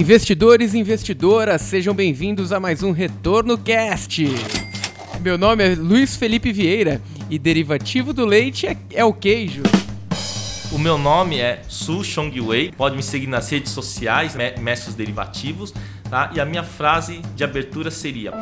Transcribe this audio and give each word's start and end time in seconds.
Investidores 0.00 0.72
e 0.72 0.78
investidoras, 0.78 1.60
sejam 1.60 1.92
bem-vindos 1.92 2.54
a 2.54 2.58
mais 2.58 2.82
um 2.82 2.90
Retorno 2.90 3.58
Cast. 3.58 4.24
Meu 5.20 5.36
nome 5.36 5.62
é 5.62 5.74
Luiz 5.74 6.16
Felipe 6.16 6.50
Vieira 6.50 7.02
e 7.28 7.38
derivativo 7.38 8.14
do 8.14 8.24
leite 8.24 8.66
é, 8.66 8.78
é 8.94 9.04
o 9.04 9.12
queijo. 9.12 9.62
O 10.72 10.78
meu 10.78 10.96
nome 10.96 11.38
é 11.38 11.60
Su 11.68 12.00
Wei. 12.46 12.72
Pode 12.74 12.96
me 12.96 13.02
seguir 13.02 13.26
nas 13.26 13.50
redes 13.50 13.72
sociais, 13.72 14.34
Mestres 14.58 14.94
Derivativos, 14.94 15.74
tá? 16.08 16.30
E 16.34 16.40
a 16.40 16.46
minha 16.46 16.64
frase 16.64 17.20
de 17.36 17.44
abertura 17.44 17.90
seria: 17.90 18.32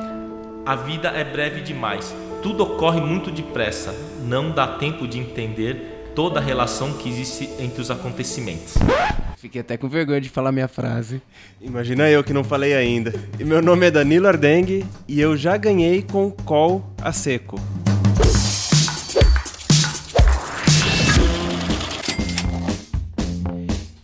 A 0.64 0.76
vida 0.76 1.08
é 1.08 1.24
breve 1.24 1.60
demais. 1.60 2.14
Tudo 2.40 2.62
ocorre 2.62 3.00
muito 3.00 3.32
depressa. 3.32 3.92
Não 4.22 4.52
dá 4.52 4.64
tempo 4.64 5.08
de 5.08 5.18
entender 5.18 5.97
toda 6.18 6.40
a 6.40 6.42
relação 6.42 6.94
que 6.94 7.08
existe 7.08 7.48
entre 7.60 7.80
os 7.80 7.92
acontecimentos. 7.92 8.74
Fiquei 9.36 9.60
até 9.60 9.76
com 9.76 9.88
vergonha 9.88 10.20
de 10.20 10.28
falar 10.28 10.50
minha 10.50 10.66
frase. 10.66 11.22
Imagina 11.60 12.10
eu 12.10 12.24
que 12.24 12.32
não 12.32 12.42
falei 12.42 12.74
ainda. 12.74 13.14
E 13.38 13.44
meu 13.44 13.62
nome 13.62 13.86
é 13.86 13.90
Danilo 13.92 14.26
Ardengue 14.26 14.84
e 15.06 15.20
eu 15.20 15.36
já 15.36 15.56
ganhei 15.56 16.02
com 16.02 16.32
call 16.32 16.92
a 17.00 17.12
seco. 17.12 17.60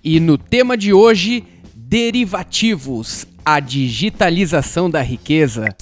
E 0.05 0.21
no 0.21 0.39
tema 0.39 0.77
de 0.77 0.93
hoje, 0.93 1.43
derivativos, 1.75 3.27
a 3.45 3.59
digitalização 3.59 4.89
da 4.89 5.03
riqueza. 5.03 5.75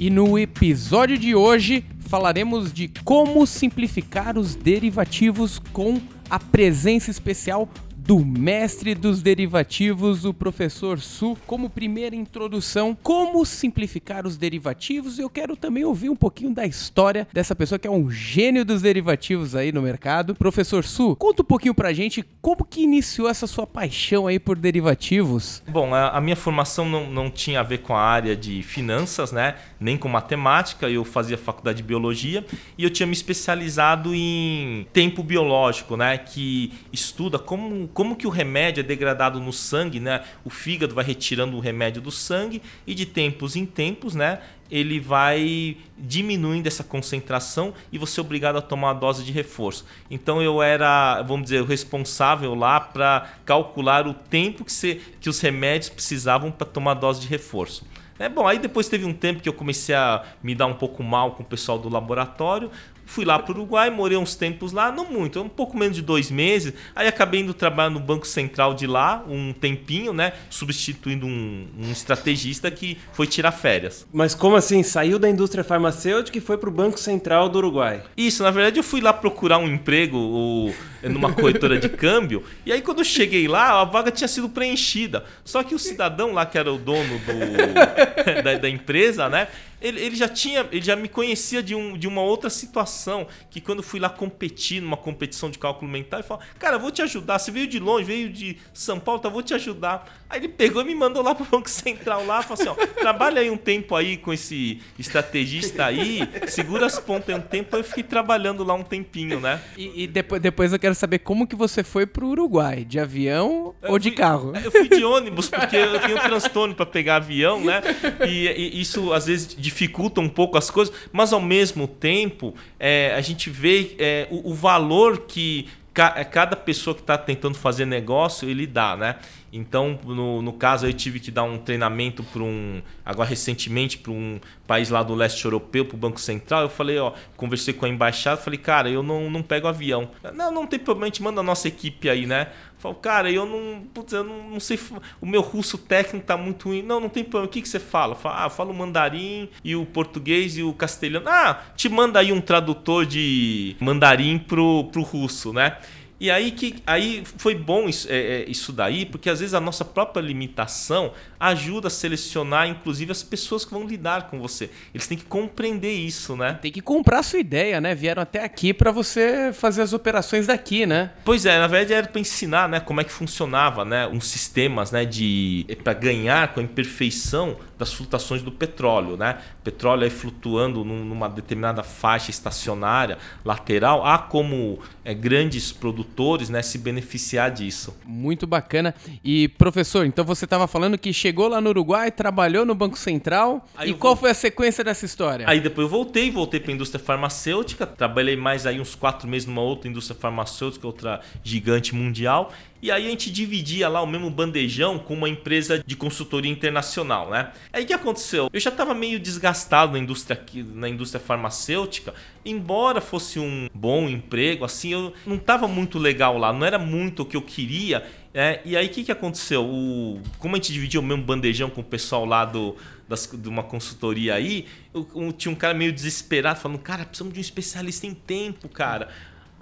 E 0.00 0.08
no 0.08 0.38
episódio 0.38 1.18
de 1.18 1.34
hoje 1.34 1.84
falaremos 2.08 2.72
de 2.72 2.90
como 3.04 3.46
simplificar 3.46 4.38
os 4.38 4.54
derivativos 4.54 5.58
com 5.74 6.00
a 6.30 6.38
presença 6.38 7.10
especial 7.10 7.68
do 8.10 8.24
mestre 8.24 8.94
dos 8.94 9.22
derivativos, 9.22 10.24
o 10.24 10.32
professor 10.32 10.98
Su. 11.00 11.36
Como 11.46 11.68
primeira 11.70 12.16
introdução, 12.16 12.96
como 13.02 13.44
simplificar 13.44 14.26
os 14.26 14.36
derivativos. 14.36 15.18
Eu 15.18 15.28
quero 15.28 15.54
também 15.54 15.84
ouvir 15.84 16.08
um 16.08 16.16
pouquinho 16.16 16.52
da 16.52 16.66
história 16.66 17.28
dessa 17.32 17.54
pessoa 17.54 17.78
que 17.78 17.86
é 17.86 17.90
um 17.90 18.10
gênio 18.10 18.64
dos 18.64 18.82
derivativos 18.82 19.54
aí 19.54 19.70
no 19.70 19.82
mercado. 19.82 20.34
Professor 20.34 20.82
Su, 20.82 21.14
conta 21.14 21.42
um 21.42 21.44
pouquinho 21.44 21.74
pra 21.74 21.92
gente 21.92 22.24
como 22.40 22.64
que 22.64 22.82
iniciou 22.82 23.28
essa 23.28 23.46
sua 23.46 23.66
paixão 23.66 24.26
aí 24.26 24.38
por 24.38 24.56
derivativos. 24.56 25.62
Bom, 25.68 25.94
a, 25.94 26.20
minha 26.20 26.36
formação 26.36 26.88
não, 26.88 27.08
não 27.08 27.30
tinha 27.30 27.60
a 27.60 27.62
ver 27.62 27.78
com 27.78 27.94
a 27.94 28.00
área 28.00 28.34
de 28.34 28.62
finanças, 28.62 29.30
né? 29.30 29.56
Nem 29.80 29.96
com 29.96 30.08
matemática. 30.08 30.90
Eu 30.90 31.04
fazia 31.04 31.38
faculdade 31.38 31.78
de 31.78 31.82
biologia 31.82 32.44
e 32.76 32.84
eu 32.84 32.90
tinha 32.90 33.06
me 33.06 33.14
especializado 33.14 34.14
em 34.14 34.86
tempo 34.92 35.22
biológico, 35.22 35.96
né? 35.96 36.18
Que 36.18 36.72
estuda 36.92 37.38
como 37.38 37.88
como 37.88 38.14
que 38.14 38.26
o 38.26 38.30
remédio 38.30 38.80
é 38.80 38.84
degradado 38.84 39.40
no 39.40 39.52
sangue, 39.52 39.98
né? 39.98 40.22
O 40.44 40.50
fígado 40.50 40.94
vai 40.94 41.04
retirando 41.04 41.56
o 41.56 41.60
remédio 41.60 42.02
do 42.02 42.10
sangue 42.10 42.60
e 42.86 42.94
de 42.94 43.06
tempos 43.06 43.56
em 43.56 43.64
tempos, 43.64 44.14
né? 44.14 44.40
Ele 44.70 45.00
vai 45.00 45.76
diminuindo 45.98 46.68
essa 46.68 46.84
concentração 46.84 47.74
e 47.90 47.98
você 47.98 48.20
é 48.20 48.22
obrigado 48.22 48.56
a 48.56 48.62
tomar 48.62 48.88
uma 48.88 48.94
dose 48.94 49.24
de 49.24 49.32
reforço. 49.32 49.84
Então 50.08 50.40
eu 50.40 50.62
era, 50.62 51.22
vamos 51.22 51.44
dizer, 51.44 51.60
o 51.60 51.64
responsável 51.64 52.54
lá 52.54 52.78
para 52.78 53.32
calcular 53.44 54.06
o 54.06 54.14
tempo 54.14 54.64
que, 54.64 55.00
que 55.20 55.28
os 55.28 55.40
remédios 55.40 55.88
precisavam 55.88 56.52
para 56.52 56.66
tomar 56.66 56.94
dose 56.94 57.20
de 57.20 57.26
reforço. 57.26 57.84
É 58.20 58.28
bom, 58.28 58.46
aí 58.46 58.58
depois 58.58 58.88
teve 58.88 59.06
um 59.06 59.14
tempo 59.14 59.40
que 59.42 59.48
eu 59.48 59.52
comecei 59.52 59.94
a 59.94 60.22
me 60.42 60.54
dar 60.54 60.66
um 60.66 60.74
pouco 60.74 61.02
mal 61.02 61.32
com 61.32 61.42
o 61.42 61.46
pessoal 61.46 61.78
do 61.78 61.88
laboratório, 61.88 62.70
Fui 63.10 63.24
lá 63.24 63.40
para 63.40 63.50
o 63.50 63.56
Uruguai, 63.56 63.90
morei 63.90 64.16
uns 64.16 64.36
tempos 64.36 64.70
lá, 64.70 64.92
não 64.92 65.04
muito, 65.04 65.42
um 65.42 65.48
pouco 65.48 65.76
menos 65.76 65.96
de 65.96 66.02
dois 66.02 66.30
meses. 66.30 66.72
Aí 66.94 67.08
acabei 67.08 67.40
indo 67.40 67.52
trabalhar 67.52 67.90
no 67.90 67.98
Banco 67.98 68.24
Central 68.24 68.72
de 68.72 68.86
lá, 68.86 69.24
um 69.28 69.52
tempinho, 69.52 70.12
né? 70.12 70.32
Substituindo 70.48 71.26
um, 71.26 71.66
um 71.76 71.90
estrategista 71.90 72.70
que 72.70 72.96
foi 73.12 73.26
tirar 73.26 73.50
férias. 73.50 74.06
Mas 74.12 74.32
como 74.32 74.54
assim? 74.54 74.84
Saiu 74.84 75.18
da 75.18 75.28
indústria 75.28 75.64
farmacêutica 75.64 76.38
e 76.38 76.40
foi 76.40 76.56
para 76.56 76.68
o 76.68 76.72
Banco 76.72 77.00
Central 77.00 77.48
do 77.48 77.58
Uruguai? 77.58 78.04
Isso, 78.16 78.44
na 78.44 78.52
verdade 78.52 78.78
eu 78.78 78.84
fui 78.84 79.00
lá 79.00 79.12
procurar 79.12 79.58
um 79.58 79.66
emprego 79.66 80.16
o, 80.16 80.72
numa 81.02 81.32
corretora 81.32 81.78
de 81.78 81.88
câmbio. 81.88 82.44
E 82.64 82.72
aí 82.72 82.82
quando 82.82 82.98
eu 82.98 83.04
cheguei 83.04 83.48
lá, 83.48 83.80
a 83.80 83.84
vaga 83.84 84.10
tinha 84.10 84.28
sido 84.28 84.48
preenchida. 84.48 85.24
Só 85.44 85.62
que 85.62 85.74
o 85.74 85.78
cidadão 85.78 86.32
lá, 86.32 86.46
que 86.46 86.58
era 86.58 86.72
o 86.72 86.78
dono 86.78 87.18
do, 87.20 88.42
da, 88.42 88.54
da 88.58 88.68
empresa, 88.68 89.28
né? 89.28 89.48
Ele, 89.80 89.98
ele, 90.00 90.14
já 90.16 90.28
tinha, 90.28 90.66
ele 90.70 90.82
já 90.82 90.94
me 90.94 91.08
conhecia 91.08 91.62
de, 91.62 91.74
um, 91.74 91.96
de 91.96 92.06
uma 92.06 92.20
outra 92.20 92.50
situação, 92.50 93.26
que 93.50 93.60
quando 93.60 93.82
fui 93.82 93.98
lá 93.98 94.10
competir 94.10 94.82
numa 94.82 94.96
competição 94.96 95.50
de 95.50 95.58
cálculo 95.58 95.90
mental, 95.90 96.20
ele 96.20 96.28
falou: 96.28 96.42
"Cara, 96.58 96.78
vou 96.78 96.90
te 96.90 97.00
ajudar. 97.00 97.38
Você 97.38 97.50
veio 97.50 97.66
de 97.66 97.78
longe, 97.78 98.04
veio 98.04 98.28
de 98.28 98.58
São 98.74 99.00
Paulo, 99.00 99.20
tá, 99.20 99.30
vou 99.30 99.42
te 99.42 99.54
ajudar". 99.54 100.20
Aí 100.28 100.38
ele 100.38 100.48
pegou 100.48 100.82
e 100.82 100.84
me 100.84 100.94
mandou 100.94 101.22
lá 101.22 101.34
pro 101.34 101.46
Banco 101.46 101.70
Central 101.70 102.26
lá, 102.26 102.42
falou 102.42 102.60
assim: 102.60 102.68
"Ó, 102.68 102.86
trabalha 103.00 103.40
aí 103.40 103.50
um 103.50 103.56
tempo 103.56 103.96
aí 103.96 104.18
com 104.18 104.32
esse 104.34 104.82
estrategista 104.98 105.86
aí, 105.86 106.28
segura 106.46 106.84
as 106.84 106.98
pontas 106.98 107.30
aí 107.30 107.40
um 107.40 107.42
tempo". 107.42 107.74
Aí 107.74 107.80
eu 107.80 107.84
fiquei 107.84 108.04
trabalhando 108.04 108.62
lá 108.62 108.74
um 108.74 108.84
tempinho, 108.84 109.40
né? 109.40 109.62
E, 109.78 110.04
e 110.04 110.06
depois, 110.06 110.42
depois 110.42 110.72
eu 110.74 110.78
quero 110.78 110.89
saber 110.94 111.20
como 111.20 111.46
que 111.46 111.56
você 111.56 111.82
foi 111.82 112.06
pro 112.06 112.28
Uruguai, 112.28 112.84
de 112.84 112.98
avião 112.98 113.74
eu 113.82 113.92
ou 113.92 113.98
de 113.98 114.10
carro? 114.10 114.52
Eu 114.62 114.70
fui 114.70 114.88
de 114.88 115.04
ônibus 115.04 115.48
porque 115.48 115.76
eu 115.76 116.00
tenho 116.00 116.20
transtorno 116.20 116.74
para 116.74 116.86
pegar 116.86 117.16
avião, 117.16 117.60
né? 117.60 117.82
E, 118.26 118.48
e 118.48 118.80
isso 118.80 119.12
às 119.12 119.26
vezes 119.26 119.54
dificulta 119.56 120.20
um 120.20 120.28
pouco 120.28 120.58
as 120.58 120.70
coisas, 120.70 120.94
mas 121.12 121.32
ao 121.32 121.40
mesmo 121.40 121.86
tempo 121.88 122.54
é, 122.78 123.14
a 123.14 123.20
gente 123.20 123.50
vê 123.50 123.96
é, 123.98 124.28
o, 124.30 124.50
o 124.50 124.54
valor 124.54 125.26
que 125.26 125.68
ca 125.92 126.24
cada 126.24 126.56
pessoa 126.56 126.94
que 126.94 127.00
está 127.00 127.18
tentando 127.18 127.56
fazer 127.56 127.84
negócio 127.84 128.48
ele 128.48 128.66
dá, 128.66 128.96
né? 128.96 129.16
Então, 129.52 129.98
no, 130.04 130.40
no 130.40 130.52
caso, 130.52 130.86
eu 130.86 130.92
tive 130.92 131.18
que 131.18 131.30
dar 131.30 131.42
um 131.42 131.58
treinamento 131.58 132.22
para 132.22 132.42
um. 132.42 132.80
Agora, 133.04 133.28
recentemente, 133.28 133.98
para 133.98 134.12
um 134.12 134.38
país 134.66 134.90
lá 134.90 135.02
do 135.02 135.14
leste 135.14 135.44
europeu, 135.44 135.84
para 135.84 135.96
o 135.96 135.98
Banco 135.98 136.20
Central. 136.20 136.62
Eu 136.62 136.68
falei, 136.68 136.98
ó, 136.98 137.12
conversei 137.36 137.74
com 137.74 137.84
a 137.84 137.88
embaixada, 137.88 138.40
falei, 138.40 138.58
cara, 138.58 138.88
eu 138.88 139.02
não, 139.02 139.28
não 139.28 139.42
pego 139.42 139.66
avião. 139.66 140.10
Não, 140.34 140.52
não 140.52 140.66
tem 140.66 140.78
problema, 140.78 141.06
a 141.06 141.08
gente 141.08 141.22
manda 141.22 141.40
a 141.40 141.42
nossa 141.42 141.66
equipe 141.66 142.08
aí, 142.08 142.26
né? 142.26 142.48
Falei, 142.78 142.98
cara, 143.02 143.30
eu 143.30 143.44
não. 143.44 143.82
Putz, 143.92 144.12
eu 144.12 144.22
não, 144.22 144.50
não, 144.50 144.60
sei. 144.60 144.78
O 145.20 145.26
meu 145.26 145.40
russo 145.40 145.76
técnico 145.76 146.24
tá 146.24 146.36
muito 146.36 146.68
ruim. 146.68 146.82
Não, 146.82 147.00
não 147.00 147.08
tem 147.08 147.24
problema. 147.24 147.46
O 147.46 147.50
que, 147.50 147.60
que 147.60 147.68
você 147.68 147.80
fala? 147.80 148.14
Fala, 148.14 148.42
ah, 148.42 148.46
eu 148.46 148.50
falo 148.50 148.70
o 148.70 148.74
mandarim 148.74 149.48
e 149.64 149.74
o 149.74 149.84
português 149.84 150.56
e 150.56 150.62
o 150.62 150.72
castelhano. 150.72 151.28
Ah, 151.28 151.62
te 151.76 151.88
manda 151.88 152.20
aí 152.20 152.32
um 152.32 152.40
tradutor 152.40 153.04
de 153.04 153.76
mandarim 153.80 154.38
pro, 154.38 154.84
pro 154.84 155.02
russo, 155.02 155.52
né? 155.52 155.76
E 156.20 156.30
aí 156.30 156.50
que 156.50 156.82
aí 156.86 157.24
foi 157.38 157.54
bom 157.54 157.88
isso, 157.88 158.06
é, 158.10 158.42
é, 158.42 158.44
isso 158.50 158.72
daí, 158.72 159.06
porque 159.06 159.30
às 159.30 159.40
vezes 159.40 159.54
a 159.54 159.60
nossa 159.60 159.86
própria 159.86 160.20
limitação 160.20 161.12
ajuda 161.40 161.88
a 161.88 161.90
selecionar, 161.90 162.68
inclusive, 162.68 163.10
as 163.10 163.22
pessoas 163.22 163.64
que 163.64 163.70
vão 163.72 163.86
lidar 163.86 164.28
com 164.28 164.38
você. 164.38 164.68
Eles 164.92 165.06
têm 165.06 165.16
que 165.16 165.24
compreender 165.24 165.92
isso, 165.92 166.36
né? 166.36 166.58
Tem 166.60 166.70
que 166.70 166.82
comprar 166.82 167.20
a 167.20 167.22
sua 167.22 167.38
ideia, 167.38 167.80
né? 167.80 167.94
Vieram 167.94 168.22
até 168.22 168.44
aqui 168.44 168.74
para 168.74 168.90
você 168.90 169.50
fazer 169.54 169.80
as 169.80 169.94
operações 169.94 170.46
daqui, 170.46 170.84
né? 170.84 171.12
Pois 171.24 171.46
é, 171.46 171.58
na 171.58 171.66
verdade 171.66 171.94
era 171.94 172.06
para 172.06 172.20
ensinar, 172.20 172.68
né, 172.68 172.80
como 172.80 173.00
é 173.00 173.04
que 173.04 173.12
funcionava, 173.12 173.84
né, 173.84 174.06
uns 174.06 174.26
sistemas, 174.26 174.90
né, 174.90 175.04
de 175.06 175.66
para 175.82 175.94
ganhar 175.94 176.52
com 176.52 176.60
a 176.60 176.62
imperfeição 176.62 177.56
das 177.78 177.94
flutuações 177.94 178.42
do 178.42 178.52
petróleo, 178.52 179.16
né? 179.16 179.38
O 179.60 179.62
petróleo 179.62 180.04
aí 180.04 180.10
flutuando 180.10 180.84
numa 180.84 181.28
determinada 181.30 181.82
faixa 181.82 182.30
estacionária 182.30 183.16
lateral, 183.42 184.04
há 184.04 184.18
como 184.18 184.80
é, 185.02 185.14
grandes 185.14 185.72
produtores, 185.72 186.09
né, 186.48 186.62
se 186.62 186.78
beneficiar 186.78 187.50
disso. 187.50 187.96
Muito 188.04 188.46
bacana. 188.46 188.94
E 189.24 189.48
professor, 189.48 190.04
então 190.04 190.24
você 190.24 190.44
estava 190.44 190.66
falando 190.66 190.98
que 190.98 191.12
chegou 191.12 191.48
lá 191.48 191.60
no 191.60 191.70
Uruguai, 191.70 192.10
trabalhou 192.10 192.64
no 192.64 192.74
Banco 192.74 192.98
Central. 192.98 193.66
Aí 193.76 193.90
e 193.90 193.94
qual 193.94 194.14
vou... 194.14 194.22
foi 194.22 194.30
a 194.30 194.34
sequência 194.34 194.84
dessa 194.84 195.04
história? 195.04 195.46
Aí 195.48 195.60
depois 195.60 195.86
eu 195.86 195.90
voltei, 195.90 196.30
voltei 196.30 196.60
para 196.60 196.72
a 196.72 196.74
indústria 196.74 197.02
farmacêutica, 197.02 197.86
trabalhei 197.86 198.36
mais 198.36 198.66
aí 198.66 198.80
uns 198.80 198.94
quatro 198.94 199.28
meses 199.28 199.46
numa 199.46 199.62
outra 199.62 199.88
indústria 199.88 200.18
farmacêutica, 200.18 200.86
outra 200.86 201.20
gigante 201.42 201.94
mundial. 201.94 202.52
E 202.82 202.90
aí 202.90 203.06
a 203.06 203.10
gente 203.10 203.30
dividia 203.30 203.88
lá 203.88 204.00
o 204.00 204.06
mesmo 204.06 204.30
bandejão 204.30 204.98
com 204.98 205.14
uma 205.14 205.28
empresa 205.28 205.82
de 205.84 205.96
consultoria 205.96 206.50
internacional, 206.50 207.30
né? 207.30 207.52
Aí 207.72 207.84
o 207.84 207.86
que 207.86 207.92
aconteceu? 207.92 208.48
Eu 208.52 208.60
já 208.60 208.70
estava 208.70 208.94
meio 208.94 209.20
desgastado 209.20 209.92
na 209.92 209.98
indústria, 209.98 210.42
na 210.74 210.88
indústria 210.88 211.20
farmacêutica, 211.20 212.14
embora 212.44 213.00
fosse 213.00 213.38
um 213.38 213.68
bom 213.74 214.08
emprego, 214.08 214.64
assim, 214.64 214.92
eu 214.92 215.12
não 215.26 215.36
estava 215.36 215.68
muito 215.68 215.98
legal 215.98 216.38
lá, 216.38 216.52
não 216.52 216.64
era 216.64 216.78
muito 216.78 217.22
o 217.22 217.26
que 217.26 217.36
eu 217.36 217.42
queria. 217.42 218.06
É, 218.32 218.60
e 218.64 218.76
aí 218.76 218.86
o 218.86 218.90
que, 218.90 219.04
que 219.04 219.12
aconteceu? 219.12 219.64
O, 219.64 220.20
como 220.38 220.54
a 220.54 220.58
gente 220.58 220.72
dividia 220.72 221.00
o 221.00 221.02
mesmo 221.02 221.24
bandejão 221.24 221.68
com 221.68 221.80
o 221.80 221.84
pessoal 221.84 222.24
lá 222.24 222.44
do, 222.44 222.76
das, 223.08 223.26
de 223.26 223.48
uma 223.48 223.64
consultoria 223.64 224.34
aí, 224.34 224.66
eu, 224.94 225.06
eu, 225.16 225.32
tinha 225.32 225.50
um 225.50 225.56
cara 225.56 225.74
meio 225.74 225.92
desesperado 225.92 226.60
falando, 226.60 226.78
cara, 226.78 227.04
precisamos 227.04 227.34
de 227.34 227.40
um 227.40 227.42
especialista 227.42 228.06
em 228.06 228.14
tempo, 228.14 228.68
cara. 228.68 229.08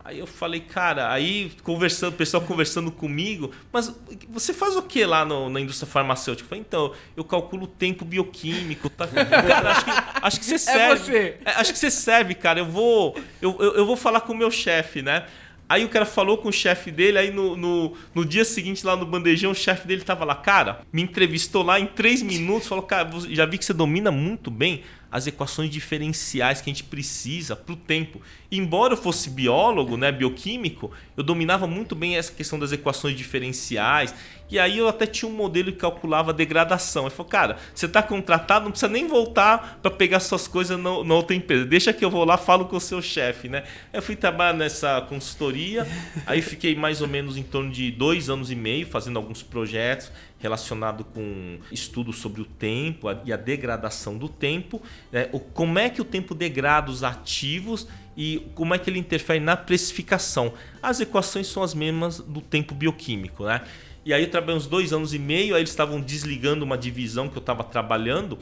Aí 0.09 0.21
eu 0.21 0.27
falei, 0.27 0.61
cara, 0.61 1.13
aí 1.13 1.53
conversando, 1.63 2.15
o 2.15 2.17
pessoal 2.17 2.43
conversando 2.43 2.91
comigo, 2.91 3.53
mas 3.71 3.95
você 4.31 4.55
faz 4.55 4.75
o 4.75 4.81
que 4.81 5.05
lá 5.05 5.23
no, 5.23 5.51
na 5.51 5.61
indústria 5.61 5.87
farmacêutica? 5.87 6.47
Eu 6.47 6.49
falei, 6.49 6.65
então, 6.67 6.95
eu 7.15 7.23
calculo 7.23 7.65
o 7.65 7.67
tempo 7.67 8.07
bioquímico, 8.07 8.89
tá? 8.89 9.07
Cara, 9.13 9.71
acho 9.71 9.85
que, 9.85 9.91
acho 10.23 10.41
que 10.41 10.47
você 10.47 10.55
é 10.55 10.59
serve. 10.59 11.17
É 11.19 11.33
você. 11.35 11.39
Acho 11.45 11.73
que 11.75 11.79
você 11.79 11.91
serve, 11.91 12.35
cara. 12.35 12.59
Eu 12.59 12.65
vou, 12.65 13.21
eu, 13.43 13.55
eu, 13.61 13.75
eu 13.75 13.85
vou 13.85 13.99
falar 13.99 14.23
com 14.23 14.33
o 14.33 14.37
meu 14.37 14.51
chefe, 14.51 15.03
né? 15.03 15.27
Aí 15.69 15.85
o 15.85 15.91
cara 15.91 16.07
falou 16.07 16.39
com 16.39 16.49
o 16.49 16.53
chefe 16.53 16.91
dele, 16.91 17.19
aí 17.19 17.31
no, 17.31 17.55
no, 17.55 17.95
no, 18.15 18.25
dia 18.25 18.47
seguinte 18.47 18.87
lá 18.87 18.97
no 18.97 19.05
bandejão, 19.05 19.51
o 19.51 19.55
chefe 19.55 19.87
dele 19.87 20.01
tava 20.01 20.25
lá, 20.25 20.35
cara, 20.35 20.81
me 20.91 21.03
entrevistou 21.03 21.63
lá 21.63 21.79
em 21.79 21.85
três 21.85 22.23
minutos, 22.23 22.67
falou, 22.67 22.85
cara, 22.85 23.11
já 23.29 23.45
vi 23.45 23.59
que 23.59 23.65
você 23.67 23.75
domina 23.75 24.11
muito 24.11 24.51
bem 24.51 24.83
as 25.11 25.27
equações 25.27 25.69
diferenciais 25.69 26.63
que 26.63 26.71
a 26.71 26.73
gente 26.73 26.85
precisa 26.85 27.55
para 27.55 27.75
o 27.75 27.77
tempo. 27.77 28.21
Embora 28.51 28.95
eu 28.95 28.97
fosse 28.97 29.29
biólogo, 29.29 29.97
né, 29.99 30.11
bioquímico, 30.11 30.91
eu 31.15 31.23
dominava 31.23 31.67
muito 31.67 31.95
bem 31.95 32.17
essa 32.17 32.33
questão 32.33 32.59
das 32.59 32.73
equações 32.73 33.15
diferenciais. 33.15 34.15
E 34.51 34.59
aí 34.59 34.79
eu 34.79 34.89
até 34.89 35.07
tinha 35.07 35.31
um 35.31 35.35
modelo 35.35 35.71
que 35.71 35.79
calculava 35.79 36.31
a 36.31 36.35
degradação. 36.35 37.03
Ele 37.03 37.11
falou, 37.11 37.31
cara, 37.31 37.59
você 37.75 37.85
está 37.85 38.03
contratado, 38.03 38.65
não 38.65 38.71
precisa 38.71 38.91
nem 38.91 39.07
voltar 39.07 39.79
para 39.83 39.91
pegar 39.91 40.21
suas 40.21 40.49
coisas 40.49 40.79
na 40.79 41.15
outra 41.15 41.37
empresa. 41.37 41.67
Deixa 41.67 41.93
que 41.93 42.03
eu 42.03 42.11
vou 42.11 42.25
lá, 42.25 42.39
falo 42.39 42.65
com 42.65 42.77
o 42.77 42.81
seu 42.81 43.03
chefe, 43.03 43.49
né? 43.51 43.65
Eu 43.93 44.01
fui 44.01 44.17
trabalhar 44.17 44.55
nessa 44.55 45.03
consultoria, 45.03 45.87
aí 46.27 46.41
fiquei 46.41 46.75
mais 46.75 47.03
ou 47.03 47.09
menos 47.09 47.37
em 47.37 47.43
torno 47.43 47.71
de 47.71 47.91
dois 47.91 48.31
anos 48.31 48.51
e 48.51 48.55
meio 48.55 48.87
fazendo 48.87 49.19
alguns 49.19 49.43
projetos 49.43 50.11
relacionado 50.39 51.05
com 51.05 51.59
estudos 51.71 52.19
sobre 52.19 52.41
o 52.41 52.45
tempo 52.45 53.09
e 53.25 53.33
a 53.33 53.37
degradação 53.37 54.17
do 54.17 54.29
tempo, 54.29 54.81
né? 55.11 55.29
como 55.53 55.79
é 55.79 55.91
que 55.91 56.01
o 56.01 56.05
tempo 56.05 56.35
degrada 56.35 56.91
os 56.91 57.03
ativos 57.03 57.89
e 58.19 58.45
como 58.57 58.75
é 58.75 58.79
que 58.79 58.91
ele 58.91 58.99
interfere 58.99 59.39
na 59.39 59.57
precificação. 59.57 60.53
As 60.83 60.99
equações 60.99 61.47
são 61.47 61.63
as 61.63 61.73
mesmas 61.73 62.19
do 62.19 62.41
tempo 62.41 62.75
bioquímico, 62.75 63.45
né? 63.45 63.63
E 64.05 64.13
aí 64.13 64.25
eu 64.25 64.31
trabalhei 64.31 64.57
uns 64.57 64.67
dois 64.67 64.93
anos 64.93 65.15
e 65.15 65.19
meio, 65.21 65.55
aí 65.55 65.61
eles 65.61 65.71
estavam 65.71 66.01
desligando 66.01 66.65
uma 66.65 66.77
divisão 66.77 67.29
que 67.29 67.37
eu 67.37 67.41
estava 67.41 67.63
trabalhando 67.63 68.37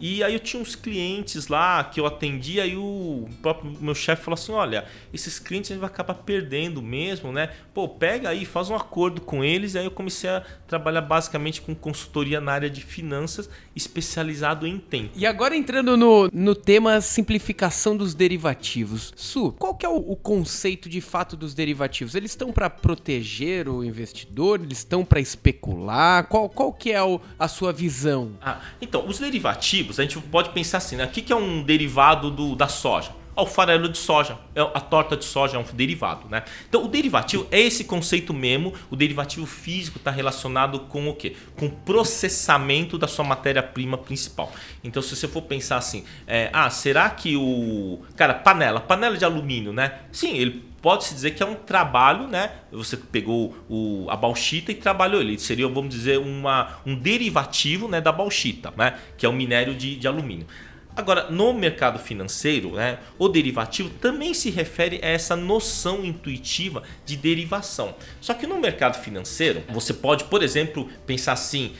e 0.00 0.22
aí 0.22 0.32
eu 0.32 0.38
tinha 0.38 0.62
uns 0.62 0.76
clientes 0.76 1.48
lá 1.48 1.82
que 1.82 1.98
eu 1.98 2.06
atendia 2.06 2.64
e 2.64 2.76
o 2.76 3.28
próprio 3.42 3.76
meu 3.80 3.94
chefe 3.94 4.22
falou 4.22 4.34
assim: 4.34 4.52
olha, 4.52 4.84
esses 5.12 5.38
clientes 5.40 5.70
a 5.70 5.74
gente 5.74 5.80
vai 5.80 5.90
acabar 5.90 6.14
perdendo 6.14 6.80
mesmo, 6.80 7.32
né? 7.32 7.50
Pô, 7.74 7.88
pega 7.88 8.28
aí, 8.28 8.44
faz 8.44 8.70
um 8.70 8.76
acordo 8.76 9.20
com 9.20 9.42
eles. 9.42 9.74
E 9.74 9.78
aí 9.78 9.84
eu 9.84 9.90
comecei 9.90 10.30
a 10.30 10.44
trabalhar 10.68 11.00
basicamente 11.00 11.60
com 11.60 11.74
consultoria 11.74 12.40
na 12.40 12.52
área 12.52 12.70
de 12.70 12.82
finanças, 12.82 13.48
especializado 13.74 14.66
em 14.66 14.78
tempo. 14.78 15.10
E 15.16 15.26
agora 15.26 15.56
entrando 15.56 15.96
no, 15.96 16.28
no 16.32 16.54
tema 16.54 17.00
simplificação 17.00 17.96
dos 17.96 18.14
derivativos. 18.14 19.12
Su, 19.16 19.52
qual 19.52 19.74
que 19.74 19.86
é 19.86 19.88
o, 19.88 19.96
o 19.96 20.14
conceito 20.14 20.88
de 20.88 21.00
fato 21.00 21.36
dos 21.36 21.54
derivativos? 21.54 22.14
Eles 22.14 22.32
estão 22.32 22.52
para 22.52 22.68
proteger 22.68 23.68
o 23.68 23.82
investidor? 23.82 24.60
Eles 24.60 24.78
estão 24.78 25.04
para 25.04 25.20
especular? 25.20 26.24
Qual, 26.28 26.48
qual 26.48 26.72
que 26.72 26.92
é 26.92 27.02
o, 27.02 27.20
a 27.38 27.48
sua 27.48 27.72
visão? 27.72 28.32
Ah, 28.42 28.60
então, 28.80 29.06
os 29.08 29.18
derivativos 29.18 29.98
a 29.98 30.02
gente 30.02 30.18
pode 30.20 30.50
pensar 30.50 30.78
assim, 30.78 30.96
né? 30.96 31.04
O 31.04 31.08
que 31.08 31.32
é 31.32 31.36
um 31.36 31.62
derivado 31.62 32.30
do, 32.30 32.54
da 32.54 32.68
soja? 32.68 33.17
O 33.42 33.46
farelo 33.46 33.88
de 33.88 33.98
soja, 33.98 34.38
é 34.54 34.60
a 34.60 34.80
torta 34.80 35.16
de 35.16 35.24
soja 35.24 35.56
é 35.56 35.60
um 35.60 35.64
derivado, 35.72 36.28
né? 36.28 36.42
Então 36.68 36.84
o 36.84 36.88
derivativo 36.88 37.46
é 37.50 37.60
esse 37.60 37.84
conceito 37.84 38.34
mesmo, 38.34 38.72
o 38.90 38.96
derivativo 38.96 39.46
físico 39.46 39.98
está 39.98 40.10
relacionado 40.10 40.80
com 40.80 41.08
o 41.08 41.14
quê? 41.14 41.36
Com 41.56 41.66
o 41.66 41.70
processamento 41.70 42.98
da 42.98 43.06
sua 43.06 43.24
matéria-prima 43.24 43.96
principal. 43.98 44.52
Então 44.82 45.02
se 45.02 45.14
você 45.14 45.28
for 45.28 45.42
pensar 45.42 45.76
assim, 45.76 46.04
é, 46.26 46.50
ah, 46.52 46.70
será 46.70 47.08
que 47.10 47.36
o... 47.36 48.02
Cara, 48.16 48.34
panela, 48.34 48.80
panela 48.80 49.16
de 49.16 49.24
alumínio, 49.24 49.72
né? 49.72 50.00
Sim, 50.12 50.36
ele 50.36 50.68
pode-se 50.80 51.14
dizer 51.14 51.32
que 51.32 51.42
é 51.42 51.46
um 51.46 51.54
trabalho, 51.54 52.26
né? 52.28 52.50
Você 52.72 52.96
pegou 52.96 53.56
o, 53.68 54.06
a 54.08 54.16
bauxita 54.16 54.72
e 54.72 54.74
trabalhou 54.74 55.20
ele. 55.20 55.38
Seria, 55.38 55.68
vamos 55.68 55.94
dizer, 55.94 56.18
uma, 56.18 56.78
um 56.86 56.94
derivativo 56.94 57.88
né, 57.88 58.00
da 58.00 58.12
bauxita, 58.12 58.72
né? 58.76 58.98
Que 59.16 59.26
é 59.26 59.28
o 59.28 59.32
minério 59.32 59.74
de, 59.74 59.96
de 59.96 60.06
alumínio. 60.06 60.46
Agora, 60.98 61.30
no 61.30 61.52
mercado 61.52 61.96
financeiro, 61.96 62.72
né, 62.72 62.98
o 63.16 63.28
derivativo 63.28 63.88
também 63.88 64.34
se 64.34 64.50
refere 64.50 64.98
a 65.00 65.06
essa 65.06 65.36
noção 65.36 66.04
intuitiva 66.04 66.82
de 67.06 67.16
derivação. 67.16 67.94
Só 68.20 68.34
que 68.34 68.48
no 68.48 68.58
mercado 68.58 69.00
financeiro, 69.00 69.62
você 69.68 69.94
pode, 69.94 70.24
por 70.24 70.42
exemplo, 70.42 70.88
pensar 71.06 71.34
assim: 71.34 71.72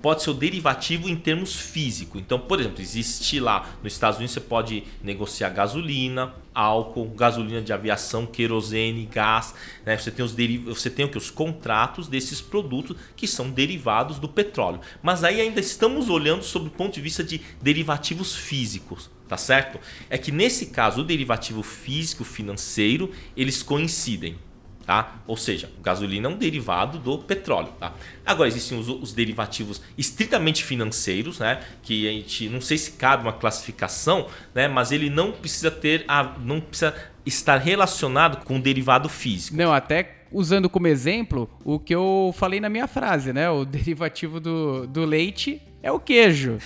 pode 0.00 0.22
ser 0.22 0.30
o 0.30 0.34
derivativo 0.34 1.08
em 1.08 1.16
termos 1.16 1.54
físicos. 1.54 2.20
Então, 2.20 2.38
por 2.38 2.60
exemplo, 2.60 2.80
existe 2.80 3.38
lá 3.38 3.76
nos 3.82 3.92
Estados 3.92 4.18
Unidos 4.18 4.32
você 4.32 4.40
pode 4.40 4.84
negociar 5.02 5.50
gasolina, 5.50 6.34
álcool, 6.54 7.10
gasolina 7.10 7.60
de 7.60 7.72
aviação, 7.72 8.24
querosene, 8.24 9.06
gás. 9.06 9.54
Né? 9.84 9.98
Você 9.98 10.10
tem 10.10 10.24
os 10.24 10.34
você 10.64 10.88
tem 10.88 11.04
o 11.04 11.10
que 11.10 11.18
os 11.18 11.30
contratos 11.30 12.08
desses 12.08 12.40
produtos 12.40 12.96
que 13.14 13.26
são 13.26 13.50
derivados 13.50 14.18
do 14.18 14.28
petróleo. 14.28 14.80
Mas 15.02 15.22
aí 15.22 15.40
ainda 15.40 15.60
estamos 15.60 16.08
olhando 16.08 16.42
sob 16.42 16.68
o 16.68 16.70
ponto 16.70 16.94
de 16.94 17.00
vista 17.00 17.22
de 17.22 17.40
derivativos 17.60 18.34
físicos, 18.34 19.10
tá 19.28 19.36
certo? 19.36 19.78
É 20.08 20.16
que 20.16 20.32
nesse 20.32 20.66
caso 20.66 21.02
o 21.02 21.04
derivativo 21.04 21.62
físico 21.62 22.24
financeiro 22.24 23.10
eles 23.36 23.62
coincidem. 23.62 24.38
Tá? 24.84 25.16
Ou 25.26 25.36
seja, 25.36 25.70
gasolina 25.82 26.28
é 26.28 26.30
um 26.30 26.36
derivado 26.36 26.98
do 26.98 27.18
petróleo. 27.18 27.72
Tá? 27.80 27.92
Agora 28.24 28.48
existem 28.48 28.78
os, 28.78 28.88
os, 28.88 29.14
derivativos 29.14 29.80
estritamente 29.96 30.62
financeiros, 30.62 31.38
né? 31.38 31.60
que 31.82 32.06
a 32.06 32.12
gente 32.12 32.48
não 32.50 32.60
sei 32.60 32.76
se 32.76 32.92
cabe 32.92 33.22
uma 33.22 33.32
classificação, 33.32 34.28
né? 34.54 34.68
mas 34.68 34.92
ele 34.92 35.08
não 35.08 35.32
precisa 35.32 35.70
ter 35.70 36.04
a, 36.06 36.34
não 36.38 36.60
precisa 36.60 36.94
estar 37.24 37.56
relacionado 37.56 38.44
com 38.44 38.56
o 38.56 38.60
derivado 38.60 39.08
físico. 39.08 39.56
Não, 39.56 39.72
até 39.72 40.24
usando 40.30 40.68
como 40.68 40.86
exemplo 40.86 41.48
o 41.64 41.78
que 41.78 41.94
eu 41.94 42.34
falei 42.36 42.60
na 42.60 42.68
minha 42.68 42.86
frase, 42.86 43.32
né? 43.32 43.48
O 43.48 43.64
derivativo 43.64 44.38
do, 44.40 44.86
do 44.86 45.04
leite 45.04 45.62
é 45.84 45.92
o 45.92 46.00
queijo. 46.00 46.56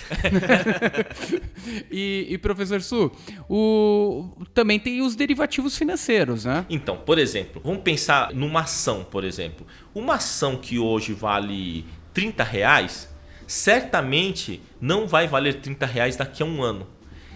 e, 1.91 2.27
e, 2.29 2.37
professor 2.37 2.81
Su, 2.81 3.11
o, 3.49 4.31
também 4.53 4.79
tem 4.79 5.01
os 5.01 5.13
derivativos 5.13 5.77
financeiros, 5.77 6.45
né? 6.45 6.65
Então, 6.69 6.95
por 6.95 7.19
exemplo, 7.19 7.61
vamos 7.61 7.81
pensar 7.81 8.33
numa 8.33 8.61
ação, 8.61 9.03
por 9.03 9.25
exemplo. 9.25 9.67
Uma 9.93 10.15
ação 10.15 10.55
que 10.55 10.79
hoje 10.79 11.11
vale 11.11 11.85
30 12.13 12.43
reais, 12.45 13.13
certamente 13.45 14.61
não 14.79 15.05
vai 15.05 15.27
valer 15.27 15.55
30 15.55 15.85
reais 15.85 16.15
daqui 16.15 16.41
a 16.41 16.45
um 16.45 16.63
ano. 16.63 16.87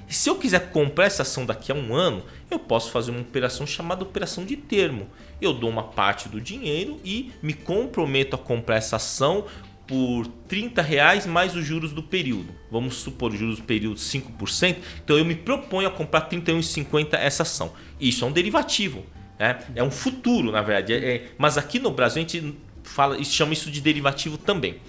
E 0.08 0.14
se 0.14 0.30
eu 0.30 0.38
quiser 0.38 0.70
comprar 0.70 1.06
essa 1.06 1.24
ação 1.24 1.46
daqui 1.46 1.70
a 1.70 1.76
um 1.76 1.94
ano, 1.94 2.24
eu 2.50 2.60
posso 2.60 2.92
fazer 2.92 3.12
uma 3.12 3.20
operação 3.20 3.68
chamada 3.68 4.04
operação 4.04 4.46
de 4.46 4.56
termo. 4.56 5.10
Eu 5.42 5.54
dou 5.54 5.70
uma 5.70 5.84
parte 5.84 6.30
do 6.30 6.40
dinheiro 6.40 6.98
e 7.04 7.34
me 7.42 7.54
comprometo 7.54 8.38
a 8.38 8.40
comprar 8.40 8.78
essa 8.78 8.96
ação 8.96 9.46
por 9.88 10.28
30 10.48 10.82
reais 10.82 11.26
mais 11.26 11.56
os 11.56 11.66
juros 11.66 11.92
do 11.92 12.02
período. 12.02 12.54
Vamos 12.72 12.96
supor 12.96 13.32
os 13.32 13.40
juros 13.40 13.58
do 13.58 13.64
período 13.64 13.98
5%. 13.98 14.78
Então 15.04 15.18
eu 15.18 15.26
me 15.26 15.36
proponho 15.36 15.88
a 15.88 15.92
comprar 15.92 16.30
31,50 16.30 17.14
essa 17.14 17.44
ação. 17.44 17.74
Isso 18.00 18.24
é 18.24 18.28
um 18.28 18.32
derivativo. 18.32 19.06
Né? 19.38 19.60
É 19.76 19.84
um 19.84 19.92
futuro, 19.92 20.52
na 20.52 20.62
verdade. 20.62 20.94
É, 20.94 21.16
é, 21.16 21.32
mas 21.38 21.58
aqui 21.58 21.80
no 21.80 21.92
Brasil 21.92 22.22
a 22.22 22.28
gente 22.28 22.56
fala, 22.84 23.22
chama 23.24 23.54
isso 23.54 23.70
de 23.70 23.82
derivativo 23.82 24.38
também. 24.38 24.80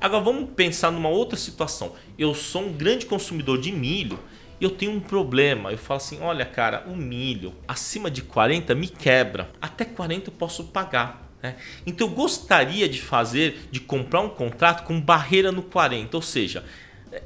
Agora 0.00 0.24
vamos 0.24 0.50
pensar 0.56 0.90
numa 0.90 1.08
outra 1.08 1.36
situação. 1.36 1.94
Eu 2.18 2.34
sou 2.34 2.62
um 2.62 2.72
grande 2.72 3.06
consumidor 3.06 3.60
de 3.60 3.70
milho 3.70 4.18
e 4.60 4.64
eu 4.64 4.70
tenho 4.70 4.92
um 4.92 5.00
problema. 5.00 5.70
Eu 5.70 5.78
falo 5.78 5.98
assim: 5.98 6.20
olha, 6.20 6.44
cara, 6.44 6.84
o 6.86 6.96
milho 6.96 7.54
acima 7.68 8.10
de 8.10 8.22
40 8.22 8.74
me 8.74 8.88
quebra. 8.88 9.50
Até 9.60 9.84
40 9.84 10.30
eu 10.30 10.34
posso 10.34 10.64
pagar. 10.64 11.29
Né? 11.42 11.56
Então 11.86 12.06
eu 12.06 12.14
gostaria 12.14 12.88
de 12.88 13.00
fazer, 13.00 13.68
de 13.70 13.80
comprar 13.80 14.20
um 14.20 14.28
contrato 14.28 14.84
com 14.84 15.00
barreira 15.00 15.50
no 15.50 15.62
40, 15.62 16.16
ou 16.16 16.22
seja, 16.22 16.64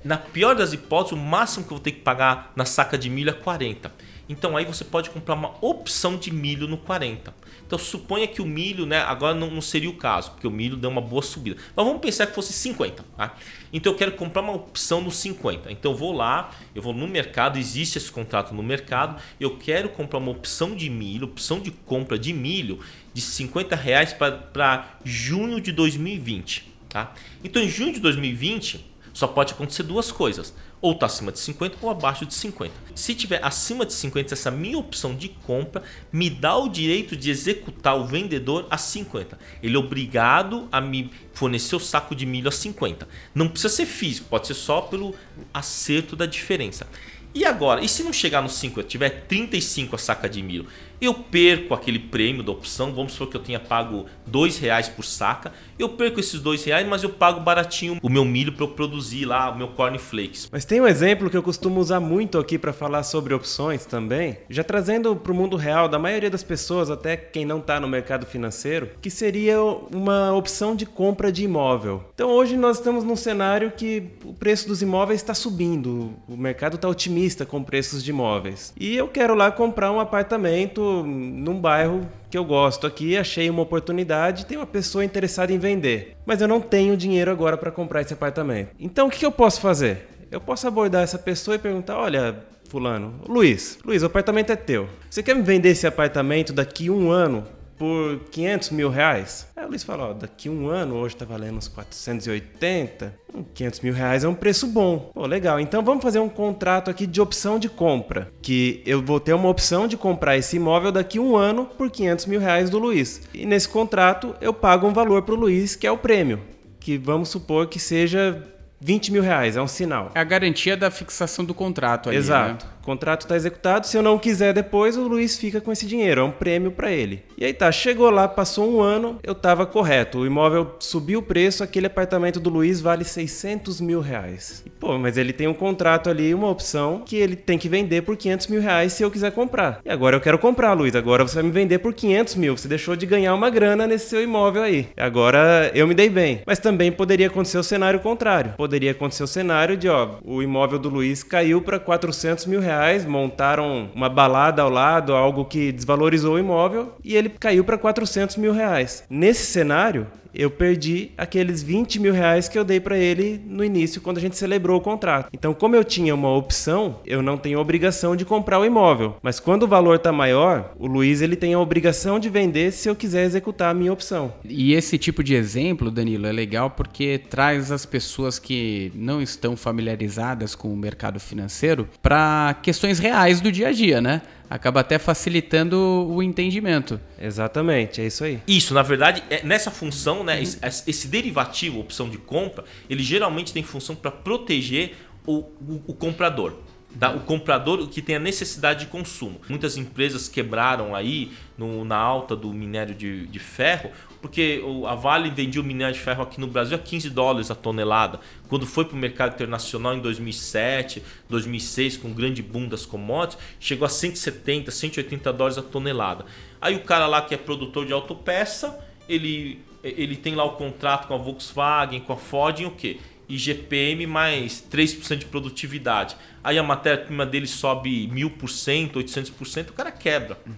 na 0.02 0.16
pior 0.16 0.54
das 0.54 0.72
hipóteses, 0.72 1.12
o 1.12 1.22
máximo 1.22 1.66
que 1.66 1.72
eu 1.72 1.76
vou 1.76 1.84
ter 1.84 1.92
que 1.92 2.00
pagar 2.00 2.52
na 2.56 2.64
saca 2.64 2.96
de 2.96 3.10
milho 3.10 3.30
é 3.30 3.34
40. 3.34 3.92
Então 4.28 4.56
aí 4.56 4.64
você 4.64 4.84
pode 4.84 5.10
comprar 5.10 5.34
uma 5.34 5.54
opção 5.60 6.16
de 6.16 6.32
milho 6.32 6.66
no 6.66 6.78
40. 6.78 7.34
Então 7.66 7.78
suponha 7.78 8.26
que 8.26 8.40
o 8.40 8.46
milho, 8.46 8.86
né, 8.86 9.00
agora 9.00 9.34
não, 9.34 9.50
não, 9.50 9.60
seria 9.60 9.90
o 9.90 9.96
caso, 9.96 10.30
porque 10.30 10.46
o 10.46 10.50
milho 10.50 10.76
deu 10.76 10.88
uma 10.88 11.00
boa 11.00 11.22
subida. 11.22 11.60
Mas 11.74 11.84
vamos 11.84 12.00
pensar 12.00 12.26
que 12.26 12.34
fosse 12.34 12.52
50, 12.52 13.04
tá? 13.16 13.34
Então 13.72 13.92
eu 13.92 13.98
quero 13.98 14.12
comprar 14.12 14.42
uma 14.42 14.54
opção 14.54 15.00
no 15.00 15.10
50. 15.10 15.70
Então 15.70 15.92
eu 15.92 15.96
vou 15.96 16.12
lá, 16.12 16.50
eu 16.74 16.80
vou 16.80 16.94
no 16.94 17.06
mercado, 17.06 17.58
existe 17.58 17.98
esse 17.98 18.10
contrato 18.10 18.54
no 18.54 18.62
mercado, 18.62 19.20
eu 19.38 19.58
quero 19.58 19.90
comprar 19.90 20.18
uma 20.18 20.30
opção 20.30 20.74
de 20.74 20.88
milho, 20.88 21.26
opção 21.26 21.60
de 21.60 21.70
compra 21.70 22.18
de 22.18 22.32
milho 22.32 22.80
de 23.14 23.20
50 23.20 23.74
reais 23.76 24.12
para 24.12 24.98
junho 25.04 25.60
de 25.60 25.72
2020, 25.72 26.68
tá? 26.88 27.14
Então 27.42 27.62
em 27.62 27.68
junho 27.68 27.92
de 27.92 28.00
2020 28.00 28.92
só 29.14 29.28
pode 29.28 29.52
acontecer 29.52 29.84
duas 29.84 30.10
coisas. 30.10 30.52
Ou 30.80 30.92
está 30.92 31.06
acima 31.06 31.32
de 31.32 31.38
50 31.38 31.78
ou 31.80 31.88
abaixo 31.88 32.26
de 32.26 32.34
50. 32.34 32.74
Se 32.94 33.14
tiver 33.14 33.42
acima 33.42 33.86
de 33.86 33.94
50, 33.94 34.34
essa 34.34 34.50
minha 34.50 34.76
opção 34.76 35.14
de 35.14 35.30
compra 35.30 35.82
me 36.12 36.28
dá 36.28 36.56
o 36.56 36.68
direito 36.68 37.16
de 37.16 37.30
executar 37.30 37.96
o 37.96 38.04
vendedor 38.04 38.66
a 38.68 38.76
50. 38.76 39.38
Ele 39.62 39.76
é 39.76 39.78
obrigado 39.78 40.68
a 40.70 40.82
me 40.82 41.10
fornecer 41.32 41.76
o 41.76 41.80
saco 41.80 42.14
de 42.14 42.26
milho 42.26 42.48
a 42.48 42.52
50. 42.52 43.08
Não 43.34 43.48
precisa 43.48 43.72
ser 43.72 43.86
físico, 43.86 44.28
pode 44.28 44.46
ser 44.46 44.54
só 44.54 44.82
pelo 44.82 45.14
acerto 45.54 46.16
da 46.16 46.26
diferença. 46.26 46.86
E 47.34 47.44
agora, 47.44 47.82
e 47.82 47.88
se 47.88 48.02
não 48.02 48.12
chegar 48.12 48.42
no 48.42 48.48
50, 48.48 48.86
tiver 48.86 49.10
35 49.26 49.96
a 49.96 49.98
saca 49.98 50.28
de 50.28 50.42
milho? 50.42 50.66
Eu 51.00 51.14
perco 51.14 51.74
aquele 51.74 51.98
prêmio 51.98 52.42
da 52.42 52.52
opção, 52.52 52.92
vamos 52.92 53.12
supor 53.12 53.28
que 53.28 53.36
eu 53.36 53.40
tenha 53.40 53.60
pago 53.60 54.06
dois 54.26 54.58
reais 54.58 54.88
por 54.88 55.04
saca, 55.04 55.52
eu 55.78 55.88
perco 55.88 56.20
esses 56.20 56.40
dois 56.40 56.64
reais, 56.64 56.86
mas 56.86 57.02
eu 57.02 57.10
pago 57.10 57.40
baratinho 57.40 57.98
o 58.02 58.08
meu 58.08 58.24
milho 58.24 58.52
para 58.52 58.64
eu 58.64 58.68
produzir 58.68 59.24
lá 59.24 59.50
o 59.50 59.58
meu 59.58 59.68
cornflakes. 59.68 60.48
Mas 60.50 60.64
tem 60.64 60.80
um 60.80 60.86
exemplo 60.86 61.28
que 61.28 61.36
eu 61.36 61.42
costumo 61.42 61.80
usar 61.80 62.00
muito 62.00 62.38
aqui 62.38 62.58
para 62.58 62.72
falar 62.72 63.02
sobre 63.02 63.34
opções 63.34 63.84
também, 63.84 64.38
já 64.48 64.62
trazendo 64.62 65.16
para 65.16 65.32
o 65.32 65.34
mundo 65.34 65.56
real 65.56 65.88
da 65.88 65.98
maioria 65.98 66.30
das 66.30 66.42
pessoas, 66.42 66.90
até 66.90 67.16
quem 67.16 67.44
não 67.44 67.58
está 67.58 67.80
no 67.80 67.88
mercado 67.88 68.26
financeiro, 68.26 68.90
que 69.00 69.10
seria 69.10 69.60
uma 69.62 70.32
opção 70.32 70.76
de 70.76 70.86
compra 70.86 71.30
de 71.32 71.44
imóvel. 71.44 72.04
Então 72.14 72.30
hoje 72.30 72.56
nós 72.56 72.78
estamos 72.78 73.04
num 73.04 73.16
cenário 73.16 73.72
que 73.72 74.02
o 74.24 74.32
preço 74.32 74.68
dos 74.68 74.82
imóveis 74.82 75.20
está 75.20 75.34
subindo, 75.34 76.14
o 76.28 76.36
mercado 76.36 76.76
está 76.76 76.88
otimista 76.88 77.44
com 77.44 77.62
preços 77.62 78.02
de 78.02 78.10
imóveis. 78.10 78.72
E 78.78 78.96
eu 78.96 79.08
quero 79.08 79.34
lá 79.34 79.50
comprar 79.50 79.90
um 79.90 80.00
apartamento 80.00 80.83
num 81.04 81.60
bairro 81.60 82.06
que 82.30 82.36
eu 82.36 82.44
gosto 82.44 82.86
aqui, 82.86 83.16
achei 83.16 83.48
uma 83.48 83.62
oportunidade, 83.62 84.46
tem 84.46 84.58
uma 84.58 84.66
pessoa 84.66 85.04
interessada 85.04 85.52
em 85.52 85.58
vender, 85.58 86.16
mas 86.26 86.40
eu 86.40 86.48
não 86.48 86.60
tenho 86.60 86.96
dinheiro 86.96 87.30
agora 87.30 87.56
para 87.56 87.70
comprar 87.70 88.02
esse 88.02 88.12
apartamento. 88.12 88.70
Então 88.78 89.06
o 89.06 89.10
que 89.10 89.24
eu 89.24 89.32
posso 89.32 89.60
fazer? 89.60 90.08
Eu 90.30 90.40
posso 90.40 90.66
abordar 90.66 91.02
essa 91.02 91.18
pessoa 91.18 91.54
e 91.54 91.58
perguntar: 91.58 91.96
olha, 91.96 92.36
Fulano, 92.68 93.20
Luiz, 93.28 93.78
Luiz, 93.84 94.02
o 94.02 94.06
apartamento 94.06 94.50
é 94.50 94.56
teu. 94.56 94.88
Você 95.08 95.22
quer 95.22 95.34
me 95.34 95.42
vender 95.42 95.70
esse 95.70 95.86
apartamento 95.86 96.52
daqui 96.52 96.90
um 96.90 97.10
ano 97.10 97.44
por 97.78 98.20
500 98.30 98.70
mil 98.70 98.88
reais. 98.88 99.46
Aí 99.56 99.64
o 99.64 99.68
Luiz 99.68 99.82
falou, 99.82 100.10
ó, 100.10 100.12
daqui 100.12 100.48
um 100.48 100.68
ano, 100.68 100.96
hoje 100.96 101.16
tá 101.16 101.24
valendo 101.24 101.56
uns 101.56 101.68
480, 101.68 103.14
500 103.54 103.80
mil 103.80 103.92
reais 103.92 104.24
é 104.24 104.28
um 104.28 104.34
preço 104.34 104.66
bom. 104.66 105.10
Pô, 105.12 105.26
legal, 105.26 105.58
então 105.58 105.82
vamos 105.82 106.02
fazer 106.02 106.18
um 106.18 106.28
contrato 106.28 106.90
aqui 106.90 107.06
de 107.06 107.20
opção 107.20 107.58
de 107.58 107.68
compra, 107.68 108.30
que 108.42 108.82
eu 108.86 109.02
vou 109.02 109.20
ter 109.20 109.32
uma 109.32 109.48
opção 109.48 109.86
de 109.86 109.96
comprar 109.96 110.36
esse 110.36 110.56
imóvel 110.56 110.92
daqui 110.92 111.18
um 111.18 111.36
ano 111.36 111.66
por 111.66 111.90
500 111.90 112.26
mil 112.26 112.40
reais 112.40 112.70
do 112.70 112.78
Luiz. 112.78 113.22
E 113.32 113.44
nesse 113.46 113.68
contrato 113.68 114.34
eu 114.40 114.52
pago 114.52 114.86
um 114.86 114.92
valor 114.92 115.22
pro 115.22 115.34
Luiz, 115.34 115.76
que 115.76 115.86
é 115.86 115.90
o 115.90 115.98
prêmio, 115.98 116.40
que 116.78 116.96
vamos 116.98 117.28
supor 117.28 117.66
que 117.68 117.78
seja 117.78 118.42
20 118.80 119.12
mil 119.12 119.22
reais, 119.22 119.56
é 119.56 119.62
um 119.62 119.66
sinal. 119.68 120.10
É 120.14 120.20
a 120.20 120.24
garantia 120.24 120.76
da 120.76 120.90
fixação 120.90 121.44
do 121.44 121.54
contrato 121.54 122.10
ali, 122.10 122.18
Exato. 122.18 122.66
Né? 122.66 122.72
O 122.84 122.92
contrato 122.94 123.22
está 123.22 123.34
executado. 123.34 123.86
Se 123.86 123.96
eu 123.96 124.02
não 124.02 124.18
quiser 124.18 124.52
depois, 124.52 124.94
o 124.94 125.08
Luiz 125.08 125.38
fica 125.38 125.58
com 125.58 125.72
esse 125.72 125.86
dinheiro. 125.86 126.20
É 126.20 126.24
um 126.24 126.30
prêmio 126.30 126.70
para 126.70 126.92
ele. 126.92 127.22
E 127.38 127.42
aí 127.42 127.54
tá, 127.54 127.72
chegou 127.72 128.10
lá, 128.10 128.28
passou 128.28 128.70
um 128.70 128.82
ano, 128.82 129.18
eu 129.22 129.32
estava 129.32 129.64
correto. 129.64 130.18
O 130.18 130.26
imóvel 130.26 130.76
subiu 130.78 131.20
o 131.20 131.22
preço, 131.22 131.64
aquele 131.64 131.86
apartamento 131.86 132.38
do 132.38 132.50
Luiz 132.50 132.82
vale 132.82 133.02
600 133.02 133.80
mil 133.80 134.02
reais. 134.02 134.62
E, 134.66 134.68
pô, 134.68 134.98
mas 134.98 135.16
ele 135.16 135.32
tem 135.32 135.48
um 135.48 135.54
contrato 135.54 136.10
ali, 136.10 136.34
uma 136.34 136.50
opção, 136.50 137.02
que 137.06 137.16
ele 137.16 137.36
tem 137.36 137.56
que 137.56 137.70
vender 137.70 138.02
por 138.02 138.18
500 138.18 138.48
mil 138.48 138.60
reais 138.60 138.92
se 138.92 139.02
eu 139.02 139.10
quiser 139.10 139.32
comprar. 139.32 139.80
E 139.82 139.88
agora 139.88 140.16
eu 140.16 140.20
quero 140.20 140.38
comprar, 140.38 140.74
Luiz. 140.74 140.94
Agora 140.94 141.26
você 141.26 141.36
vai 141.36 141.44
me 141.44 141.50
vender 141.50 141.78
por 141.78 141.94
500 141.94 142.34
mil. 142.34 142.54
Você 142.54 142.68
deixou 142.68 142.94
de 142.94 143.06
ganhar 143.06 143.32
uma 143.34 143.48
grana 143.48 143.86
nesse 143.86 144.10
seu 144.10 144.22
imóvel 144.22 144.62
aí. 144.62 144.88
Agora 144.94 145.72
eu 145.74 145.86
me 145.86 145.94
dei 145.94 146.10
bem. 146.10 146.42
Mas 146.46 146.58
também 146.58 146.92
poderia 146.92 147.28
acontecer 147.28 147.56
o 147.56 147.64
cenário 147.64 148.00
contrário. 148.00 148.52
Poderia 148.58 148.90
acontecer 148.90 149.22
o 149.22 149.26
cenário 149.26 149.74
de, 149.74 149.88
ó, 149.88 150.16
o 150.22 150.42
imóvel 150.42 150.78
do 150.78 150.90
Luiz 150.90 151.22
caiu 151.22 151.62
para 151.62 151.78
400 151.78 152.44
mil 152.44 152.60
reais 152.60 152.73
reais, 152.74 153.04
montaram 153.04 153.88
uma 153.94 154.08
balada 154.08 154.62
ao 154.62 154.70
lado, 154.70 155.14
algo 155.14 155.44
que 155.44 155.70
desvalorizou 155.70 156.34
o 156.34 156.38
imóvel, 156.38 156.94
e 157.02 157.16
ele 157.16 157.28
caiu 157.28 157.64
para 157.64 157.78
400 157.78 158.36
mil 158.36 158.52
reais. 158.52 159.04
Nesse 159.08 159.46
cenário, 159.46 160.06
eu 160.34 160.50
perdi 160.50 161.10
aqueles 161.16 161.62
20 161.62 162.00
mil 162.00 162.12
reais 162.12 162.48
que 162.48 162.58
eu 162.58 162.64
dei 162.64 162.80
para 162.80 162.98
ele 162.98 163.40
no 163.46 163.64
início, 163.64 164.00
quando 164.00 164.18
a 164.18 164.20
gente 164.20 164.36
celebrou 164.36 164.78
o 164.78 164.80
contrato. 164.80 165.28
Então, 165.32 165.54
como 165.54 165.76
eu 165.76 165.84
tinha 165.84 166.14
uma 166.14 166.34
opção, 166.34 167.00
eu 167.06 167.22
não 167.22 167.36
tenho 167.36 167.58
obrigação 167.58 168.16
de 168.16 168.24
comprar 168.24 168.58
o 168.58 168.64
imóvel. 168.64 169.16
Mas 169.22 169.38
quando 169.38 169.62
o 169.62 169.68
valor 169.68 169.96
está 169.96 170.12
maior, 170.12 170.74
o 170.78 170.86
Luiz 170.86 171.22
ele 171.22 171.36
tem 171.36 171.54
a 171.54 171.60
obrigação 171.60 172.18
de 172.18 172.28
vender 172.28 172.72
se 172.72 172.88
eu 172.88 172.96
quiser 172.96 173.24
executar 173.24 173.70
a 173.70 173.74
minha 173.74 173.92
opção. 173.92 174.32
E 174.44 174.74
esse 174.74 174.98
tipo 174.98 175.22
de 175.22 175.34
exemplo, 175.34 175.90
Danilo, 175.90 176.26
é 176.26 176.32
legal 176.32 176.70
porque 176.70 177.18
traz 177.18 177.70
as 177.70 177.86
pessoas 177.86 178.38
que 178.38 178.92
não 178.94 179.22
estão 179.22 179.56
familiarizadas 179.56 180.54
com 180.54 180.72
o 180.72 180.76
mercado 180.76 181.20
financeiro 181.20 181.88
para 182.02 182.56
questões 182.62 182.98
reais 182.98 183.40
do 183.40 183.52
dia 183.52 183.68
a 183.68 183.72
dia, 183.72 184.00
né? 184.00 184.22
Acaba 184.48 184.80
até 184.80 184.98
facilitando 184.98 185.76
o 185.78 186.22
entendimento. 186.22 187.00
Exatamente, 187.18 188.00
é 188.00 188.06
isso 188.06 188.24
aí. 188.24 188.40
Isso, 188.46 188.74
na 188.74 188.82
verdade, 188.82 189.22
é 189.30 189.42
nessa 189.42 189.70
função, 189.70 190.22
né, 190.22 190.42
esse, 190.42 190.58
esse, 190.62 191.08
derivativo, 191.08 191.80
opção 191.80 192.08
de 192.08 192.18
compra, 192.18 192.64
ele 192.88 193.02
geralmente 193.02 193.52
tem 193.52 193.62
função 193.62 193.94
para 193.94 194.10
proteger 194.10 194.96
o, 195.26 195.38
o, 195.38 195.82
o 195.88 195.94
comprador. 195.94 196.58
Tá? 196.98 197.10
O 197.10 197.20
comprador 197.20 197.88
que 197.88 198.00
tem 198.00 198.14
a 198.14 198.20
necessidade 198.20 198.84
de 198.84 198.86
consumo. 198.86 199.40
Muitas 199.48 199.76
empresas 199.76 200.28
quebraram 200.28 200.94
aí 200.94 201.32
no, 201.58 201.84
na 201.84 201.96
alta 201.96 202.36
do 202.36 202.52
minério 202.52 202.94
de, 202.94 203.26
de 203.26 203.38
ferro 203.38 203.90
porque 204.24 204.62
a 204.86 204.94
Vale 204.94 205.28
vendia 205.28 205.60
o 205.60 205.64
minério 205.64 205.92
de 205.92 206.00
ferro 206.00 206.22
aqui 206.22 206.40
no 206.40 206.46
Brasil 206.46 206.74
a 206.74 206.78
15 206.78 207.10
dólares 207.10 207.50
a 207.50 207.54
tonelada. 207.54 208.18
Quando 208.48 208.66
foi 208.66 208.86
para 208.86 208.94
o 208.94 208.98
mercado 208.98 209.34
internacional 209.34 209.94
em 209.94 210.00
2007, 210.00 211.02
2006, 211.28 211.98
com 211.98 212.08
o 212.08 212.14
grande 212.14 212.42
boom 212.42 212.66
das 212.66 212.86
commodities, 212.86 213.38
chegou 213.60 213.84
a 213.84 213.88
170, 213.90 214.70
180 214.70 215.30
dólares 215.30 215.58
a 215.58 215.62
tonelada. 215.62 216.24
Aí 216.58 216.74
o 216.74 216.80
cara 216.80 217.06
lá 217.06 217.20
que 217.20 217.34
é 217.34 217.36
produtor 217.36 217.84
de 217.84 217.92
autopeça, 217.92 218.82
ele, 219.06 219.60
ele 219.82 220.16
tem 220.16 220.34
lá 220.34 220.44
o 220.44 220.52
contrato 220.52 221.06
com 221.06 221.12
a 221.12 221.18
Volkswagen, 221.18 222.00
com 222.00 222.14
a 222.14 222.16
Ford 222.16 222.60
em 222.60 222.64
o 222.64 222.70
quê? 222.70 222.96
IGPM 223.28 224.06
mais 224.06 224.64
3% 224.72 225.16
de 225.18 225.26
produtividade. 225.26 226.16
Aí 226.42 226.56
a 226.56 226.62
matéria-prima 226.62 227.26
dele 227.26 227.46
sobe 227.46 228.08
1000%, 228.08 228.92
800%, 228.92 229.68
o 229.68 229.72
cara 229.74 229.92
quebra. 229.92 230.38
Uhum. 230.46 230.54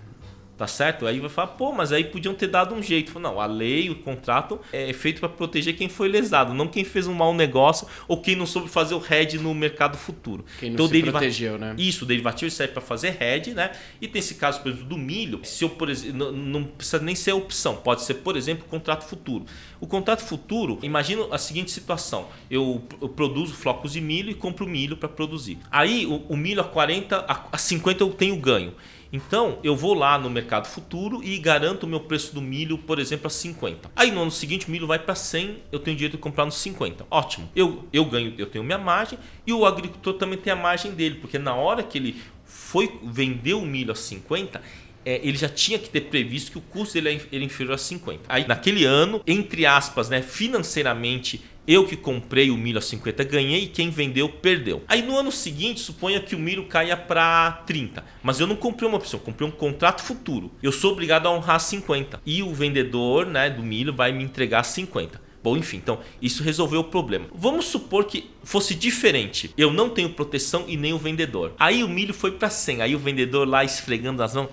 Tá 0.57 0.67
certo? 0.67 1.07
Aí 1.07 1.21
vai 1.21 1.29
falar, 1.29 1.49
pô, 1.49 1.71
mas 1.71 1.93
aí 1.93 2.05
podiam 2.05 2.35
ter 2.35 2.47
dado 2.47 2.75
um 2.75 2.83
jeito. 2.83 3.19
Não, 3.21 3.39
a 3.39 3.45
lei, 3.45 3.91
o 3.91 3.97
contrato 3.97 4.59
é 4.73 4.91
feito 4.95 5.21
para 5.21 5.29
proteger 5.29 5.77
quem 5.77 5.87
foi 5.87 6.09
lesado, 6.09 6.55
não 6.55 6.67
quem 6.67 6.83
fez 6.83 7.07
um 7.07 7.13
mau 7.13 7.35
negócio 7.35 7.87
ou 8.09 8.23
quem 8.23 8.35
não 8.35 8.47
soube 8.47 8.69
fazer 8.69 8.95
o 8.95 9.03
hedge 9.11 9.39
no 9.39 9.55
mercado 9.55 9.99
futuro. 9.99 10.47
Quem 10.59 10.71
não 10.71 10.75
então, 10.75 10.87
se 10.87 10.93
deriva... 10.93 11.13
protegeu, 11.13 11.59
né? 11.59 11.75
Isso, 11.77 12.05
o 12.05 12.09
derivativo 12.09 12.51
serve 12.51 12.73
para 12.73 12.81
fazer 12.81 13.23
hedge, 13.23 13.53
né? 13.53 13.71
E 14.01 14.09
tem 14.09 14.19
esse 14.19 14.37
caso, 14.37 14.63
por 14.63 14.71
exemplo, 14.71 14.89
do 14.89 14.97
milho. 14.97 15.41
Se 15.45 15.63
eu, 15.63 15.69
por 15.69 15.91
exemplo, 15.91 16.33
não 16.33 16.65
precisa 16.65 17.03
nem 17.03 17.15
ser 17.15 17.33
opção, 17.33 17.77
pode 17.77 18.03
ser, 18.03 18.15
por 18.15 18.35
exemplo, 18.35 18.65
contrato 18.67 19.05
futuro. 19.05 19.45
O 19.79 19.87
contrato 19.87 20.25
futuro, 20.25 20.79
imagina 20.83 21.27
a 21.31 21.39
seguinte 21.39 21.71
situação: 21.71 22.29
eu, 22.51 22.83
eu 23.03 23.11
produzo 23.11 23.53
flocos 23.53 23.93
de 23.93 24.01
milho 24.01 24.31
e 24.31 24.35
compro 24.35 24.67
milho 24.67 24.97
para 24.97 25.09
produzir. 25.09 25.59
Aí 25.71 26.07
o, 26.07 26.17
o 26.31 26.37
milho 26.37 26.63
a 26.63 26.65
40, 26.65 27.27
a 27.53 27.59
50 27.59 28.03
eu 28.03 28.09
tenho 28.11 28.37
ganho. 28.37 28.73
Então, 29.13 29.59
eu 29.63 29.77
vou 29.77 29.95
lá 29.95 30.19
no 30.19 30.29
mercado 30.29 30.67
futuro 30.67 31.23
e 31.23 31.39
garanto 31.39 31.85
o 31.85 31.87
meu 31.87 32.01
preço 32.01 32.35
do 32.35 32.43
milho, 32.43 32.79
por 32.79 32.99
exemplo, 32.99 33.27
a 33.27 33.31
50. 33.31 33.91
Aí 33.95 34.11
no 34.11 34.23
ano 34.23 34.31
seguinte 34.31 34.67
o 34.69 34.71
milho 34.71 34.87
vai 34.87 34.99
para 34.99 35.15
100, 35.15 35.63
eu 35.71 35.79
tenho 35.79 35.97
direito 35.97 36.17
de 36.17 36.23
comprar 36.23 36.45
nos 36.45 36.57
50. 36.57 37.07
Ótimo. 37.11 37.49
Eu, 37.55 37.85
eu 37.93 38.05
ganho, 38.05 38.35
eu 38.37 38.47
tenho 38.47 38.65
minha 38.65 38.79
margem 38.79 39.19
e 39.47 39.53
o 39.53 39.65
agricultor 39.65 40.15
também 40.15 40.39
tem 40.39 40.53
a 40.53 40.57
margem 40.57 40.93
dele, 40.93 41.17
porque 41.17 41.39
na 41.39 41.55
hora 41.55 41.83
que 41.83 41.99
ele 41.99 42.21
foi 42.45 42.99
vender 43.03 43.55
o 43.55 43.63
milho 43.63 43.93
a 43.93 43.95
50, 43.95 44.61
é, 45.07 45.21
ele 45.23 45.39
já 45.39 45.49
tinha 45.49 45.79
que 45.79 45.89
ter 45.89 46.03
previsto 46.03 46.51
que 46.51 46.59
o 46.59 46.61
custo 46.61 46.95
dele 46.95 47.23
era 47.33 47.45
inferior 47.45 47.75
a 47.75 47.79
50. 47.79 48.23
Aí 48.29 48.47
naquele 48.47 48.85
ano, 48.85 49.23
entre 49.25 49.65
aspas, 49.65 50.11
né, 50.11 50.21
financeiramente 50.21 51.41
eu 51.67 51.85
que 51.85 51.97
comprei 51.97 52.51
o 52.51 52.57
milho 52.57 52.79
a 52.79 52.83
50 52.83 53.25
ganhei 53.25 53.65
e 53.65 53.67
quem 53.69 53.91
vendeu 53.91 54.29
perdeu. 54.29 54.83
Aí 54.87 55.03
no 55.03 55.17
ano 55.17 55.33
seguinte, 55.33 55.81
suponha 55.81 56.21
que 56.21 56.35
o 56.35 56.39
milho 56.39 56.67
caia 56.67 56.97
para 56.97 57.53
30, 57.67 58.05
mas 58.23 58.39
eu 58.39 58.47
não 58.47 58.57
comprei 58.57 58.89
uma 58.89 58.99
opção, 58.99 59.19
comprei 59.19 59.49
um 59.49 59.53
contrato 59.53 60.03
futuro. 60.03 60.51
Eu 60.63 60.71
sou 60.73 60.93
obrigado 60.93 61.27
a 61.27 61.31
honrar 61.33 61.61
50 61.61 62.21
e 62.27 62.43
o 62.43 62.53
vendedor, 62.53 63.27
né, 63.27 63.49
do 63.49 63.63
milho 63.63 63.93
vai 63.93 64.13
me 64.13 64.25
entregar 64.25 64.65
50. 64.65 65.26
Bom, 65.47 65.57
enfim, 65.57 65.77
então 65.77 66.01
isso 66.21 66.43
resolveu 66.43 66.81
o 66.81 66.85
problema. 66.85 67.27
Vamos 67.33 67.67
supor 67.67 68.07
que 68.07 68.29
fosse 68.43 68.75
diferente. 68.75 69.53
Eu 69.57 69.73
não 69.73 69.89
tenho 69.89 70.11
proteção 70.11 70.65
e 70.67 70.77
nem 70.77 70.93
o 70.93 70.99
vendedor. 70.99 71.53
Aí 71.57 71.85
o 71.85 71.89
milho 71.89 72.13
foi 72.13 72.33
para 72.33 72.51
100. 72.51 72.83
Aí 72.83 72.97
o 72.97 72.99
vendedor 72.99 73.47
lá 73.47 73.63
esfregando 73.63 74.25
as 74.25 74.35
mãos. 74.35 74.49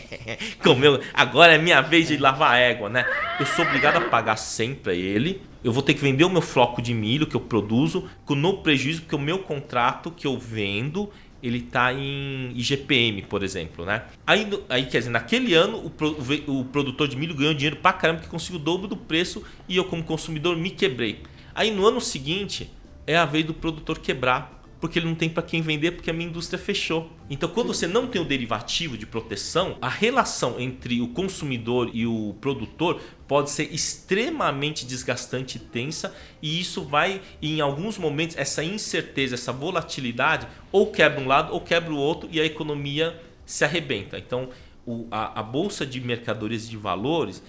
Comeu. 0.64 1.02
Agora 1.12 1.52
é 1.52 1.58
minha 1.58 1.82
vez 1.82 2.08
de 2.08 2.16
lavar 2.16 2.54
a 2.54 2.56
égua, 2.56 2.88
né? 2.88 3.04
Eu 3.38 3.44
sou 3.44 3.62
obrigado 3.62 3.98
a 3.98 4.08
pagar 4.08 4.36
100 4.36 4.76
para 4.76 4.94
ele. 4.94 5.42
Eu 5.62 5.70
vou 5.70 5.82
ter 5.82 5.92
que 5.92 6.00
vender 6.00 6.24
o 6.24 6.30
meu 6.30 6.40
floco 6.40 6.80
de 6.80 6.94
milho 6.94 7.26
que 7.26 7.36
eu 7.36 7.40
produzo 7.40 8.08
com 8.24 8.34
no 8.34 8.62
prejuízo 8.62 9.02
porque 9.02 9.14
o 9.14 9.18
meu 9.18 9.38
contrato 9.40 10.10
que 10.10 10.26
eu 10.26 10.38
vendo 10.38 11.10
ele 11.42 11.58
está 11.58 11.92
em 11.92 12.52
IGPM, 12.54 13.22
por 13.22 13.42
exemplo, 13.42 13.84
né? 13.84 14.04
Aí, 14.26 14.48
aí 14.68 14.86
quer 14.86 14.98
dizer, 14.98 15.10
naquele 15.10 15.54
ano 15.54 15.78
o, 15.78 16.60
o 16.60 16.64
produtor 16.66 17.08
de 17.08 17.16
milho 17.16 17.34
ganhou 17.34 17.52
dinheiro 17.52 17.76
pra 17.76 17.92
caramba 17.92 18.20
que 18.20 18.28
conseguiu 18.28 18.60
o 18.60 18.62
dobro 18.62 18.86
do 18.86 18.96
preço 18.96 19.42
e 19.68 19.76
eu 19.76 19.84
como 19.84 20.04
consumidor 20.04 20.56
me 20.56 20.70
quebrei. 20.70 21.20
Aí 21.54 21.70
no 21.70 21.86
ano 21.86 22.00
seguinte 22.00 22.70
é 23.06 23.16
a 23.16 23.24
vez 23.24 23.44
do 23.44 23.52
produtor 23.52 23.98
quebrar 23.98 24.61
porque 24.82 24.98
ele 24.98 25.06
não 25.06 25.14
tem 25.14 25.30
para 25.30 25.44
quem 25.44 25.62
vender 25.62 25.92
porque 25.92 26.10
a 26.10 26.12
minha 26.12 26.28
indústria 26.28 26.58
fechou. 26.58 27.08
Então, 27.30 27.48
quando 27.48 27.68
você 27.68 27.86
não 27.86 28.08
tem 28.08 28.20
o 28.20 28.24
derivativo 28.24 28.98
de 28.98 29.06
proteção, 29.06 29.78
a 29.80 29.88
relação 29.88 30.58
entre 30.58 31.00
o 31.00 31.06
consumidor 31.06 31.88
e 31.94 32.04
o 32.04 32.34
produtor 32.40 33.00
pode 33.28 33.50
ser 33.50 33.72
extremamente 33.72 34.84
desgastante 34.84 35.56
e 35.56 35.60
tensa, 35.60 36.12
e 36.42 36.60
isso 36.60 36.82
vai, 36.82 37.22
em 37.40 37.60
alguns 37.60 37.96
momentos, 37.96 38.36
essa 38.36 38.64
incerteza, 38.64 39.36
essa 39.36 39.52
volatilidade, 39.52 40.48
ou 40.72 40.90
quebra 40.90 41.20
um 41.20 41.28
lado 41.28 41.52
ou 41.52 41.60
quebra 41.60 41.92
o 41.92 41.96
outro, 41.96 42.28
e 42.32 42.40
a 42.40 42.44
economia 42.44 43.22
se 43.46 43.64
arrebenta. 43.64 44.18
Então, 44.18 44.48
o, 44.84 45.06
a, 45.12 45.38
a 45.38 45.42
bolsa 45.44 45.86
de 45.86 46.00
mercadorias 46.00 46.68
de 46.68 46.76
valores, 46.76 47.40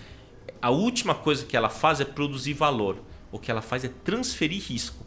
a 0.61 0.69
última 0.69 1.15
coisa 1.15 1.43
que 1.43 1.57
ela 1.57 1.69
faz 1.69 1.99
é 1.99 2.05
produzir 2.05 2.53
valor. 2.53 3.01
O 3.31 3.39
que 3.39 3.49
ela 3.49 3.63
faz 3.63 3.83
é 3.83 3.89
transferir 4.03 4.61
risco. 4.61 5.02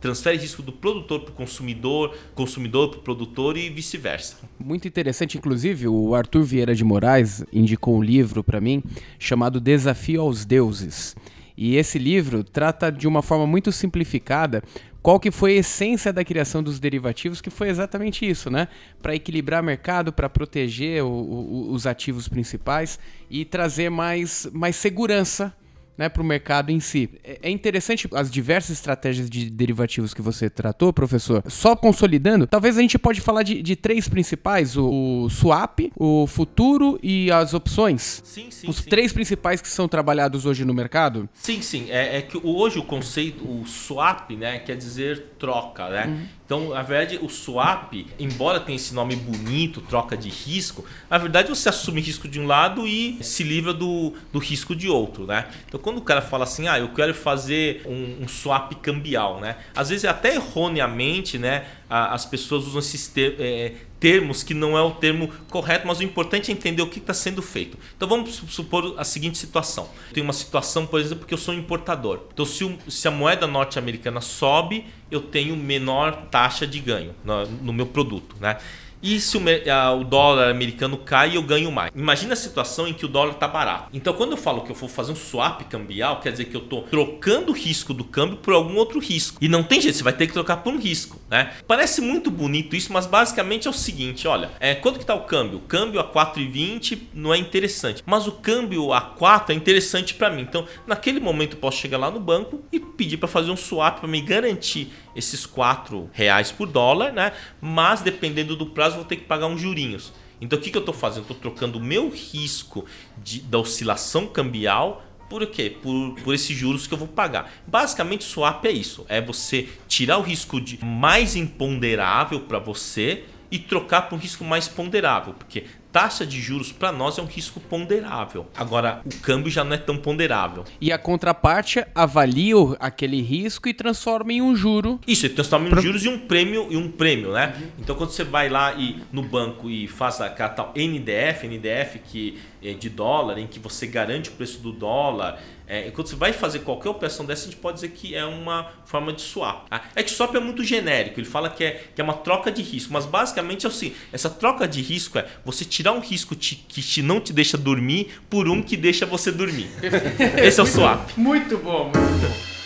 Transfere 0.00 0.38
risco 0.38 0.62
do 0.62 0.72
produtor 0.72 1.20
para 1.20 1.32
o 1.32 1.34
consumidor, 1.34 2.16
consumidor 2.34 2.90
para 2.90 2.98
o 2.98 3.02
produtor 3.02 3.56
e 3.56 3.68
vice-versa. 3.68 4.36
Muito 4.58 4.86
interessante, 4.86 5.36
inclusive, 5.36 5.88
o 5.88 6.14
Arthur 6.14 6.44
Vieira 6.44 6.74
de 6.74 6.84
Moraes 6.84 7.44
indicou 7.52 7.96
um 7.96 8.02
livro 8.02 8.44
para 8.44 8.60
mim 8.60 8.82
chamado 9.18 9.60
Desafio 9.60 10.20
aos 10.20 10.44
Deuses. 10.44 11.16
E 11.56 11.74
esse 11.74 11.98
livro 11.98 12.44
trata 12.44 12.92
de 12.92 13.08
uma 13.08 13.20
forma 13.20 13.44
muito 13.44 13.72
simplificada 13.72 14.62
qual 15.02 15.18
que 15.18 15.30
foi 15.30 15.54
a 15.54 15.60
essência 15.60 16.12
da 16.12 16.24
criação 16.24 16.62
dos 16.62 16.78
derivativos, 16.78 17.40
que 17.40 17.50
foi 17.50 17.68
exatamente 17.68 18.28
isso, 18.28 18.50
né? 18.50 18.68
Para 19.02 19.14
equilibrar 19.14 19.62
mercado, 19.62 20.12
para 20.12 20.28
proteger 20.28 21.02
o, 21.02 21.08
o, 21.08 21.72
os 21.72 21.86
ativos 21.86 22.28
principais 22.28 22.98
e 23.28 23.44
trazer 23.44 23.90
mais, 23.90 24.48
mais 24.52 24.76
segurança 24.76 25.52
né, 25.98 26.08
para 26.08 26.22
o 26.22 26.24
mercado 26.24 26.70
em 26.70 26.78
si. 26.78 27.10
É, 27.24 27.40
é 27.42 27.50
interessante 27.50 28.08
as 28.14 28.30
diversas 28.30 28.70
estratégias 28.70 29.28
de 29.28 29.50
derivativos 29.50 30.14
que 30.14 30.22
você 30.22 30.48
tratou, 30.48 30.92
professor. 30.92 31.42
Só 31.48 31.74
consolidando, 31.74 32.46
talvez 32.46 32.78
a 32.78 32.80
gente 32.80 32.96
pode 32.96 33.20
falar 33.20 33.42
de, 33.42 33.60
de 33.60 33.74
três 33.74 34.08
principais: 34.08 34.76
o, 34.76 35.24
o, 35.24 35.28
swap, 35.28 35.80
o 35.96 36.26
futuro 36.28 36.98
e 37.02 37.30
as 37.32 37.52
opções. 37.52 38.22
Sim, 38.24 38.50
sim. 38.50 38.70
Os 38.70 38.76
sim. 38.76 38.88
três 38.88 39.12
principais 39.12 39.60
que 39.60 39.68
são 39.68 39.88
trabalhados 39.88 40.46
hoje 40.46 40.64
no 40.64 40.72
mercado. 40.72 41.28
Sim, 41.34 41.60
sim. 41.60 41.90
É, 41.90 42.18
é 42.18 42.22
que 42.22 42.38
hoje 42.42 42.78
o 42.78 42.84
conceito, 42.84 43.44
o 43.44 43.66
swap, 43.66 44.30
né, 44.30 44.60
quer 44.60 44.76
dizer 44.76 45.32
troca, 45.38 45.88
né? 45.88 46.06
Uhum. 46.06 46.37
Então, 46.48 46.70
na 46.70 46.80
verdade, 46.80 47.18
o 47.22 47.28
swap, 47.28 47.92
embora 48.18 48.58
tenha 48.58 48.76
esse 48.76 48.94
nome 48.94 49.14
bonito, 49.14 49.82
troca 49.82 50.16
de 50.16 50.30
risco, 50.30 50.82
na 51.10 51.18
verdade 51.18 51.50
você 51.50 51.68
assume 51.68 52.00
risco 52.00 52.26
de 52.26 52.40
um 52.40 52.46
lado 52.46 52.86
e 52.86 53.22
se 53.22 53.42
livra 53.42 53.74
do, 53.74 54.14
do 54.32 54.38
risco 54.38 54.74
de 54.74 54.88
outro, 54.88 55.26
né? 55.26 55.46
Então, 55.66 55.78
quando 55.78 55.98
o 55.98 56.00
cara 56.00 56.22
fala 56.22 56.44
assim, 56.44 56.66
ah, 56.66 56.78
eu 56.78 56.88
quero 56.94 57.12
fazer 57.12 57.82
um, 57.84 58.24
um 58.24 58.26
swap 58.26 58.72
cambial, 58.76 59.40
né? 59.40 59.58
Às 59.76 59.90
vezes 59.90 60.06
até 60.06 60.36
erroneamente, 60.36 61.36
né? 61.36 61.66
as 61.88 62.26
pessoas 62.26 62.66
usam 62.66 62.80
esses 62.80 63.10
é, 63.16 63.72
termos 63.98 64.42
que 64.42 64.52
não 64.52 64.76
é 64.76 64.82
o 64.82 64.90
termo 64.90 65.30
correto, 65.48 65.86
mas 65.86 65.98
o 66.00 66.02
importante 66.02 66.50
é 66.50 66.54
entender 66.54 66.82
o 66.82 66.86
que 66.86 66.98
está 66.98 67.14
sendo 67.14 67.40
feito. 67.40 67.78
Então 67.96 68.06
vamos 68.06 68.34
supor 68.48 68.94
a 68.98 69.04
seguinte 69.04 69.38
situação. 69.38 69.88
Tem 70.12 70.22
uma 70.22 70.34
situação, 70.34 70.86
por 70.86 71.00
exemplo, 71.00 71.26
que 71.26 71.32
eu 71.32 71.38
sou 71.38 71.54
um 71.54 71.58
importador. 71.58 72.20
Então 72.32 72.44
se, 72.44 72.62
o, 72.62 72.78
se 72.88 73.08
a 73.08 73.10
moeda 73.10 73.46
norte-americana 73.46 74.20
sobe, 74.20 74.84
eu 75.10 75.20
tenho 75.20 75.56
menor 75.56 76.26
taxa 76.30 76.66
de 76.66 76.78
ganho 76.80 77.14
no, 77.24 77.46
no 77.46 77.72
meu 77.72 77.86
produto, 77.86 78.36
né? 78.40 78.58
E 79.02 79.20
se 79.20 79.36
o, 79.36 79.40
o, 79.40 80.04
dólar 80.04 80.50
americano 80.50 80.96
cai, 80.96 81.36
eu 81.36 81.42
ganho 81.42 81.70
mais. 81.70 81.90
Imagina 81.94 82.32
a 82.32 82.36
situação 82.36 82.86
em 82.86 82.92
que 82.92 83.04
o 83.04 83.08
dólar 83.08 83.32
está 83.32 83.46
barato. 83.46 83.88
Então, 83.92 84.12
quando 84.12 84.32
eu 84.32 84.36
falo 84.36 84.62
que 84.62 84.70
eu 84.70 84.76
vou 84.76 84.88
fazer 84.88 85.12
um 85.12 85.16
swap 85.16 85.62
cambial, 85.62 86.20
quer 86.20 86.32
dizer 86.32 86.46
que 86.46 86.56
eu 86.56 86.62
estou 86.62 86.82
trocando 86.82 87.52
o 87.52 87.54
risco 87.54 87.94
do 87.94 88.04
câmbio 88.04 88.38
por 88.38 88.54
algum 88.54 88.76
outro 88.76 88.98
risco. 88.98 89.38
E 89.40 89.48
não 89.48 89.62
tem 89.62 89.80
jeito, 89.80 89.96
você 89.96 90.04
vai 90.04 90.12
ter 90.12 90.26
que 90.26 90.32
trocar 90.32 90.58
por 90.58 90.72
um 90.72 90.78
risco. 90.78 91.20
Né? 91.30 91.52
Parece 91.66 92.00
muito 92.00 92.30
bonito 92.30 92.74
isso, 92.74 92.92
mas 92.92 93.06
basicamente 93.06 93.66
é 93.66 93.70
o 93.70 93.74
seguinte: 93.74 94.26
olha, 94.26 94.50
é, 94.58 94.74
quanto 94.74 94.96
que 94.96 95.04
está 95.04 95.14
o 95.14 95.22
câmbio? 95.22 95.58
O 95.58 95.62
câmbio 95.62 96.00
a 96.00 96.04
4,20 96.04 96.98
não 97.14 97.32
é 97.32 97.38
interessante, 97.38 98.02
mas 98.04 98.26
o 98.26 98.32
câmbio 98.32 98.92
a 98.92 99.00
4 99.00 99.52
é 99.52 99.56
interessante 99.56 100.14
para 100.14 100.30
mim. 100.30 100.42
Então, 100.42 100.66
naquele 100.86 101.20
momento, 101.20 101.54
eu 101.54 101.60
posso 101.60 101.78
chegar 101.78 101.98
lá 101.98 102.10
no 102.10 102.20
banco 102.20 102.62
e 102.72 102.80
pedir 102.80 103.16
para 103.16 103.28
fazer 103.28 103.50
um 103.50 103.56
swap 103.56 104.00
para 104.00 104.08
me 104.08 104.20
garantir 104.20 104.90
esses 105.18 105.44
4 105.44 106.08
reais 106.12 106.52
por 106.52 106.68
dólar, 106.68 107.12
né? 107.12 107.32
mas 107.60 108.00
dependendo 108.00 108.56
do 108.56 108.66
prazo, 108.66 108.96
vou 108.96 109.04
ter 109.04 109.16
que 109.16 109.24
pagar 109.24 109.46
uns 109.46 109.60
jurinhos. 109.60 110.12
Então 110.40 110.58
o 110.58 110.62
que, 110.62 110.70
que 110.70 110.76
eu 110.76 110.80
estou 110.80 110.94
fazendo? 110.94 111.22
Estou 111.22 111.36
trocando 111.36 111.78
o 111.78 111.82
meu 111.82 112.08
risco 112.08 112.86
de, 113.16 113.40
da 113.40 113.58
oscilação 113.58 114.26
cambial 114.26 115.04
por 115.28 115.46
quê? 115.46 115.76
Por, 115.82 116.14
por 116.24 116.34
esses 116.34 116.56
juros 116.56 116.86
que 116.86 116.94
eu 116.94 116.98
vou 116.98 117.08
pagar. 117.08 117.52
Basicamente, 117.66 118.24
swap 118.24 118.64
é 118.64 118.70
isso: 118.70 119.04
é 119.08 119.20
você 119.20 119.68
tirar 119.86 120.18
o 120.18 120.22
risco 120.22 120.60
de 120.60 120.82
mais 120.82 121.36
imponderável 121.36 122.40
para 122.40 122.58
você 122.58 123.24
e 123.50 123.58
trocar 123.58 124.02
por 124.02 124.16
um 124.16 124.18
risco 124.18 124.44
mais 124.44 124.68
ponderável, 124.68 125.34
porque 125.34 125.64
taxa 125.92 126.26
de 126.26 126.40
juros 126.40 126.72
para 126.72 126.92
nós 126.92 127.18
é 127.18 127.22
um 127.22 127.26
risco 127.26 127.60
ponderável. 127.60 128.46
Agora, 128.56 129.00
o 129.04 129.20
câmbio 129.20 129.50
já 129.50 129.64
não 129.64 129.74
é 129.74 129.78
tão 129.78 129.96
ponderável. 129.96 130.64
E 130.80 130.92
a 130.92 130.98
contraparte 130.98 131.84
avalia 131.94 132.48
aquele 132.80 133.20
risco 133.20 133.68
e 133.68 133.74
transforma 133.74 134.32
em 134.32 134.40
um 134.40 134.54
juro. 134.54 135.00
Isso, 135.06 135.26
ele 135.26 135.34
transforma 135.34 135.66
em 135.66 135.70
Pro... 135.70 135.82
juros 135.82 136.04
e 136.04 136.08
um 136.08 136.18
prêmio 136.18 136.66
e 136.70 136.76
um 136.76 136.90
prêmio, 136.90 137.32
né? 137.32 137.54
Uhum. 137.54 137.68
Então, 137.80 137.96
quando 137.96 138.10
você 138.10 138.24
vai 138.24 138.48
lá 138.48 138.74
e 138.74 139.02
no 139.12 139.22
banco 139.22 139.68
e 139.68 139.86
faz 139.86 140.20
a 140.20 140.28
tal 140.30 140.72
NDF, 140.74 141.46
NDF 141.46 141.98
que 141.98 142.38
de 142.60 142.88
dólar, 142.88 143.38
em 143.38 143.46
que 143.46 143.58
você 143.58 143.86
garante 143.86 144.30
o 144.30 144.32
preço 144.32 144.58
do 144.58 144.72
dólar, 144.72 145.40
é, 145.66 145.90
quando 145.90 146.08
você 146.08 146.16
vai 146.16 146.32
fazer 146.32 146.60
qualquer 146.60 146.88
operação 146.88 147.26
dessa, 147.26 147.42
a 147.42 147.50
gente 147.50 147.60
pode 147.60 147.76
dizer 147.76 147.90
que 147.90 148.14
é 148.14 148.24
uma 148.24 148.70
forma 148.86 149.12
de 149.12 149.20
swap. 149.20 149.68
Tá? 149.68 149.82
É 149.94 150.02
que 150.02 150.10
swap 150.10 150.34
é 150.34 150.40
muito 150.40 150.64
genérico, 150.64 151.20
ele 151.20 151.26
fala 151.26 151.50
que 151.50 151.62
é, 151.62 151.84
que 151.94 152.00
é 152.00 152.04
uma 152.04 152.14
troca 152.14 152.50
de 152.50 152.62
risco, 152.62 152.92
mas 152.92 153.04
basicamente 153.04 153.66
é 153.66 153.68
assim: 153.68 153.94
essa 154.12 154.30
troca 154.30 154.66
de 154.66 154.80
risco 154.80 155.18
é 155.18 155.26
você 155.44 155.64
tirar 155.64 155.92
um 155.92 156.00
risco 156.00 156.34
te, 156.34 156.56
que 156.56 156.80
te, 156.80 157.02
não 157.02 157.20
te 157.20 157.32
deixa 157.32 157.58
dormir 157.58 158.20
por 158.30 158.48
um 158.48 158.62
que 158.62 158.76
deixa 158.76 159.04
você 159.04 159.30
dormir. 159.30 159.68
Esse 160.42 160.58
é 160.58 160.62
o 160.62 160.66
swap. 160.66 161.10
Muito 161.16 161.58
bom, 161.58 161.84
muito 161.84 162.28
bom. 162.28 162.58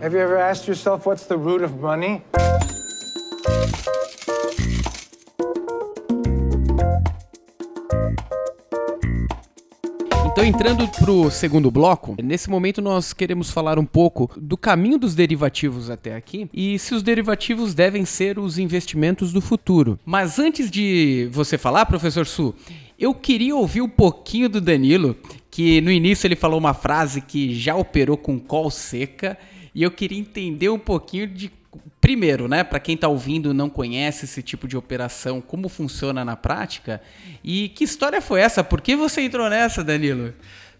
Have 0.00 0.14
you 0.14 0.20
ever 0.20 0.38
asked 0.38 0.68
yourself 0.68 1.06
what's 1.06 1.26
the 1.26 1.36
root 1.36 1.62
of 1.62 1.74
money? 1.80 2.22
Então, 10.38 10.46
entrando 10.46 10.86
para 10.86 11.10
o 11.10 11.30
segundo 11.32 11.68
bloco, 11.68 12.14
nesse 12.22 12.48
momento 12.48 12.80
nós 12.80 13.12
queremos 13.12 13.50
falar 13.50 13.76
um 13.76 13.84
pouco 13.84 14.30
do 14.36 14.56
caminho 14.56 14.96
dos 14.96 15.12
derivativos 15.12 15.90
até 15.90 16.14
aqui 16.14 16.48
e 16.54 16.78
se 16.78 16.94
os 16.94 17.02
derivativos 17.02 17.74
devem 17.74 18.04
ser 18.04 18.38
os 18.38 18.56
investimentos 18.56 19.32
do 19.32 19.40
futuro. 19.40 19.98
Mas 20.06 20.38
antes 20.38 20.70
de 20.70 21.28
você 21.32 21.58
falar, 21.58 21.86
professor 21.86 22.24
Su, 22.24 22.54
eu 22.96 23.12
queria 23.12 23.56
ouvir 23.56 23.82
um 23.82 23.88
pouquinho 23.88 24.48
do 24.48 24.60
Danilo, 24.60 25.16
que 25.50 25.80
no 25.80 25.90
início 25.90 26.26
ele 26.26 26.36
falou 26.36 26.60
uma 26.60 26.72
frase 26.72 27.20
que 27.20 27.52
já 27.52 27.74
operou 27.74 28.16
com 28.16 28.38
call 28.38 28.70
seca 28.70 29.36
e 29.74 29.82
eu 29.82 29.90
queria 29.90 30.20
entender 30.20 30.68
um 30.68 30.78
pouquinho 30.78 31.26
de 31.26 31.50
primeiro, 32.08 32.48
né, 32.48 32.64
para 32.64 32.80
quem 32.80 32.94
está 32.94 33.06
ouvindo 33.06 33.52
não 33.52 33.68
conhece 33.68 34.24
esse 34.24 34.42
tipo 34.42 34.66
de 34.66 34.78
operação, 34.78 35.42
como 35.42 35.68
funciona 35.68 36.24
na 36.24 36.36
prática 36.36 37.02
e 37.44 37.68
que 37.68 37.84
história 37.84 38.22
foi 38.22 38.40
essa? 38.40 38.64
Por 38.64 38.80
que 38.80 38.96
você 38.96 39.20
entrou 39.20 39.46
nessa, 39.50 39.84
Danilo? 39.84 40.32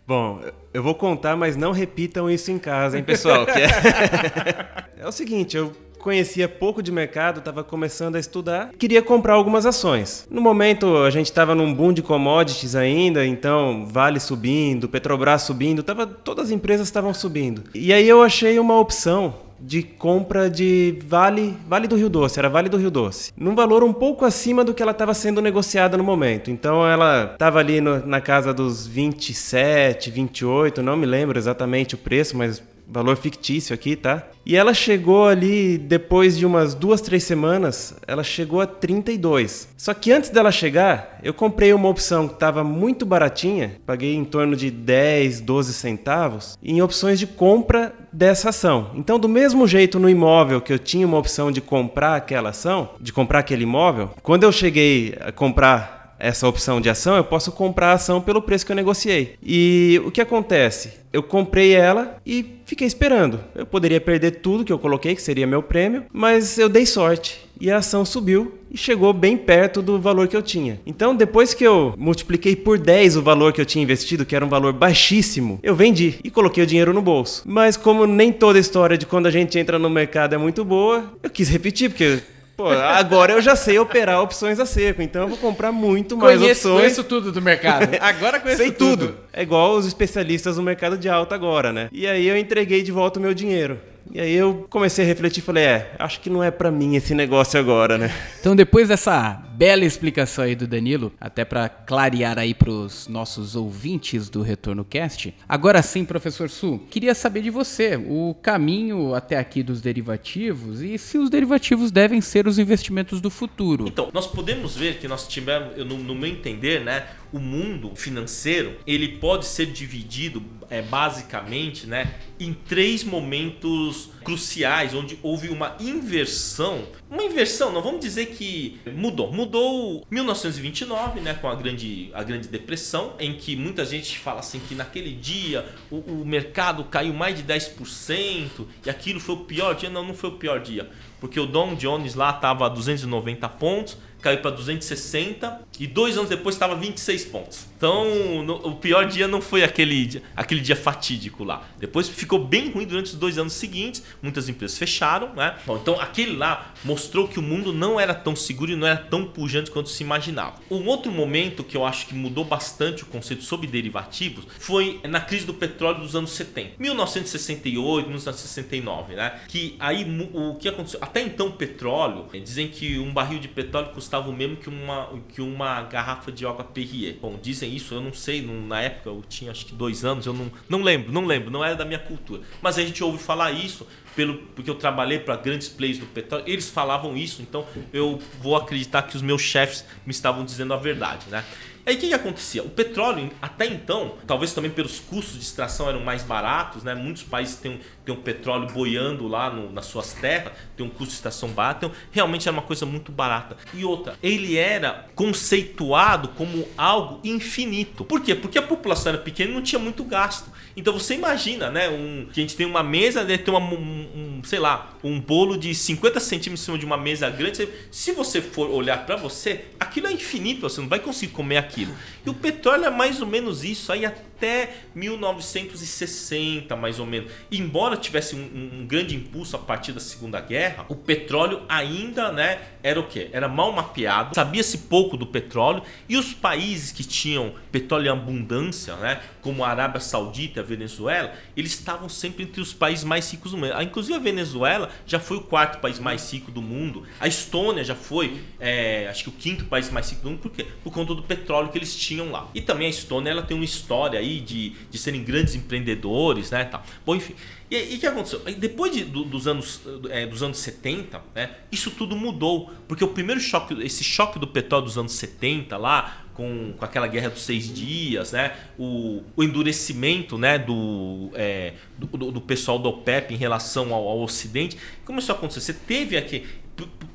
Bom, 0.07 0.41
eu 0.73 0.83
vou 0.83 0.95
contar, 0.95 1.37
mas 1.37 1.55
não 1.55 1.71
repitam 1.71 2.31
isso 2.31 2.51
em 2.51 2.59
casa, 2.59 2.97
hein, 2.97 3.05
pessoal? 3.05 3.45
é... 3.47 5.03
é 5.05 5.07
o 5.07 5.12
seguinte, 5.12 5.55
eu 5.55 5.71
conhecia 5.99 6.49
pouco 6.49 6.83
de 6.83 6.91
mercado, 6.91 7.41
estava 7.41 7.62
começando 7.62 8.17
a 8.17 8.19
estudar, 8.19 8.71
queria 8.79 9.03
comprar 9.03 9.35
algumas 9.35 9.67
ações. 9.67 10.27
No 10.31 10.41
momento 10.41 10.97
a 10.97 11.11
gente 11.11 11.27
estava 11.27 11.55
num 11.55 11.75
boom 11.75 11.93
de 11.93 12.01
commodities 12.01 12.75
ainda, 12.75 13.27
então 13.27 13.85
Vale 13.85 14.19
subindo, 14.19 14.88
Petrobras 14.88 15.43
subindo, 15.43 15.83
tava, 15.83 16.07
todas 16.07 16.47
as 16.47 16.51
empresas 16.53 16.88
estavam 16.88 17.12
subindo. 17.12 17.64
E 17.75 17.93
aí 17.93 18.09
eu 18.09 18.23
achei 18.23 18.59
uma 18.59 18.81
opção 18.81 19.47
de 19.61 19.83
compra 19.83 20.49
de 20.49 20.99
Vale, 21.07 21.57
Vale 21.66 21.88
do 21.88 21.97
Rio 21.97 22.09
Doce, 22.09 22.38
era 22.38 22.49
Vale 22.49 22.68
do 22.68 22.77
Rio 22.77 22.90
Doce, 22.90 23.33
num 23.37 23.55
valor 23.55 23.83
um 23.83 23.92
pouco 23.92 24.25
acima 24.25 24.64
do 24.64 24.75
que 24.75 24.83
ela 24.83 24.92
estava 24.92 25.14
sendo 25.14 25.40
negociada 25.40 25.97
no 25.97 26.05
momento. 26.05 26.51
Então 26.51 26.87
ela 26.87 27.31
estava 27.33 27.59
ali 27.59 27.81
no, 27.81 28.05
na 28.07 28.21
casa 28.21 28.53
dos 28.55 28.87
27, 28.87 30.11
28, 30.11 30.83
não 30.83 30.97
me 30.97 31.07
lembro 31.07 31.38
exatamente 31.38 31.94
o 31.94 31.99
preço, 31.99 32.37
mas 32.37 32.62
valor 32.88 33.16
fictício 33.16 33.74
aqui, 33.74 33.94
tá? 33.94 34.27
E 34.46 34.57
ela 34.57 34.72
chegou 34.72 35.27
ali, 35.27 35.77
depois 35.77 36.38
de 36.38 36.46
umas 36.46 36.74
duas, 36.74 37.03
três 37.03 37.22
semanas, 37.24 37.94
ela 38.07 38.24
chegou 38.24 38.62
a 38.62 38.66
32. 38.66 39.68
Só 39.77 39.92
que 39.92 40.11
antes 40.11 40.31
dela 40.31 40.51
chegar, 40.51 41.18
eu 41.22 41.35
comprei 41.35 41.72
uma 41.74 41.88
opção 41.88 42.27
que 42.27 42.35
estava 42.35 42.64
muito 42.64 43.05
baratinha, 43.05 43.77
paguei 43.85 44.14
em 44.14 44.24
torno 44.24 44.57
de 44.57 44.70
10, 44.70 45.42
12 45.42 45.74
centavos, 45.74 46.59
em 46.62 46.81
opções 46.81 47.18
de 47.18 47.27
compra 47.27 47.94
dessa 48.11 48.48
ação. 48.48 48.92
Então, 48.94 49.18
do 49.18 49.29
mesmo 49.29 49.66
jeito 49.66 49.98
no 49.98 50.09
imóvel 50.09 50.62
que 50.62 50.72
eu 50.72 50.79
tinha 50.79 51.07
uma 51.07 51.18
opção 51.18 51.53
de 51.53 51.61
comprar 51.61 52.16
aquela 52.16 52.51
ação, 52.51 52.90
de 52.98 53.12
comprar 53.12 53.40
aquele 53.40 53.64
imóvel, 53.64 54.11
quando 54.22 54.44
eu 54.44 54.53
cheguei 54.53 55.14
a 55.20 55.31
comprar 55.31 55.98
essa 56.18 56.48
opção 56.48 56.81
de 56.81 56.88
ação, 56.88 57.16
eu 57.16 57.24
posso 57.24 57.52
comprar 57.52 57.88
a 57.88 57.92
ação 57.94 58.20
pelo 58.20 58.42
preço 58.42 58.66
que 58.66 58.72
eu 58.72 58.76
negociei. 58.76 59.37
E 59.42 60.00
o 60.04 60.11
que 60.11 60.20
acontece? 60.20 60.92
Eu 61.12 61.22
comprei 61.22 61.72
ela 61.74 62.16
e 62.26 62.61
fiquei 62.66 62.87
esperando. 62.87 63.40
Eu 63.54 63.64
poderia 63.64 64.00
perder 64.00 64.33
tudo 64.42 64.64
que 64.64 64.72
eu 64.72 64.78
coloquei, 64.78 65.14
que 65.14 65.22
seria 65.22 65.46
meu 65.46 65.62
prêmio, 65.62 66.04
mas 66.12 66.59
eu 66.59 66.68
dei 66.68 66.85
sorte 66.85 67.48
e 67.61 67.70
a 67.70 67.78
ação 67.78 68.04
subiu 68.04 68.54
e 68.70 68.76
chegou 68.76 69.12
bem 69.12 69.37
perto 69.37 69.81
do 69.83 69.98
valor 69.98 70.28
que 70.28 70.37
eu 70.37 70.42
tinha. 70.42 70.81
Então, 70.87 71.14
depois 71.14 71.54
que 71.54 71.64
eu 71.64 71.94
multipliquei 71.96 72.54
por 72.54 72.78
10 72.78 73.16
o 73.16 73.22
valor 73.22 73.52
que 73.52 73.61
eu 73.61 73.66
tinha 73.66 73.83
investido, 73.83 74.24
que 74.24 74.37
era 74.37 74.44
um 74.44 74.48
valor 74.48 74.72
baixíssimo, 74.72 75.59
eu 75.62 75.74
vendi 75.74 76.16
e 76.22 76.31
coloquei 76.31 76.62
o 76.62 76.66
dinheiro 76.66 76.92
no 76.92 77.02
bolso. 77.02 77.42
Mas 77.46 77.76
como 77.76 78.07
nem 78.07 78.33
toda 78.33 78.59
história 78.59 78.98
de 78.98 79.07
quando 79.07 79.26
a 79.26 79.31
gente 79.31 79.59
entra 79.59 79.78
no 79.78 79.90
mercado 79.90 80.35
é 80.35 80.38
muito 80.38 80.64
boa, 80.64 81.12
eu 81.22 81.31
quis 81.31 81.48
repetir 81.48 81.90
porque 81.90 82.20
Pô, 82.59 82.71
agora 82.71 83.35
eu 83.35 83.40
já 83.40 83.55
sei 83.55 83.79
operar 83.79 84.21
opções 84.21 84.59
a 84.59 84.66
seco, 84.66 85.01
então 85.01 85.23
eu 85.23 85.29
vou 85.29 85.38
comprar 85.38 85.71
muito 85.71 86.16
mais 86.16 86.40
conheço, 86.40 86.68
opções. 86.68 86.81
Conheço 86.81 87.05
tudo 87.05 87.31
do 87.31 87.40
mercado. 87.40 87.88
Agora 88.03 88.40
conheço 88.40 88.61
sei 88.61 88.73
tudo. 88.73 89.14
É 89.33 89.42
igual 89.42 89.77
os 89.77 89.87
especialistas 89.87 90.57
no 90.57 90.64
mercado 90.64 90.99
de 90.99 91.09
alta 91.09 91.37
agora, 91.37 91.73
né? 91.73 91.88
E 91.92 92.05
aí 92.05 92.27
eu 92.27 92.37
entreguei 92.37 92.83
de 92.83 92.90
volta 92.90 93.21
o 93.21 93.23
meu 93.23 93.33
dinheiro. 93.33 93.79
E 94.11 94.21
aí 94.21 94.35
eu 94.35 94.66
comecei 94.68 95.05
a 95.05 95.07
refletir 95.07 95.40
e 95.40 95.47
falei, 95.47 95.62
é, 95.62 95.92
acho 96.01 96.18
que 96.18 96.29
não 96.29 96.42
é 96.42 96.51
para 96.51 96.68
mim 96.73 96.97
esse 96.97 97.14
negócio 97.14 97.61
agora, 97.61 97.97
né? 97.97 98.11
Então 98.40 98.57
depois 98.57 98.88
dessa 98.88 99.40
bela 99.59 99.85
explicação 99.85 100.44
aí 100.44 100.55
do 100.55 100.68
Danilo, 100.68 101.12
até 101.21 101.44
para 101.44 101.68
clarear 101.68 102.38
aí 102.38 102.55
para 102.55 102.71
os 102.71 103.09
nossos 103.09 103.57
ouvintes 103.57 104.29
do 104.29 104.40
Retorno 104.40 104.85
Cast, 104.85 105.35
agora 105.49 105.83
sim, 105.83 106.05
professor 106.05 106.49
Su, 106.49 106.79
queria 106.88 107.12
saber 107.12 107.42
de 107.42 107.51
você 107.51 107.97
o 107.97 108.37
caminho 108.40 109.16
até 109.16 109.37
aqui 109.37 109.64
dos 109.64 109.81
derivativos 109.81 110.81
e 110.81 110.97
se 110.97 111.18
os 111.18 111.29
derivativos 111.29 111.90
devem 111.90 112.21
ser 112.21 112.47
os 112.47 112.57
investimentos 112.57 113.21
do 113.21 113.31
futuro. 113.31 113.88
Então, 113.88 114.11
nós 114.14 114.29
podemos 114.29 114.77
ver 114.77 114.99
que 114.99 115.09
nós 115.09 115.27
tivemos, 115.27 115.77
no, 115.79 115.99
no 115.99 116.14
meu 116.14 116.31
entender, 116.31 116.85
né, 116.85 117.09
o 117.33 117.40
mundo 117.40 117.90
financeiro 117.97 118.77
ele 118.87 119.09
pode 119.09 119.44
ser 119.44 119.66
dividido 119.66 120.40
é, 120.71 120.81
basicamente 120.83 121.87
né, 121.87 122.14
em 122.38 122.53
três 122.53 123.03
momentos 123.03 124.11
cruciais 124.29 124.93
onde 124.93 125.19
houve 125.23 125.49
uma 125.49 125.75
inversão. 125.81 126.87
Uma 127.11 127.23
inversão, 127.23 127.73
não 127.73 127.81
vamos 127.81 128.01
dizer 128.01 128.27
que 128.27 128.79
mudou. 128.93 129.33
Mudou 129.33 130.07
1929, 130.11 131.21
né, 131.21 131.33
com 131.33 131.49
a 131.49 131.55
grande, 131.55 132.11
a 132.12 132.23
grande 132.23 132.47
depressão, 132.47 133.14
em 133.19 133.33
que 133.33 133.57
muita 133.57 133.87
gente 133.87 134.19
fala 134.19 134.41
assim 134.41 134.61
que 134.69 134.75
naquele 134.75 135.12
dia 135.12 135.67
o, 135.91 135.97
o 135.97 136.25
mercado 136.27 136.85
caiu 136.85 137.14
mais 137.14 137.38
de 137.38 137.43
10% 137.43 138.67
e 138.85 138.91
aquilo 138.91 139.19
foi 139.19 139.35
o 139.37 139.38
pior 139.38 139.75
dia. 139.75 139.88
Não, 139.88 140.05
não 140.05 140.12
foi 140.12 140.29
o 140.29 140.35
pior 140.35 140.61
dia. 140.61 140.91
Porque 141.19 141.41
o 141.41 141.47
Don 141.47 141.75
Jones 141.75 142.14
lá 142.14 142.29
estava 142.29 142.67
a 142.67 142.69
290 142.69 143.49
pontos, 143.49 143.97
caiu 144.21 144.43
para 144.43 144.51
260 144.51 145.62
e 145.81 145.87
dois 145.87 146.19
anos 146.19 146.29
depois 146.29 146.55
estava 146.55 146.77
26 146.77 147.25
pontos. 147.25 147.67
Então, 147.79 148.43
no, 148.43 148.55
o 148.67 148.75
pior 148.75 149.07
dia 149.07 149.29
não 149.29 149.41
foi 149.41 149.62
aquele 149.62 150.05
dia, 150.05 150.23
aquele 150.35 150.61
dia 150.61 150.75
fatídico 150.75 151.45
lá. 151.45 151.62
Depois 151.79 152.09
ficou 152.09 152.45
bem 152.45 152.71
ruim 152.73 152.85
durante 152.85 153.07
os 153.07 153.14
dois 153.14 153.38
anos 153.38 153.53
seguintes. 153.53 154.03
Muitas 154.21 154.49
empresas 154.49 154.77
fecharam, 154.77 155.33
né? 155.33 155.57
Bom, 155.64 155.79
então, 155.81 155.99
aquele 156.01 156.37
lá 156.37 156.75
mostrou 156.85 157.29
que 157.29 157.38
o 157.38 157.43
mundo 157.43 157.73
não 157.73 157.99
era 157.99 158.12
tão 158.12 158.35
seguro 158.35 158.73
e 158.73 158.77
não 158.77 158.87
era 158.87 158.97
tão 158.97 159.25
pujante 159.25 159.71
quanto 159.71 159.88
se 159.88 160.03
imaginava. 160.03 160.57
Um 160.69 160.87
outro 160.88 161.12
momento 161.12 161.62
que 161.62 161.77
eu 161.77 161.87
acho 161.87 162.09
que 162.09 162.14
mudou 162.14 162.45
bastante 162.45 163.05
o 163.05 163.07
conceito 163.07 163.45
sobre 163.45 163.69
derivativos 163.69 164.45
foi 164.59 165.01
na 165.05 165.21
crise 165.21 165.47
do 165.47 165.55
petróleo 165.55 166.01
dos 166.01 166.17
anos 166.17 166.33
70. 166.33 166.73
1968, 166.81 168.07
1969, 168.07 169.14
né? 169.14 169.41
Que 169.47 169.77
aí 169.79 170.05
o 170.35 170.57
que 170.57 170.69
aconteceu? 170.69 170.99
Até 171.01 171.23
então, 171.23 171.47
o 171.47 171.53
petróleo, 171.53 172.27
dizem 172.43 172.67
que 172.67 172.99
um 172.99 173.12
barril 173.12 173.38
de 173.38 173.47
petróleo 173.47 173.91
custava 173.91 174.29
o 174.29 174.33
mesmo 174.33 174.57
que 174.57 174.69
uma, 174.69 175.11
que 175.29 175.41
uma 175.41 175.83
garrafa 175.83 176.33
de 176.33 176.45
água 176.45 176.64
Perrier. 176.64 177.19
Bom, 177.21 177.38
dizem 177.41 177.67
isso, 177.68 177.94
eu 177.94 178.00
não 178.00 178.12
sei, 178.12 178.42
na 178.42 178.81
época 178.81 179.11
eu 179.11 179.22
tinha 179.28 179.50
acho 179.50 179.66
que 179.66 179.74
dois 179.74 180.04
anos, 180.04 180.26
eu 180.26 180.33
não, 180.33 180.50
não 180.68 180.83
lembro, 180.83 181.12
não 181.12 181.24
lembro, 181.24 181.50
não 181.50 181.64
era 181.64 181.76
da 181.76 181.85
minha 181.85 181.98
cultura. 181.98 182.42
Mas 182.61 182.78
a 182.78 182.83
gente 182.83 183.02
ouve 183.04 183.18
falar 183.18 183.52
isso, 183.52 183.87
pelo, 184.16 184.38
porque 184.54 184.68
eu 184.68 184.74
trabalhei 184.74 185.18
para 185.18 185.37
grandes 185.37 185.68
players 185.68 185.98
do 185.98 186.07
petróleo, 186.07 186.44
eles 186.46 186.68
falavam 186.68 187.16
isso, 187.16 187.42
então 187.42 187.64
eu 187.92 188.18
vou 188.40 188.57
acreditar 188.57 189.02
que 189.02 189.16
os 189.16 189.22
meus 189.22 189.42
chefes 189.42 189.85
me 190.04 190.11
estavam 190.11 190.44
dizendo 190.44 190.74
a 190.74 190.76
verdade, 190.76 191.26
né? 191.28 191.44
Aí 191.88 191.94
o 191.94 191.98
que, 191.98 192.09
que, 192.09 192.12
acontecia? 192.12 192.62
O 192.62 192.68
petróleo, 192.68 193.31
até 193.40 193.64
então, 193.64 194.16
talvez 194.27 194.53
também 194.53 194.70
pelos 194.70 195.01
custos 195.01 195.37
de 195.38 195.40
extração 195.42 195.88
eram 195.88 196.01
mais 196.01 196.22
baratos, 196.22 196.85
né? 196.85 196.94
Muitos 196.94 197.22
países 197.22 197.57
têm, 197.57 197.81
têm 198.05 198.14
um 198.14 198.20
petróleo 198.20 198.68
boiando 198.70 199.27
lá 199.27 199.48
no, 199.48 199.72
nas 199.72 199.87
suas 199.87 200.12
terras, 200.12 200.53
tem 200.77 200.85
um 200.85 200.90
custo 200.90 201.07
de 201.07 201.14
extração 201.14 201.48
barato, 201.48 201.87
então 201.87 201.98
realmente 202.12 202.46
era 202.46 202.53
uma 202.55 202.62
coisa 202.62 202.85
muito 202.85 203.11
barata. 203.11 203.57
E 203.72 203.87
outra, 203.87 204.18
ele 204.22 204.59
era 204.59 205.07
conceituado 205.14 206.29
como 206.37 206.68
algo 206.77 207.20
infinito. 207.24 208.05
Por 208.05 208.20
quê? 208.20 208.35
Porque 208.35 208.59
a 208.59 208.62
população 208.62 209.14
era 209.14 209.22
pequena 209.22 209.51
e 209.51 209.55
não 209.55 209.62
tinha 209.62 209.79
muito 209.79 210.05
gasto. 210.05 210.53
Então 210.77 210.92
você 210.92 211.14
imagina, 211.14 211.70
né? 211.70 211.88
Um, 211.88 212.27
que 212.31 212.38
a 212.38 212.42
gente 212.42 212.55
tem 212.55 212.66
uma 212.66 212.83
mesa, 212.83 213.24
deve 213.24 213.44
ter 213.44 213.51
uma, 213.51 213.61
um, 213.61 214.40
um, 214.40 214.44
sei 214.44 214.59
lá, 214.59 214.90
um 215.03 215.18
bolo 215.18 215.57
de 215.57 215.74
50 215.74 216.20
centímetros 216.20 216.61
em 216.61 216.64
cima 216.66 216.77
de 216.77 216.85
uma 216.85 216.98
mesa 216.98 217.31
grande. 217.31 217.66
Se 217.90 218.12
você 218.12 218.42
for 218.42 218.68
olhar 218.68 219.07
para 219.07 219.16
você, 219.16 219.64
aquilo 219.81 220.07
é 220.07 220.12
infinito, 220.12 220.61
você 220.61 220.83
não 220.83 220.88
vai 220.88 220.98
conseguir 220.98 221.33
comer 221.33 221.57
aquilo 221.57 221.78
aquilo. 221.79 221.95
E 222.27 222.31
o 222.31 222.35
petróleo 222.35 222.85
é 222.85 222.91
mais 222.91 223.21
ou 223.21 223.27
menos 223.27 223.64
isso, 223.64 223.93
aí 223.93 224.05
até 224.38 224.70
1960, 224.94 226.77
mais 226.77 227.01
ou 227.01 227.07
menos. 227.07 227.31
Embora 227.51 227.96
tivesse 227.96 228.37
um, 228.37 228.81
um, 228.81 228.87
grande 228.87 229.16
impulso 229.16 229.57
a 229.57 229.59
partir 229.59 229.92
da 229.92 230.01
Segunda 230.01 230.40
Guerra, 230.40 230.87
o 230.88 230.94
petróleo 230.94 231.62
ainda 231.68 232.31
né, 232.31 232.61
era 232.83 233.01
o 233.01 233.07
quê? 233.07 233.29
Era 233.33 233.48
mal 233.48 233.72
mapeado, 233.72 234.35
sabia-se 234.35 234.79
pouco 234.79 235.16
do 235.16 235.27
petróleo, 235.27 235.83
e 236.09 236.16
os 236.16 236.33
países 236.33 236.92
que 236.92 237.03
tinham 237.03 237.53
petróleo 237.72 238.07
em 238.07 238.11
abundância, 238.11 238.94
né, 238.96 239.20
como 239.42 239.64
a 239.64 239.68
Arábia 239.68 240.01
Saudita 240.01 240.61
e 240.61 240.62
a 240.62 240.66
Venezuela, 240.66 241.35
eles 241.57 241.72
estavam 241.72 242.09
sempre 242.09 242.44
entre 242.44 242.61
os 242.61 242.72
países 242.72 243.05
mais 243.05 243.31
ricos 243.31 243.51
do 243.51 243.59
mundo. 243.59 243.72
Ah, 243.74 243.83
inclusive 243.83 244.14
a 244.14 244.20
Venezuela 244.20 244.90
já 245.05 245.18
foi 245.18 245.38
o 245.38 245.40
quarto 245.40 245.81
país 245.81 245.98
mais 245.98 246.33
rico 246.33 246.53
do 246.53 246.62
mundo, 246.62 247.05
a 247.18 247.27
Estônia 247.27 247.83
já 247.83 247.96
foi, 247.96 248.40
é, 248.61 249.09
acho 249.09 249.24
que 249.24 249.29
o 249.31 249.33
quinto 249.33 249.64
país 249.64 249.90
mais 249.90 250.11
rico 250.11 250.22
do 250.22 250.31
mundo, 250.31 250.40
por 250.40 250.53
quê? 250.53 250.64
Por 250.85 250.92
conta 250.92 251.14
do 251.14 251.22
petróleo 251.22 251.70
que 251.70 251.79
eles 251.79 251.96
tinham 251.96 252.31
lá. 252.31 252.48
E 252.55 252.61
também 252.61 252.87
a 252.87 252.90
Estônia 252.90 253.31
ela 253.31 253.42
tem 253.42 253.57
uma 253.57 253.64
história 253.64 254.18
aí 254.29 254.41
de, 254.41 254.75
de 254.91 254.99
serem 254.99 255.23
grandes 255.23 255.55
empreendedores, 255.55 256.51
né? 256.51 256.64
Tal. 256.64 256.85
Bom, 257.05 257.17
enfim. 257.17 257.35
E 257.71 257.97
o 257.97 257.99
que 257.99 258.07
aconteceu? 258.07 258.41
Depois 258.57 258.93
de, 258.93 259.05
do, 259.05 259.25
dos, 259.25 259.47
anos, 259.47 259.83
é, 260.09 260.27
dos 260.27 260.43
anos 260.43 260.59
70, 260.59 261.21
né, 261.35 261.51
isso 261.71 261.91
tudo 261.91 262.17
mudou. 262.17 262.71
Porque 262.87 263.05
o 263.05 263.09
primeiro 263.09 263.41
choque, 263.41 263.75
esse 263.83 264.03
choque 264.03 264.38
do 264.38 264.47
petróleo 264.47 264.87
dos 264.87 264.97
anos 264.97 265.12
70 265.12 265.77
lá, 265.77 266.25
com, 266.33 266.73
com 266.79 266.85
aquela 266.85 267.07
guerra 267.07 267.29
dos 267.29 267.43
seis 267.43 267.73
dias, 267.73 268.33
né? 268.33 268.57
O, 268.79 269.23
o 269.37 269.43
endurecimento 269.43 270.38
né? 270.38 270.59
do, 270.59 271.31
é, 271.35 271.75
do, 271.99 272.07
do, 272.07 272.41
pessoal 272.41 272.79
do 272.79 272.88
OPEP 272.88 273.35
em 273.35 273.37
relação 273.37 273.93
ao, 273.93 274.09
ao 274.09 274.21
Ocidente. 274.21 274.79
Começou 275.05 275.35
a 275.35 275.38
acontecer. 275.38 275.61
Você 275.61 275.75
teve 275.75 276.17
aqui, 276.17 276.47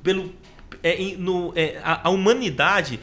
pelo, 0.04 0.32
é, 0.84 1.16
no, 1.18 1.54
é, 1.56 1.80
a, 1.82 2.08
a, 2.08 2.12
humanidade 2.12 3.00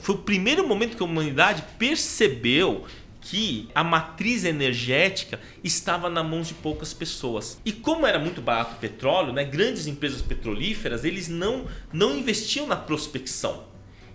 foi 0.00 0.14
o 0.14 0.18
primeiro 0.18 0.66
momento 0.66 0.96
que 0.96 1.02
a 1.02 1.06
humanidade 1.06 1.64
percebeu 1.78 2.84
que 3.28 3.68
a 3.74 3.84
matriz 3.84 4.42
energética 4.44 5.38
estava 5.62 6.08
na 6.08 6.24
mão 6.24 6.40
de 6.40 6.54
poucas 6.54 6.94
pessoas. 6.94 7.60
E 7.62 7.72
como 7.72 8.06
era 8.06 8.18
muito 8.18 8.40
barato 8.40 8.76
o 8.76 8.78
petróleo, 8.78 9.34
né, 9.34 9.44
grandes 9.44 9.86
empresas 9.86 10.22
petrolíferas, 10.22 11.04
eles 11.04 11.28
não, 11.28 11.66
não 11.92 12.16
investiam 12.16 12.66
na 12.66 12.74
prospecção. 12.74 13.64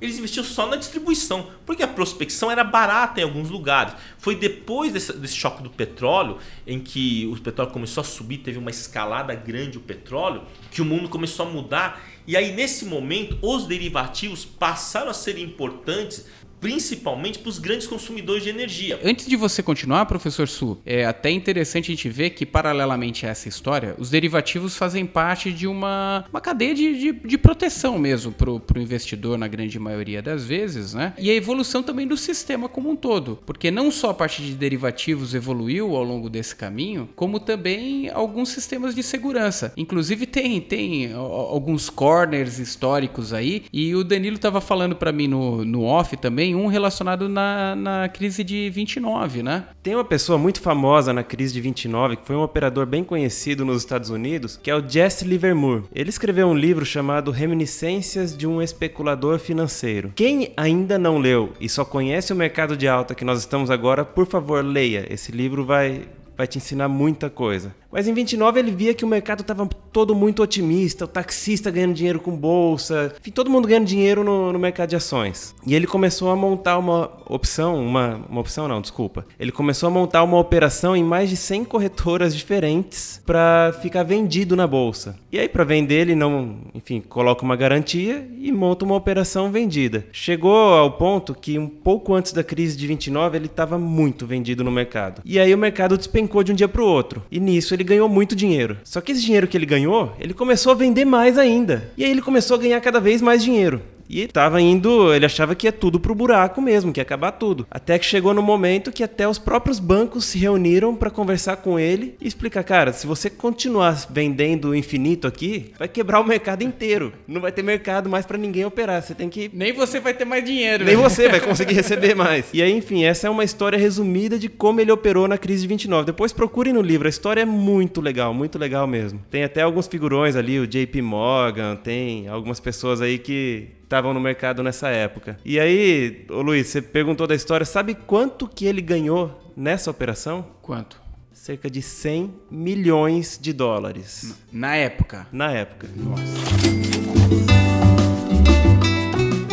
Eles 0.01 0.17
investiam 0.17 0.43
só 0.43 0.67
na 0.67 0.75
distribuição, 0.75 1.51
porque 1.63 1.83
a 1.83 1.87
prospecção 1.87 2.49
era 2.49 2.63
barata 2.63 3.21
em 3.21 3.23
alguns 3.23 3.51
lugares. 3.51 3.93
Foi 4.17 4.35
depois 4.35 4.91
desse, 4.91 5.13
desse 5.13 5.35
choque 5.35 5.61
do 5.61 5.69
petróleo, 5.69 6.39
em 6.65 6.79
que 6.79 7.27
o 7.27 7.39
petróleo 7.39 7.71
começou 7.71 8.01
a 8.01 8.03
subir, 8.03 8.39
teve 8.39 8.57
uma 8.57 8.71
escalada 8.71 9.35
grande 9.35 9.77
o 9.77 9.81
petróleo, 9.81 10.41
que 10.71 10.81
o 10.81 10.85
mundo 10.85 11.07
começou 11.07 11.45
a 11.45 11.49
mudar 11.49 12.03
e 12.25 12.37
aí, 12.37 12.53
nesse 12.53 12.85
momento, 12.85 13.37
os 13.41 13.65
derivativos 13.65 14.45
passaram 14.45 15.09
a 15.09 15.13
ser 15.13 15.37
importantes 15.37 16.25
principalmente 16.63 17.39
para 17.39 17.49
os 17.49 17.59
grandes 17.59 17.85
consumidores 17.85 18.41
de 18.41 18.49
energia. 18.49 18.97
Antes 19.03 19.27
de 19.27 19.35
você 19.35 19.61
continuar, 19.61 20.05
professor 20.05 20.47
Su, 20.47 20.77
é 20.85 21.03
até 21.03 21.29
interessante 21.29 21.91
a 21.91 21.95
gente 21.95 22.07
ver 22.07 22.29
que, 22.29 22.45
paralelamente 22.45 23.25
a 23.25 23.29
essa 23.29 23.49
história, 23.49 23.93
os 23.97 24.09
derivativos 24.09 24.77
fazem 24.77 25.05
parte 25.05 25.51
de 25.51 25.67
uma, 25.67 26.23
uma 26.31 26.39
cadeia 26.39 26.73
de, 26.73 26.97
de, 26.97 27.11
de 27.11 27.37
proteção 27.37 27.99
mesmo 27.99 28.31
para 28.31 28.49
o 28.49 28.81
investidor, 28.81 29.37
na 29.37 29.45
grande 29.45 29.77
maioria 29.77 30.21
das 30.21 30.45
vezes, 30.45 30.93
né? 30.93 31.13
E 31.17 31.29
a 31.29 31.33
evolução 31.33 31.83
também 31.83 32.07
do 32.07 32.15
sistema 32.15 32.69
como 32.69 32.89
um 32.89 32.95
todo, 32.95 33.39
porque 33.45 33.69
não 33.69 33.91
só 33.91 34.11
a 34.11 34.13
parte 34.13 34.41
de 34.41 34.53
derivativos 34.53 35.35
evoluiu 35.35 35.97
ao 35.97 36.03
longo 36.03 36.29
desse 36.29 36.55
caminho, 36.55 37.09
como 37.13 37.41
também 37.41 38.09
alguns 38.09 38.47
sistemas 38.49 38.95
de 38.95 39.03
segurança. 39.03 39.73
Inclusive, 39.75 40.25
tem, 40.25 40.61
tem 40.61 41.11
alguns 41.11 41.89
corners 41.89 42.57
históricos 42.57 43.33
aí, 43.33 43.63
e 43.73 43.93
o 43.93 44.01
Danilo 44.01 44.37
estava 44.37 44.61
falando 44.61 44.95
para 44.95 45.11
mim 45.11 45.27
no, 45.27 45.65
no 45.65 45.83
off 45.83 46.15
também 46.15 46.52
nenhum 46.53 46.67
relacionado 46.67 47.27
na, 47.27 47.75
na 47.75 48.09
crise 48.09 48.43
de 48.43 48.69
29, 48.69 49.41
né? 49.43 49.65
Tem 49.81 49.95
uma 49.95 50.05
pessoa 50.05 50.37
muito 50.37 50.61
famosa 50.61 51.11
na 51.11 51.23
crise 51.23 51.53
de 51.53 51.61
29, 51.61 52.17
que 52.17 52.25
foi 52.25 52.35
um 52.35 52.43
operador 52.43 52.85
bem 52.85 53.03
conhecido 53.03 53.65
nos 53.65 53.77
Estados 53.77 54.09
Unidos, 54.09 54.59
que 54.61 54.69
é 54.69 54.75
o 54.75 54.87
Jesse 54.87 55.25
Livermore. 55.25 55.83
Ele 55.93 56.09
escreveu 56.09 56.47
um 56.47 56.55
livro 56.55 56.85
chamado 56.85 57.31
Reminiscências 57.31 58.37
de 58.37 58.45
um 58.45 58.61
Especulador 58.61 59.39
Financeiro. 59.39 60.13
Quem 60.15 60.53
ainda 60.55 60.97
não 60.97 61.17
leu 61.17 61.53
e 61.59 61.67
só 61.67 61.83
conhece 61.83 62.31
o 62.31 62.35
mercado 62.35 62.77
de 62.77 62.87
alta 62.87 63.15
que 63.15 63.25
nós 63.25 63.39
estamos 63.39 63.71
agora, 63.71 64.05
por 64.05 64.27
favor, 64.27 64.63
leia. 64.63 65.05
Esse 65.09 65.31
livro 65.31 65.65
vai 65.65 66.03
vai 66.35 66.47
te 66.47 66.57
ensinar 66.57 66.87
muita 66.87 67.29
coisa. 67.29 67.73
Mas 67.93 68.07
em 68.07 68.13
29 68.13 68.59
ele 68.59 68.71
via 68.71 68.93
que 68.95 69.05
o 69.05 69.07
mercado 69.07 69.41
estava 69.41 69.67
todo 69.67 70.15
muito 70.15 70.41
otimista, 70.41 71.05
o 71.05 71.07
taxista 71.07 71.69
ganhando 71.69 71.93
dinheiro 71.93 72.19
com 72.19 72.35
bolsa, 72.35 73.13
enfim, 73.21 73.29
todo 73.29 73.51
mundo 73.51 73.67
ganhando 73.67 73.85
dinheiro 73.85 74.23
no, 74.23 74.51
no 74.51 74.57
mercado 74.57 74.89
de 74.89 74.95
ações. 74.95 75.53
E 75.65 75.75
ele 75.75 75.85
começou 75.85 76.31
a 76.31 76.35
montar 76.35 76.79
uma 76.79 77.11
opção, 77.27 77.85
uma, 77.85 78.19
uma 78.27 78.41
opção 78.41 78.67
não, 78.67 78.81
desculpa. 78.81 79.25
Ele 79.39 79.51
começou 79.51 79.87
a 79.87 79.91
montar 79.91 80.23
uma 80.23 80.39
operação 80.39 80.95
em 80.95 81.03
mais 81.03 81.29
de 81.29 81.37
100 81.37 81.65
corretoras 81.65 82.35
diferentes 82.35 83.21
para 83.23 83.71
ficar 83.79 84.01
vendido 84.01 84.55
na 84.55 84.65
bolsa. 84.65 85.15
E 85.31 85.37
aí 85.37 85.47
para 85.47 85.63
vender 85.63 86.01
ele 86.01 86.15
não, 86.15 86.57
enfim, 86.73 86.99
coloca 86.99 87.43
uma 87.43 87.55
garantia 87.55 88.27
e 88.39 88.51
monta 88.51 88.85
uma 88.85 88.95
operação 88.95 89.51
vendida. 89.51 90.07
Chegou 90.11 90.73
ao 90.73 90.93
ponto 90.93 91.35
que 91.35 91.59
um 91.59 91.67
pouco 91.67 92.15
antes 92.15 92.33
da 92.33 92.43
crise 92.43 92.75
de 92.75 92.87
29 92.87 93.37
ele 93.37 93.45
estava 93.45 93.77
muito 93.77 94.25
vendido 94.25 94.63
no 94.63 94.71
mercado. 94.71 95.21
E 95.23 95.39
aí 95.39 95.53
o 95.53 95.57
mercado 95.57 95.95
despencou 95.95 96.43
de 96.43 96.51
um 96.51 96.55
dia 96.55 96.67
para 96.67 96.81
o 96.81 96.87
outro. 96.87 97.23
E 97.31 97.39
nisso 97.39 97.73
ele 97.73 97.82
ganhou 97.83 98.07
muito 98.09 98.35
dinheiro. 98.35 98.77
Só 98.83 99.01
que 99.01 99.11
esse 99.11 99.21
dinheiro 99.21 99.47
que 99.47 99.57
ele 99.57 99.65
ganhou, 99.65 100.15
ele 100.19 100.33
começou 100.33 100.71
a 100.71 100.75
vender 100.75 101.05
mais 101.05 101.37
ainda. 101.37 101.91
E 101.97 102.03
aí 102.03 102.11
ele 102.11 102.21
começou 102.21 102.55
a 102.55 102.59
ganhar 102.59 102.81
cada 102.81 102.99
vez 102.99 103.21
mais 103.21 103.43
dinheiro. 103.43 103.81
E 104.09 104.27
tava 104.27 104.61
indo, 104.61 105.13
ele 105.13 105.25
achava 105.25 105.55
que 105.55 105.67
ia 105.67 105.71
tudo 105.71 105.99
pro 105.99 106.15
buraco 106.15 106.61
mesmo, 106.61 106.91
que 106.91 106.99
ia 106.99 107.03
acabar 107.03 107.31
tudo. 107.31 107.65
Até 107.69 107.97
que 107.97 108.05
chegou 108.05 108.33
no 108.33 108.41
momento 108.41 108.91
que 108.91 109.03
até 109.03 109.27
os 109.27 109.37
próprios 109.37 109.79
bancos 109.79 110.25
se 110.25 110.37
reuniram 110.37 110.95
para 110.95 111.09
conversar 111.09 111.57
com 111.57 111.79
ele 111.79 112.15
e 112.21 112.27
explicar, 112.27 112.63
cara, 112.63 112.93
se 112.93 113.07
você 113.07 113.29
continuar 113.29 114.05
vendendo 114.09 114.75
infinito 114.75 115.27
aqui, 115.27 115.71
vai 115.77 115.87
quebrar 115.87 116.19
o 116.19 116.23
mercado 116.23 116.63
inteiro. 116.63 117.13
Não 117.27 117.41
vai 117.41 117.51
ter 117.51 117.63
mercado 117.63 118.09
mais 118.09 118.25
para 118.25 118.37
ninguém 118.37 118.65
operar. 118.65 119.01
Você 119.01 119.13
tem 119.13 119.29
que 119.29 119.49
Nem 119.53 119.73
você 119.73 119.99
vai 119.99 120.13
ter 120.13 120.25
mais 120.25 120.43
dinheiro. 120.43 120.83
nem 120.83 120.95
né? 120.95 121.01
você 121.01 121.29
vai 121.29 121.39
conseguir 121.39 121.73
receber 121.73 122.15
mais. 122.15 122.45
E 122.53 122.61
aí, 122.61 122.71
enfim, 122.71 123.03
essa 123.03 123.27
é 123.27 123.29
uma 123.29 123.43
história 123.43 123.77
resumida 123.77 124.37
de 124.37 124.49
como 124.49 124.79
ele 124.79 124.91
operou 124.91 125.27
na 125.27 125.37
crise 125.37 125.63
de 125.63 125.67
29. 125.67 126.05
Depois 126.05 126.33
procurem 126.33 126.73
no 126.73 126.81
livro, 126.81 127.07
a 127.07 127.09
história 127.09 127.41
é 127.41 127.45
muito 127.45 128.01
legal, 128.01 128.33
muito 128.33 128.57
legal 128.57 128.87
mesmo. 128.87 129.21
Tem 129.29 129.43
até 129.43 129.61
alguns 129.61 129.87
figurões 129.87 130.35
ali, 130.35 130.59
o 130.59 130.67
JP 130.67 131.01
Morgan, 131.01 131.75
tem 131.75 132.27
algumas 132.27 132.59
pessoas 132.59 133.01
aí 133.01 133.17
que 133.17 133.67
estavam 133.93 134.11
no 134.11 134.19
mercado 134.19 134.63
nessa 134.63 134.89
época. 134.89 135.37
E 135.45 135.59
aí, 135.59 136.25
ô 136.31 136.41
Luiz, 136.41 136.65
você 136.67 136.81
perguntou 136.81 137.27
da 137.27 137.35
história, 137.35 137.63
sabe 137.63 137.93
quanto 137.93 138.47
que 138.47 138.65
ele 138.65 138.81
ganhou 138.81 139.39
nessa 139.55 139.91
operação? 139.91 140.47
Quanto? 140.63 140.99
Cerca 141.31 141.69
de 141.69 141.79
100 141.79 142.33
milhões 142.49 143.37
de 143.39 143.53
dólares 143.53 144.35
Na 144.51 144.75
época. 144.75 145.27
na 145.31 145.51
época. 145.51 145.87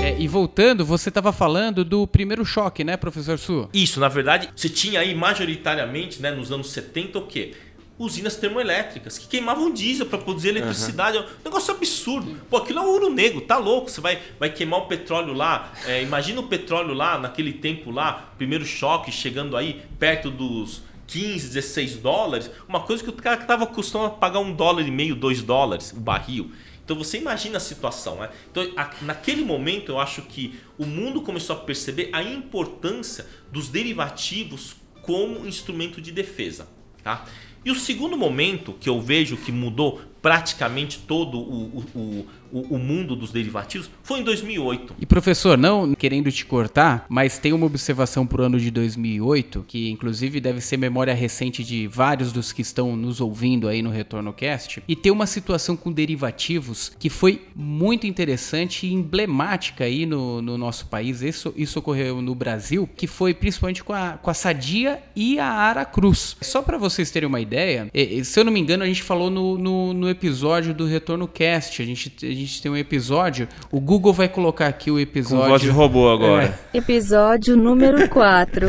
É, 0.03 0.17
e 0.19 0.27
voltando, 0.27 0.87
você 0.87 1.11
estava 1.11 1.33
falando 1.33 1.85
do 1.85 2.07
primeiro 2.07 2.43
choque, 2.45 2.83
né, 2.83 2.97
professor 2.97 3.39
Su? 3.39 3.69
Isso, 3.75 4.01
na 4.01 4.09
verdade, 4.09 4.49
você 4.57 4.71
tinha 4.71 5.01
aí 5.01 5.15
majoritariamente, 5.15 6.23
né, 6.23 6.31
nos 6.31 6.51
anos 6.51 6.71
70, 6.71 7.19
o 7.19 7.27
quê? 7.27 7.53
Usinas 8.03 8.35
termoelétricas 8.37 9.19
que 9.19 9.27
queimavam 9.29 9.71
diesel 9.71 10.07
para 10.07 10.17
produzir 10.19 10.49
eletricidade. 10.49 11.19
É 11.19 11.21
um 11.21 11.27
negócio 11.45 11.75
absurdo. 11.75 12.41
Pô, 12.49 12.57
aquilo 12.57 12.79
é 12.79 12.83
um 12.83 12.87
ouro 12.89 13.11
negro, 13.11 13.43
tá 13.43 13.59
louco? 13.59 13.91
Você 13.91 14.01
vai, 14.01 14.19
vai 14.39 14.49
queimar 14.51 14.81
o 14.81 14.87
petróleo 14.87 15.35
lá. 15.35 15.71
É, 15.87 16.03
imagina 16.03 16.41
o 16.41 16.45
petróleo 16.49 16.95
lá, 16.95 17.19
naquele 17.19 17.53
tempo 17.53 17.91
lá, 17.91 18.33
primeiro 18.39 18.65
choque, 18.65 19.13
chegando 19.13 19.55
aí 19.55 19.83
perto 19.99 20.31
dos 20.31 20.81
15, 21.09 21.49
16 21.49 21.97
dólares. 21.99 22.51
Uma 22.67 22.81
coisa 22.81 23.05
que 23.05 23.11
o 23.11 23.13
cara 23.13 23.37
que 23.37 23.43
estava 23.43 23.65
acostumado 23.65 24.07
a 24.13 24.17
pagar 24.17 24.39
um 24.39 24.53
dólar 24.55 24.81
e 24.81 24.91
meio, 24.91 25.15
dois 25.15 25.43
dólares 25.43 25.93
o 25.93 26.01
barril. 26.01 26.51
Então 26.83 26.97
você 26.97 27.19
imagina 27.19 27.59
a 27.59 27.61
situação, 27.61 28.17
né? 28.17 28.31
Então, 28.51 28.67
a- 28.79 28.91
naquele 29.03 29.45
momento, 29.45 29.93
eu 29.93 30.01
acho 30.01 30.23
que 30.23 30.59
o 30.79 30.87
mundo 30.87 31.21
começou 31.21 31.55
a 31.55 31.59
perceber 31.59 32.09
a 32.15 32.23
importância 32.23 33.27
dos 33.53 33.69
derivativos 33.69 34.75
como 35.03 35.47
instrumento 35.47 36.01
de 36.01 36.11
defesa, 36.13 36.67
tá? 37.05 37.27
E 37.65 37.71
o 37.71 37.75
segundo 37.75 38.17
momento 38.17 38.73
que 38.73 38.89
eu 38.89 39.01
vejo 39.01 39.37
que 39.37 39.53
mudou 39.53 40.01
praticamente 40.23 40.99
todo 41.07 41.39
o, 41.39 41.85
o, 41.95 41.99
o, 41.99 42.27
o- 42.53 42.75
o 42.75 42.79
mundo 42.79 43.15
dos 43.15 43.31
derivativos 43.31 43.89
foi 44.03 44.19
em 44.21 44.25
2008. 44.25 44.97
E 45.01 45.07
professor, 45.07 45.57
não 45.57 45.95
querendo 45.95 46.33
te 46.33 46.45
cortar, 46.45 47.07
mas 47.09 47.39
tem 47.39 47.53
uma 47.53 47.65
observação 47.67 48.27
pro 48.27 48.43
ano 48.43 48.59
de 48.59 48.73
2008, 48.73 49.65
que 49.69 49.89
inclusive 49.89 50.41
deve 50.41 50.61
ser 50.61 50.77
memória 50.77 51.15
recente 51.15 51.63
de 51.63 51.87
vários 51.87 52.33
dos 52.33 52.51
que 52.53 52.61
estão 52.61 52.97
nos 52.97 53.21
ouvindo 53.21 53.69
aí 53.69 53.83
no 53.83 53.91
Retorno 53.91 54.33
Cast, 54.33 54.83
e 54.89 54.97
tem 54.97 55.13
uma 55.13 55.27
situação 55.27 55.77
com 55.77 55.93
derivativos 55.93 56.91
que 56.99 57.09
foi 57.09 57.43
muito 57.55 58.07
interessante 58.07 58.85
e 58.87 58.93
emblemática 58.93 59.85
aí 59.85 60.05
no, 60.05 60.43
no 60.43 60.59
nosso 60.59 60.87
país. 60.87 61.23
Isso, 61.23 61.55
isso 61.57 61.79
ocorreu 61.79 62.21
no 62.21 62.35
Brasil, 62.35 62.89
que 62.97 63.07
foi 63.07 63.33
principalmente 63.33 63.85
com 63.85 63.93
a, 63.93 64.19
com 64.21 64.29
a 64.29 64.35
Sadia 64.35 65.01
e 65.15 65.39
a 65.39 65.47
Aracruz. 65.47 66.37
Só 66.41 66.63
para 66.63 66.77
vocês 66.77 67.11
terem 67.13 67.29
uma 67.29 67.41
ideia, 67.41 67.89
se 68.25 68.41
eu 68.41 68.45
não 68.45 68.53
me 68.53 68.59
engano, 68.61 68.83
a 68.83 68.87
gente 68.87 69.03
falou 69.05 69.31
no, 69.31 69.57
no, 69.57 69.95
no 69.95 70.10
episódio 70.11 70.75
do 70.75 70.85
Retorno 70.87 71.27
Cast. 71.27 71.81
A 71.81 71.85
gente, 71.85 72.13
a 72.23 72.33
gente 72.35 72.61
tem 72.61 72.71
um 72.71 72.77
episódio. 72.77 73.49
O 73.71 73.81
Google 73.81 74.13
vai 74.13 74.29
colocar 74.29 74.67
aqui 74.67 74.91
o 74.91 74.95
Com 74.95 75.01
episódio. 75.01 75.49
voz 75.49 75.63
de 75.63 75.69
robô 75.69 76.11
agora. 76.11 76.59
Episódio 76.75 77.57
número 77.57 78.07
4. 78.11 78.67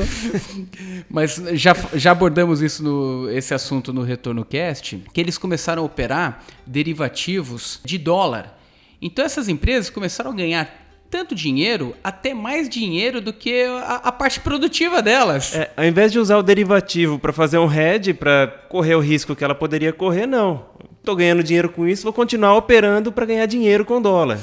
Mas 1.09 1.35
já, 1.53 1.75
já 1.93 2.11
abordamos 2.11 2.61
isso 2.61 2.83
no, 2.83 3.29
esse 3.31 3.53
assunto 3.53 3.91
no 3.91 4.01
Retorno 4.03 4.45
Cast, 4.45 5.03
que 5.13 5.19
eles 5.19 5.37
começaram 5.37 5.83
a 5.83 5.85
operar 5.85 6.43
derivativos 6.65 7.79
de 7.83 7.97
dólar. 7.97 8.57
Então 9.01 9.25
essas 9.25 9.49
empresas 9.49 9.89
começaram 9.89 10.31
a 10.31 10.33
ganhar 10.33 10.81
tanto 11.09 11.35
dinheiro, 11.35 11.93
até 12.01 12.33
mais 12.33 12.69
dinheiro 12.69 13.19
do 13.19 13.33
que 13.33 13.65
a, 13.65 13.95
a 13.95 14.11
parte 14.13 14.39
produtiva 14.39 15.01
delas. 15.01 15.53
É, 15.53 15.69
ao 15.75 15.83
invés 15.83 16.09
de 16.09 16.17
usar 16.17 16.37
o 16.37 16.43
derivativo 16.43 17.19
para 17.19 17.33
fazer 17.33 17.57
um 17.57 17.69
hedge, 17.69 18.13
para 18.13 18.47
correr 18.69 18.95
o 18.95 19.01
risco 19.01 19.35
que 19.35 19.43
ela 19.43 19.53
poderia 19.53 19.91
correr, 19.91 20.25
não. 20.25 20.65
Tô 21.03 21.15
ganhando 21.15 21.43
dinheiro 21.43 21.69
com 21.69 21.87
isso, 21.87 22.03
vou 22.03 22.13
continuar 22.13 22.55
operando 22.55 23.11
para 23.11 23.25
ganhar 23.25 23.45
dinheiro 23.47 23.83
com 23.83 23.99
dólar. 24.01 24.39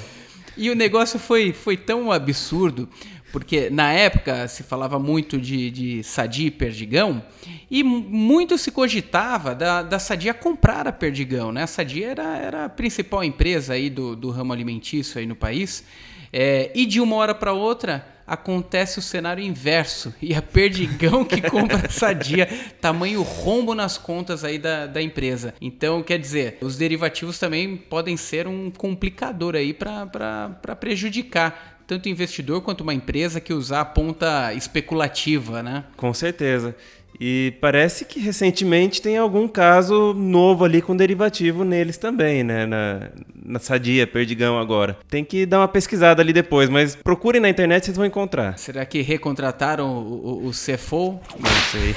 E 0.56 0.70
o 0.70 0.74
negócio 0.74 1.16
foi, 1.18 1.52
foi 1.52 1.76
tão 1.76 2.10
absurdo, 2.10 2.88
porque 3.30 3.70
na 3.70 3.92
época 3.92 4.48
se 4.48 4.64
falava 4.64 4.98
muito 4.98 5.38
de, 5.38 5.70
de 5.70 6.02
Sadia 6.02 6.48
e 6.48 6.50
Perdigão, 6.50 7.22
e 7.70 7.84
mu- 7.84 8.00
muito 8.00 8.58
se 8.58 8.72
cogitava 8.72 9.54
da, 9.54 9.82
da 9.82 10.00
Sadia 10.00 10.34
comprar 10.34 10.88
a 10.88 10.92
Perdigão. 10.92 11.52
Né? 11.52 11.62
A 11.62 11.66
Sadia 11.68 12.08
era, 12.08 12.36
era 12.36 12.64
a 12.64 12.68
principal 12.68 13.22
empresa 13.22 13.74
aí 13.74 13.88
do, 13.88 14.16
do 14.16 14.30
ramo 14.30 14.52
alimentício 14.52 15.20
aí 15.20 15.26
no 15.26 15.36
país, 15.36 15.84
é, 16.32 16.72
e 16.74 16.84
de 16.86 17.00
uma 17.00 17.14
hora 17.14 17.36
para 17.36 17.52
outra 17.52 18.04
acontece 18.28 18.98
o 18.98 19.02
cenário 19.02 19.42
inverso, 19.42 20.14
e 20.20 20.34
a 20.34 20.42
Perdigão 20.42 21.24
que 21.24 21.40
compra 21.40 21.86
a 21.86 21.90
Sadia, 21.90 22.46
tamanho 22.80 23.22
rombo 23.22 23.74
nas 23.74 23.96
contas 23.96 24.44
aí 24.44 24.58
da, 24.58 24.86
da 24.86 25.00
empresa. 25.00 25.54
Então, 25.60 26.02
quer 26.02 26.18
dizer, 26.18 26.58
os 26.60 26.76
derivativos 26.76 27.38
também 27.38 27.76
podem 27.76 28.16
ser 28.16 28.46
um 28.46 28.70
complicador 28.70 29.56
aí 29.56 29.72
para 29.72 30.76
prejudicar 30.78 31.78
tanto 31.88 32.04
o 32.04 32.10
investidor 32.10 32.60
quanto 32.60 32.82
uma 32.82 32.92
empresa 32.92 33.40
que 33.40 33.50
usar 33.50 33.80
a 33.80 33.84
ponta 33.84 34.52
especulativa, 34.52 35.62
né? 35.62 35.84
Com 35.96 36.12
certeza. 36.12 36.76
E 37.20 37.54
parece 37.60 38.04
que 38.04 38.20
recentemente 38.20 39.02
tem 39.02 39.16
algum 39.16 39.48
caso 39.48 40.14
novo 40.14 40.64
ali 40.64 40.80
com 40.80 40.96
derivativo 40.96 41.64
neles 41.64 41.96
também, 41.96 42.44
né? 42.44 42.64
Na, 42.64 43.08
na 43.44 43.58
Sadia, 43.58 44.06
Perdigão 44.06 44.58
agora. 44.58 44.96
Tem 45.08 45.24
que 45.24 45.44
dar 45.44 45.58
uma 45.60 45.68
pesquisada 45.68 46.22
ali 46.22 46.32
depois, 46.32 46.68
mas 46.68 46.94
procurem 46.94 47.40
na 47.40 47.48
internet 47.48 47.86
vocês 47.86 47.96
vão 47.96 48.06
encontrar. 48.06 48.56
Será 48.58 48.84
que 48.86 49.02
recontrataram 49.02 49.98
o, 49.98 50.44
o, 50.44 50.48
o 50.48 50.50
CFO? 50.50 51.20
Não 51.38 51.50
sei. 51.72 51.94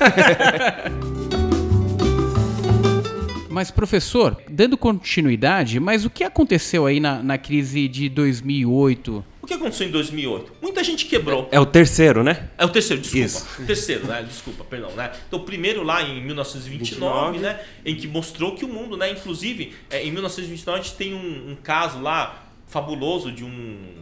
Mas, 3.54 3.70
professor, 3.70 4.36
dando 4.50 4.76
continuidade, 4.76 5.78
mas 5.78 6.04
o 6.04 6.10
que 6.10 6.24
aconteceu 6.24 6.86
aí 6.86 6.98
na, 6.98 7.22
na 7.22 7.38
crise 7.38 7.86
de 7.86 8.08
2008? 8.08 9.24
O 9.44 9.46
que 9.46 9.52
aconteceu 9.52 9.86
em 9.86 9.90
2008? 9.90 10.54
Muita 10.62 10.82
gente 10.82 11.04
quebrou. 11.04 11.50
É 11.52 11.60
o 11.60 11.66
terceiro, 11.66 12.24
né? 12.24 12.48
É 12.56 12.64
o 12.64 12.68
terceiro, 12.70 13.02
desculpa. 13.02 13.26
Isso. 13.26 13.62
O 13.62 13.66
terceiro, 13.66 14.06
né? 14.06 14.22
Desculpa, 14.22 14.64
perdão, 14.64 14.90
né? 14.92 15.12
Então, 15.28 15.38
o 15.38 15.42
primeiro 15.42 15.82
lá 15.82 16.02
em 16.02 16.24
1929, 16.24 17.32
29. 17.32 17.38
né? 17.40 17.60
Em 17.84 17.94
que 17.94 18.08
mostrou 18.08 18.54
que 18.54 18.64
o 18.64 18.68
mundo, 18.68 18.96
né? 18.96 19.10
Inclusive, 19.10 19.74
é, 19.90 20.02
em 20.02 20.10
1929 20.12 20.80
a 20.80 20.82
gente 20.82 20.96
tem 20.96 21.12
um, 21.12 21.50
um 21.50 21.56
caso 21.56 22.00
lá 22.00 22.42
fabuloso 22.68 23.30
de 23.30 23.44
um 23.44 23.96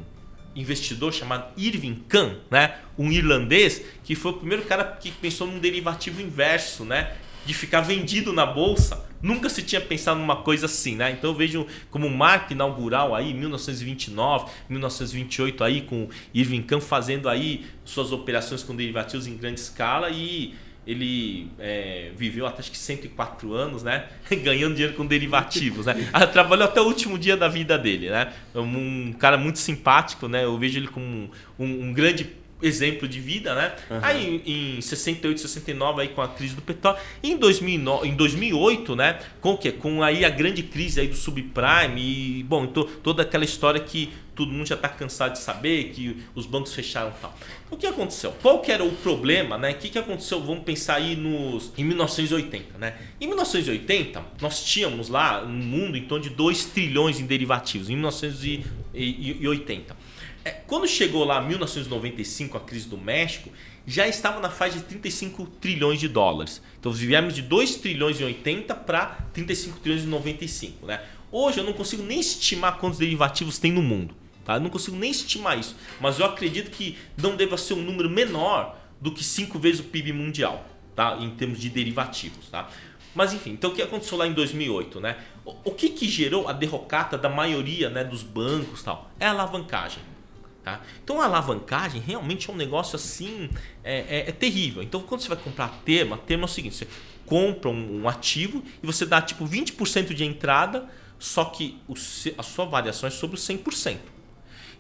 investidor 0.55 1.13
chamado 1.13 1.53
Irving 1.57 2.05
Kahn, 2.09 2.37
né? 2.49 2.77
Um 2.97 3.11
irlandês 3.11 3.83
que 4.05 4.15
foi 4.15 4.31
o 4.31 4.35
primeiro 4.35 4.63
cara 4.63 4.85
que 4.85 5.11
pensou 5.11 5.49
num 5.49 5.59
derivativo 5.59 6.23
inverso, 6.23 6.85
né? 6.85 7.17
De 7.47 7.53
ficar 7.55 7.81
vendido 7.81 8.33
na 8.33 8.47
bolsa. 8.47 9.05
Nunca 9.21 9.49
se 9.49 9.63
tinha 9.63 9.81
pensado 9.81 10.19
numa 10.19 10.37
coisa 10.37 10.67
assim, 10.67 10.97
né? 10.97 11.13
Então 11.13 11.31
eu 11.31 11.35
vejo 11.37 11.67
como 11.91 12.11
marco 12.11 12.53
inaugural 12.53 13.15
aí, 13.15 13.33
1929, 13.33 14.51
1928 14.69 15.63
aí, 15.65 15.81
com 15.83 16.09
Irving 16.35 16.63
Kahn 16.63 16.81
fazendo 16.81 17.29
aí 17.29 17.65
suas 17.85 18.11
operações 18.13 18.63
com 18.63 18.75
derivativos 18.75 19.27
em 19.27 19.37
grande 19.37 19.61
escala 19.61 20.11
e 20.11 20.55
ele 20.85 21.49
é, 21.61 22.11
viveu 22.17 22.45
até 22.45 22.59
acho 22.59 22.71
que 22.73 22.77
104 22.79 23.53
anos, 23.55 23.85
né? 23.85 24.07
Ganhando 24.43 24.75
dinheiro 24.75 24.95
com 24.97 25.07
derivativos, 25.07 25.87
né? 25.87 26.09
Ah, 26.13 26.27
Trabalhou 26.27 26.65
até 26.65 26.81
o 26.81 26.85
último 26.85 27.17
dia 27.17 27.37
da 27.37 27.47
vida 27.47 27.79
dele, 27.79 28.11
né? 28.11 28.33
Um, 28.55 29.13
cara 29.13 29.39
muito 29.39 29.61
simpático, 29.61 30.27
né? 30.27 30.43
Eu 30.45 30.59
vejo 30.59 30.79
ele 30.81 30.89
como 30.89 31.31
um- 31.59 31.85
um 31.89 31.93
grande 31.93 32.25
exemplo 32.63 33.09
de 33.09 33.21
vida, 33.21 33.55
né? 33.55 33.73
Aí 34.01 34.43
em 34.47 34.81
68, 34.81 35.41
69 35.41 36.03
aí 36.03 36.09
com 36.09 36.23
a 36.23 36.29
crise 36.29 36.55
do 36.55 36.63
petróleo, 36.63 36.99
em 37.23 37.37
2009, 37.37 38.09
em 38.09 38.15
2008, 38.15 38.97
né, 38.97 39.19
com 39.41 39.53
o 39.53 39.59
quê? 39.59 39.73
Com 39.73 40.03
aí 40.03 40.25
a 40.25 40.31
grande 40.31 40.63
crise 40.63 41.01
aí 41.01 41.09
do 41.09 41.17
subprime 41.17 42.01
e 42.01 42.43
bom, 42.43 42.65
então, 42.65 42.85
toda 43.03 43.23
aquela 43.23 43.45
história 43.45 43.81
que 43.81 44.11
todo 44.35 44.51
mundo 44.51 44.67
já 44.67 44.75
está 44.75 44.89
cansado 44.89 45.33
de 45.33 45.41
saber 45.41 45.91
que 45.91 46.17
os 46.35 46.47
bancos 46.47 46.75
fecharam 46.75 47.11
e 47.11 47.21
tal. 47.21 47.35
O 47.71 47.77
que 47.77 47.87
aconteceu? 47.87 48.33
Qual 48.43 48.61
que 48.61 48.73
era 48.73 48.83
o 48.83 48.93
problema, 48.93 49.59
né? 49.59 49.73
O 49.73 49.75
que, 49.75 49.89
que 49.89 49.99
aconteceu? 49.99 50.41
Vamos 50.41 50.65
pensar 50.65 50.97
aí 50.97 51.17
nos 51.17 51.73
em 51.77 51.85
1980, 51.85 52.79
né? 52.79 52.95
Em 53.21 53.27
1980, 53.27 54.23
nós 54.41 54.65
tínhamos 54.65 55.09
lá 55.09 55.45
um 55.45 55.49
mundo 55.49 55.97
em 55.97 56.05
torno 56.05 56.25
de 56.25 56.31
2 56.31 56.67
trilhões 56.67 57.21
em 57.21 57.27
derivativos, 57.27 57.91
em 57.91 57.95
1980. 57.95 59.97
É, 60.45 60.51
quando 60.51 60.89
chegou 60.89 61.25
lá 61.25 61.41
1995, 61.41 62.57
a 62.57 62.61
crise 62.61 62.89
do 62.89 62.99
México, 62.99 63.51
já 63.87 64.09
estava 64.09 64.41
na 64.41 64.51
faixa 64.51 64.79
de 64.79 64.85
35 64.85 65.47
trilhões 65.61 66.01
de 66.01 66.09
dólares. 66.09 66.61
Então 66.79 66.91
viemos 66.91 67.35
de 67.35 67.43
2 67.43 67.77
trilhões 67.77 68.21
em 68.21 68.25
80 68.25 68.75
para 68.75 69.07
35 69.33 69.79
trilhões 69.79 70.05
em 70.05 70.09
95, 70.09 70.87
né? 70.87 71.01
Hoje 71.31 71.59
eu 71.59 71.65
não 71.65 71.73
consigo 71.73 72.03
nem 72.03 72.21
estimar 72.21 72.79
quantos 72.79 72.99
derivativos 72.99 73.59
tem 73.59 73.73
no 73.73 73.83
mundo. 73.83 74.15
Tá? 74.45 74.55
Eu 74.55 74.61
não 74.61 74.71
consigo 74.71 74.97
nem 74.97 75.11
estimar 75.11 75.59
isso. 75.59 75.77
Mas 76.01 76.19
eu 76.19 76.27
acredito 76.27 76.71
que 76.71 76.99
não 77.17 77.37
deva 77.37 77.57
ser 77.57 77.75
um 77.75 77.83
número 77.83 78.11
menor 78.11 78.79
do 79.01 79.13
que 79.13 79.25
5 79.25 79.59
vezes 79.59 79.81
o 79.81 79.85
PIB 79.85 80.13
mundial, 80.13 80.67
tá? 80.95 81.17
em 81.21 81.31
termos 81.31 81.59
de 81.59 81.71
derivativos. 81.71 82.49
Tá? 82.51 82.69
Mas 83.15 83.33
enfim, 83.33 83.51
então 83.51 83.71
o 83.71 83.75
que 83.75 83.81
aconteceu 83.81 84.19
lá 84.19 84.27
em 84.27 84.33
2008? 84.33 85.01
Né? 85.01 85.17
O, 85.45 85.55
o 85.65 85.71
que, 85.71 85.89
que 85.89 86.09
gerou 86.09 86.49
a 86.49 86.53
derrocata 86.53 87.17
da 87.17 87.29
maioria 87.29 87.89
né, 87.89 88.05
dos 88.05 88.23
bancos? 88.23 88.83
Tal? 88.83 89.11
É 89.19 89.27
a 89.27 89.31
alavancagem. 89.31 90.12
Tá? 90.63 90.81
Então 91.03 91.21
a 91.21 91.25
alavancagem 91.25 92.01
realmente 92.01 92.49
é 92.49 92.53
um 92.53 92.57
negócio 92.57 92.95
assim, 92.95 93.51
é, 93.83 93.99
é, 93.99 94.29
é, 94.29 94.33
terrível. 94.33 94.83
Então 94.83 95.03
quando 95.03 95.21
você 95.21 95.29
vai 95.29 95.37
comprar 95.37 95.69
termo, 95.85 96.15
a 96.15 96.19
termo 96.19 96.45
é 96.45 96.47
o 96.47 96.49
seguinte, 96.49 96.77
você 96.77 96.87
compra 97.27 97.69
um, 97.69 98.03
um 98.03 98.09
ativo 98.09 98.63
e 98.81 98.87
você 98.87 99.05
dá 99.05 99.21
tipo 99.21 99.45
20% 99.45 100.15
de 100.15 100.25
entrada, 100.25 100.89
só 101.19 101.47
que 101.47 101.79
o, 101.89 101.95
a 102.39 102.43
sua 102.43 102.65
variação 102.65 103.09
é 103.09 103.11
sobre 103.11 103.37
o 103.37 103.41
100%. 103.41 104.12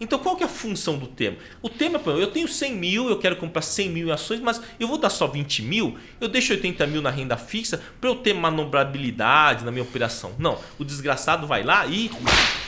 Então 0.03 0.19
qual 0.19 0.35
que 0.35 0.43
é 0.43 0.47
a 0.47 0.49
função 0.49 0.99
do 0.99 1.07
tema? 1.07 1.37
O 1.63 1.69
tema 1.69 2.01
é, 2.05 2.11
eu 2.11 2.27
tenho 2.27 2.49
100 2.49 2.75
mil, 2.75 3.09
eu 3.09 3.19
quero 3.21 3.37
comprar 3.37 3.63
100 3.63 3.89
mil 3.89 4.09
em 4.09 4.11
ações, 4.11 4.41
mas 4.41 4.61
eu 4.81 4.89
vou 4.89 4.99
dar 4.99 5.11
só 5.11 5.29
20 5.29 5.63
mil, 5.63 5.97
eu 6.21 6.29
deixo 6.29 6.53
80 6.53 6.85
mil 6.89 7.01
na 7.01 7.09
renda 7.09 7.37
fixa 7.37 7.81
para 8.01 8.11
eu 8.11 8.17
ter 8.17 8.35
manobrabilidade 8.35 9.65
na 9.65 9.71
minha 9.71 9.85
operação. 9.85 10.33
Não, 10.41 10.59
o 10.77 10.85
desgraçado 10.85 11.47
vai 11.47 11.63
lá 11.63 11.87
e 11.87 12.11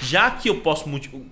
já 0.00 0.30
que 0.30 0.48
eu 0.48 0.60
posso 0.60 0.84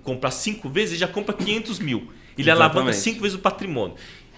comprar 0.02 0.32
5 0.32 0.68
vezes, 0.68 0.90
ele 0.90 0.98
já 0.98 1.08
compra 1.08 1.32
500 1.32 1.78
mil. 1.78 2.12
Ele 2.36 2.50
Exatamente. 2.50 2.76
alavanca 2.76 2.92
5 2.92 3.20
vezes 3.20 3.38
o 3.38 3.40
patrimônio. 3.40 3.94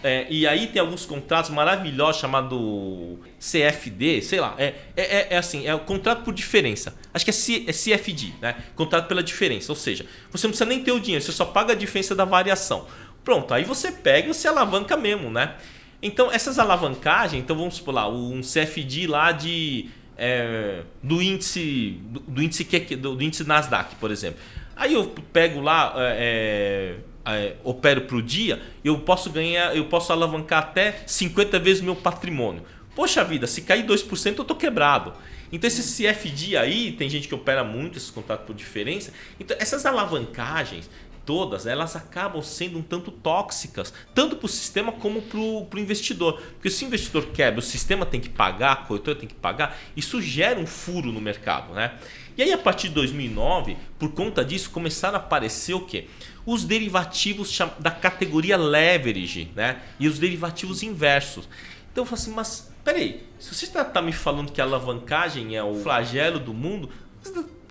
É, 0.06 0.26
e 0.28 0.46
aí 0.46 0.66
tem 0.66 0.82
alguns 0.82 1.06
contratos 1.06 1.50
maravilhosos 1.50 2.20
chamado 2.20 3.18
CFD, 3.40 4.20
sei 4.20 4.38
lá. 4.38 4.54
É, 4.58 4.74
é, 4.94 5.28
é 5.30 5.36
assim, 5.38 5.66
é 5.66 5.74
o 5.74 5.78
contrato 5.78 6.22
por 6.22 6.34
diferença. 6.34 6.94
Acho 7.14 7.24
que 7.24 7.30
é, 7.30 7.32
C, 7.32 7.64
é 7.66 7.72
CFD, 7.72 8.34
né? 8.38 8.54
Contrato 8.76 9.08
pela 9.08 9.22
diferença. 9.22 9.72
Ou 9.72 9.76
seja, 9.76 10.04
você 10.30 10.46
não 10.46 10.50
precisa 10.50 10.68
nem 10.68 10.84
ter 10.84 10.92
o 10.92 11.00
dinheiro, 11.00 11.24
você 11.24 11.32
só 11.32 11.46
paga 11.46 11.72
a 11.72 11.74
diferença 11.74 12.14
da 12.14 12.26
variação. 12.26 12.86
Pronto, 13.24 13.54
aí 13.54 13.64
você 13.64 13.90
pega 13.90 14.28
e 14.28 14.34
você 14.34 14.46
alavanca 14.46 14.94
mesmo, 14.94 15.30
né? 15.30 15.54
Então, 16.02 16.30
essas 16.30 16.58
alavancagens, 16.58 17.42
então 17.42 17.56
vamos 17.56 17.76
supor 17.76 17.94
lá, 17.94 18.06
um 18.06 18.42
CFD 18.42 19.06
lá 19.06 19.32
de. 19.32 19.88
É, 20.18 20.82
do 21.02 21.22
índice. 21.22 21.98
Do, 22.02 22.20
do 22.20 22.42
índice 22.42 22.62
que, 22.66 22.94
do, 22.94 23.16
do 23.16 23.24
índice 23.24 23.42
Nasdaq, 23.42 23.94
por 23.94 24.10
exemplo. 24.10 24.38
Aí 24.76 24.92
eu 24.92 25.06
pego 25.32 25.62
lá. 25.62 25.94
É, 25.96 26.98
é 27.00 27.13
é, 27.26 27.56
opero 27.64 28.02
para 28.02 28.16
o 28.16 28.22
dia, 28.22 28.60
eu 28.84 28.98
posso 28.98 29.30
ganhar, 29.30 29.76
eu 29.76 29.86
posso 29.86 30.12
alavancar 30.12 30.58
até 30.60 31.02
50 31.06 31.58
vezes 31.58 31.82
o 31.82 31.84
meu 31.84 31.96
patrimônio. 31.96 32.62
Poxa 32.94 33.24
vida, 33.24 33.46
se 33.46 33.62
cair 33.62 33.84
2% 33.84 34.38
eu 34.38 34.44
tô 34.44 34.54
quebrado. 34.54 35.12
Então 35.50 35.68
esse 35.68 36.02
CFD 36.02 36.56
aí, 36.56 36.92
tem 36.92 37.08
gente 37.08 37.28
que 37.28 37.34
opera 37.34 37.62
muito 37.64 37.98
esses 37.98 38.10
contratos 38.10 38.46
por 38.46 38.54
diferença. 38.54 39.12
Então 39.38 39.56
essas 39.60 39.86
alavancagens 39.86 40.88
todas, 41.24 41.66
elas 41.66 41.96
acabam 41.96 42.42
sendo 42.42 42.78
um 42.78 42.82
tanto 42.82 43.10
tóxicas, 43.10 43.92
tanto 44.14 44.36
para 44.36 44.46
o 44.46 44.48
sistema 44.48 44.92
como 44.92 45.22
para 45.22 45.38
o 45.38 45.78
investidor. 45.78 46.40
Porque 46.52 46.70
se 46.70 46.84
o 46.84 46.86
investidor 46.86 47.26
quebra, 47.26 47.60
o 47.60 47.62
sistema 47.62 48.04
tem 48.04 48.20
que 48.20 48.28
pagar, 48.28 48.72
a 48.72 48.76
corretora 48.76 49.18
tem 49.18 49.28
que 49.28 49.34
pagar, 49.34 49.78
isso 49.96 50.20
gera 50.20 50.58
um 50.58 50.66
furo 50.66 51.10
no 51.10 51.20
mercado. 51.20 51.72
Né? 51.72 51.94
E 52.36 52.42
aí 52.42 52.52
a 52.52 52.58
partir 52.58 52.88
de 52.88 52.94
2009, 52.94 53.76
por 53.98 54.12
conta 54.12 54.44
disso, 54.44 54.70
começaram 54.70 55.16
a 55.16 55.20
aparecer 55.20 55.74
o 55.74 55.80
quê? 55.80 56.06
Os 56.46 56.64
derivativos 56.64 57.56
da 57.78 57.90
categoria 57.90 58.56
leverage 58.56 59.50
né? 59.54 59.80
e 59.98 60.06
os 60.06 60.18
derivativos 60.18 60.82
inversos. 60.82 61.48
Então 61.90 62.02
eu 62.02 62.06
falo 62.06 62.20
assim, 62.20 62.32
mas 62.32 62.72
peraí, 62.84 63.22
se 63.38 63.54
você 63.54 63.64
está 63.64 63.84
tá 63.84 64.02
me 64.02 64.12
falando 64.12 64.52
que 64.52 64.60
a 64.60 64.64
alavancagem 64.64 65.56
é 65.56 65.62
o 65.62 65.74
flagelo 65.76 66.38
do 66.38 66.52
mundo, 66.52 66.90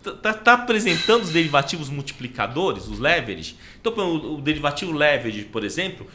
está 0.06 0.34
tá 0.34 0.54
apresentando 0.54 1.24
os 1.24 1.30
derivativos 1.30 1.90
multiplicadores, 1.90 2.88
os 2.88 3.00
leverage. 3.00 3.56
Então 3.80 3.94
o, 3.94 4.36
o 4.38 4.42
derivativo 4.42 4.92
leverage, 4.92 5.46
por 5.46 5.64
exemplo, 5.64 6.08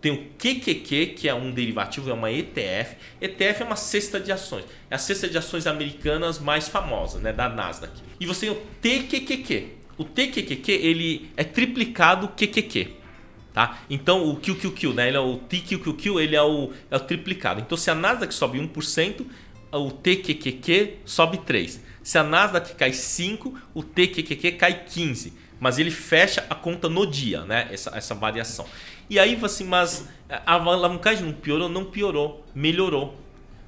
tem 0.00 0.12
o 0.12 0.24
QQQ, 0.38 1.06
que 1.16 1.28
é 1.28 1.34
um 1.34 1.50
derivativo, 1.50 2.08
é 2.10 2.12
uma 2.12 2.30
ETF. 2.30 2.96
ETF 3.20 3.62
é 3.62 3.64
uma 3.64 3.76
cesta 3.76 4.20
de 4.20 4.30
ações. 4.30 4.64
É 4.90 4.94
a 4.94 4.98
cesta 4.98 5.28
de 5.28 5.36
ações 5.36 5.66
americanas 5.66 6.38
mais 6.38 6.68
famosa, 6.68 7.18
né, 7.18 7.32
da 7.32 7.48
Nasdaq. 7.48 7.92
E 8.20 8.26
você 8.26 8.46
tem 8.80 9.00
o 9.00 9.02
TQQQ, 9.04 9.70
o 9.98 10.04
TQQQ 10.04 10.72
ele 10.72 11.30
é 11.36 11.44
triplicado 11.44 12.28
QQQ. 12.28 12.96
Tá? 13.52 13.78
Então 13.88 14.28
o 14.28 14.36
QQQ, 14.36 14.92
né? 14.92 15.08
Ele 15.08 15.16
é 15.16 15.20
o 15.20 15.38
TQQQ, 15.38 16.20
ele 16.20 16.36
é 16.36 16.42
o, 16.42 16.72
é 16.90 16.96
o 16.96 17.00
triplicado. 17.00 17.60
Então 17.60 17.76
se 17.76 17.90
a 17.90 17.94
Nasdaq 17.94 18.34
sobe 18.34 18.58
1%, 18.58 19.26
o 19.72 19.90
TQQQ 19.90 20.98
sobe 21.04 21.38
3. 21.38 21.80
Se 22.02 22.18
a 22.18 22.22
Nasdaq 22.22 22.74
cai 22.74 22.92
5, 22.92 23.58
o 23.74 23.82
TQQQ 23.82 24.52
cai 24.52 24.84
15. 24.84 25.32
Mas 25.58 25.78
ele 25.78 25.90
fecha 25.90 26.44
a 26.50 26.54
conta 26.54 26.88
no 26.88 27.06
dia, 27.06 27.44
né? 27.44 27.68
Essa, 27.70 27.96
essa 27.96 28.14
variação. 28.14 28.66
E 29.08 29.18
aí, 29.18 29.38
assim, 29.42 29.64
mas 29.64 30.06
a 30.28 30.52
alavancagem 30.52 31.24
não 31.24 31.32
piorou? 31.32 31.68
Não 31.68 31.84
piorou, 31.84 32.44
melhorou. 32.54 33.16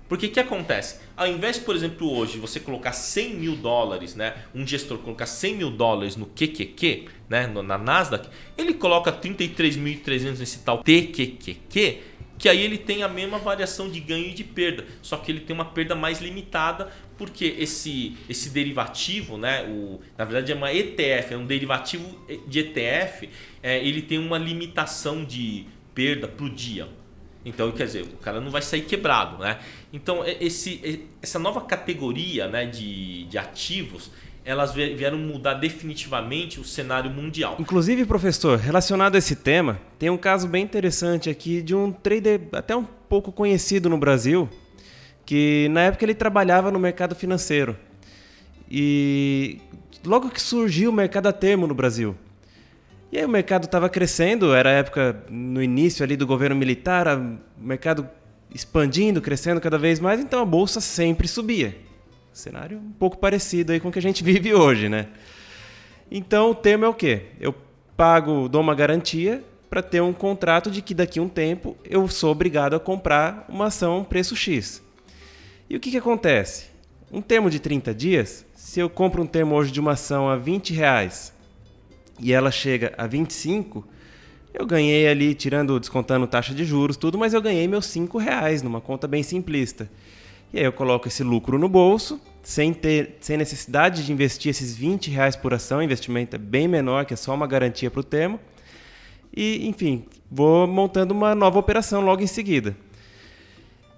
Porque 0.09 0.27
o 0.27 0.31
que 0.31 0.40
acontece? 0.40 1.01
Ao 1.14 1.27
invés, 1.27 1.59
por 1.59 1.77
exemplo, 1.77 2.11
hoje 2.11 2.38
você 2.38 2.59
colocar 2.59 2.92
100 2.92 3.35
mil 3.35 3.57
dólares, 3.57 4.14
né, 4.14 4.35
um 4.55 4.66
gestor 4.66 4.99
colocar 4.99 5.27
100 5.27 5.57
mil 5.57 5.71
dólares 5.71 6.16
no 6.16 6.27
QQQ, 6.27 7.05
né, 7.29 7.47
na 7.47 7.77
Nasdaq, 7.77 8.29
ele 8.57 8.73
coloca 8.73 9.12
33.300 9.12 10.38
nesse 10.38 10.61
tal 10.61 10.83
TQQQ, 10.83 12.01
que 12.38 12.49
aí 12.49 12.62
ele 12.62 12.79
tem 12.79 13.03
a 13.03 13.09
mesma 13.09 13.38
variação 13.38 13.90
de 13.90 14.01
ganho 14.01 14.27
e 14.27 14.33
de 14.33 14.44
perda, 14.44 14.87
só 15.03 15.16
que 15.16 15.31
ele 15.31 15.40
tem 15.40 15.55
uma 15.55 15.66
perda 15.66 15.94
mais 15.94 16.21
limitada, 16.21 16.90
porque 17.18 17.57
esse, 17.59 18.16
esse 18.29 18.49
derivativo, 18.51 19.37
né, 19.37 19.64
o, 19.64 20.01
na 20.16 20.25
verdade 20.25 20.53
é 20.53 20.55
uma 20.55 20.73
ETF, 20.73 21.35
é 21.35 21.37
um 21.37 21.47
derivativo 21.47 22.16
de 22.47 22.61
ETF, 22.61 23.29
é, 23.62 23.85
ele 23.85 24.01
tem 24.01 24.18
uma 24.18 24.38
limitação 24.38 25.25
de 25.25 25.66
perda 25.92 26.29
para 26.29 26.47
o 26.47 26.49
dia. 26.49 26.88
Então, 27.48 27.72
quer 27.72 27.87
dizer, 27.87 28.02
o 28.02 28.18
cara 28.18 28.40
não 28.40 28.50
vai 28.50 28.61
sair 28.61 28.82
quebrado, 28.82 29.38
né? 29.38 29.58
Então, 29.92 30.22
esse, 30.24 31.06
essa 31.22 31.38
nova 31.38 31.62
categoria 31.62 32.46
né, 32.46 32.66
de, 32.66 33.24
de 33.24 33.38
ativos, 33.38 34.11
elas 34.44 34.72
vieram 34.74 35.18
mudar 35.18 35.54
definitivamente 35.54 36.61
o 36.61 36.64
cenário 36.64 37.11
mundial. 37.11 37.56
Inclusive, 37.58 38.04
professor, 38.04 38.58
relacionado 38.58 39.14
a 39.14 39.18
esse 39.18 39.37
tema, 39.37 39.80
tem 39.98 40.11
um 40.11 40.16
caso 40.16 40.46
bem 40.46 40.62
interessante 40.62 41.28
aqui 41.30 41.62
de 41.62 41.74
um 41.74 41.90
trader 41.90 42.40
até 42.52 42.76
um 42.76 42.84
pouco 42.84 43.32
conhecido 43.32 43.88
no 43.88 43.98
Brasil, 43.98 44.48
que 45.24 45.68
na 45.70 45.82
época 45.82 46.04
ele 46.04 46.14
trabalhava 46.14 46.70
no 46.70 46.78
mercado 46.78 47.14
financeiro. 47.14 47.76
E 48.70 49.58
logo 50.04 50.30
que 50.30 50.40
surgiu 50.40 50.90
o 50.90 50.92
mercado 50.92 51.26
a 51.26 51.32
termo 51.32 51.66
no 51.66 51.74
Brasil, 51.74 52.14
e 53.11 53.18
aí 53.18 53.25
o 53.25 53.29
mercado 53.29 53.64
estava 53.64 53.88
crescendo, 53.88 54.55
era 54.55 54.68
a 54.68 54.73
época 54.73 55.25
no 55.31 55.62
início 55.62 56.05
ali 56.05 56.16
do 56.16 56.27
governo 56.27 56.55
militar, 56.55 57.09
o 57.16 57.38
mercado 57.57 58.09
expandindo, 58.55 59.21
crescendo 59.21 59.61
cada 59.61 59.79
vez 59.79 59.99
mais, 59.99 60.21
então 60.21 60.40
a 60.40 60.44
bolsa 60.44 60.81
sempre 60.81 61.27
subia. 61.27 61.77
Cenário 62.33 62.79
um 62.79 62.92
pouco 62.92 63.16
parecido 63.16 63.73
aí 63.73 63.81
com 63.81 63.88
o 63.88 63.92
que 63.92 63.99
a 63.99 64.03
gente 64.03 64.23
vive 64.25 64.55
hoje, 64.55 64.88
né? 64.88 65.09
Então 66.11 66.51
o 66.51 66.55
termo 66.55 66.85
é 66.85 66.88
o 66.88 66.94
quê? 66.94 67.27
Eu 67.40 67.55
pago, 67.97 68.49
dou 68.49 68.61
uma 68.61 68.75
garantia 68.75 69.42
para 69.71 69.83
ter 69.83 70.01
um 70.03 70.12
contrato 70.12 70.71
de 70.71 70.83
que 70.83 70.94
daqui 70.94 71.18
a 71.18 71.23
um 71.23 71.29
tempo 71.29 71.77
eu 71.85 72.07
sou 72.09 72.31
obrigado 72.31 72.77
a 72.77 72.81
comprar 72.81 73.47
uma 73.49 73.66
ação 73.66 74.05
preço 74.05 74.37
X. 74.37 74.83
E 75.68 75.77
o 75.77 75.81
que, 75.81 75.90
que 75.90 75.99
acontece? 75.99 76.66
Um 77.11 77.23
termo 77.23 77.51
de 77.51 77.59
30 77.59 77.94
dias, 77.94 78.47
se 78.55 78.81
eu 78.81 78.88
compro 78.88 79.23
um 79.23 79.27
termo 79.27 79.55
hoje 79.55 79.73
de 79.73 79.81
uma 79.81 79.92
ação 79.92 80.29
a 80.29 80.37
20 80.37 80.75
reais 80.75 81.33
e 82.18 82.33
ela 82.33 82.50
chega 82.50 82.92
a 82.96 83.07
25, 83.07 83.87
eu 84.52 84.66
ganhei 84.66 85.06
ali, 85.08 85.35
tirando, 85.35 85.79
descontando 85.79 86.27
taxa 86.27 86.54
de 86.54 86.64
juros, 86.64 86.96
tudo, 86.96 87.19
mas 87.19 87.35
eu 87.35 87.40
ganhei 87.40 87.69
meus 87.69 87.87
5 87.87 88.19
reais 88.19 88.62
numa 88.62 88.81
conta 88.81 89.06
bem 89.06 89.23
simplista. 89.23 89.88
E 90.52 90.58
aí 90.58 90.64
eu 90.64 90.73
coloco 90.73 91.06
esse 91.06 91.23
lucro 91.23 91.58
no 91.58 91.69
bolso, 91.69 92.21
sem, 92.42 92.73
ter, 92.73 93.16
sem 93.21 93.37
necessidade 93.37 94.04
de 94.04 94.12
investir 94.12 94.50
esses 94.50 94.75
20 94.75 95.10
reais 95.10 95.37
por 95.37 95.52
ação, 95.52 95.83
investimento 95.83 96.35
é 96.35 96.38
bem 96.38 96.66
menor, 96.66 97.04
que 97.04 97.12
é 97.12 97.16
só 97.16 97.35
uma 97.35 97.46
garantia 97.46 97.90
para 97.90 98.00
o 98.00 98.04
termo. 98.04 98.40
E, 99.37 99.69
enfim, 99.69 100.04
vou 100.31 100.66
montando 100.66 101.12
uma 101.12 101.35
nova 101.35 101.58
operação 101.58 102.00
logo 102.00 102.23
em 102.23 102.27
seguida. 102.27 102.75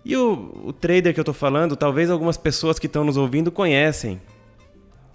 E 0.05 0.17
o, 0.17 0.63
o 0.65 0.73
trader 0.73 1.15
que 1.15 1.21
eu 1.21 1.23
estou 1.23 1.35
falando, 1.35 1.77
talvez 1.77 2.11
algumas 2.11 2.37
pessoas 2.37 2.79
que 2.79 2.87
estão 2.87 3.05
nos 3.05 3.17
ouvindo 3.17 3.53
conhecem. 3.53 4.21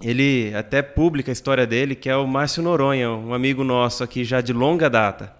Ele 0.01 0.53
até 0.53 0.81
publica 0.81 1.31
a 1.31 1.33
história 1.33 1.65
dele, 1.65 1.95
que 1.95 2.09
é 2.09 2.15
o 2.15 2.27
Márcio 2.27 2.61
Noronha, 2.61 3.11
um 3.11 3.33
amigo 3.33 3.63
nosso 3.63 4.03
aqui 4.03 4.23
já 4.23 4.41
de 4.41 4.51
longa 4.53 4.89
data. 4.89 5.33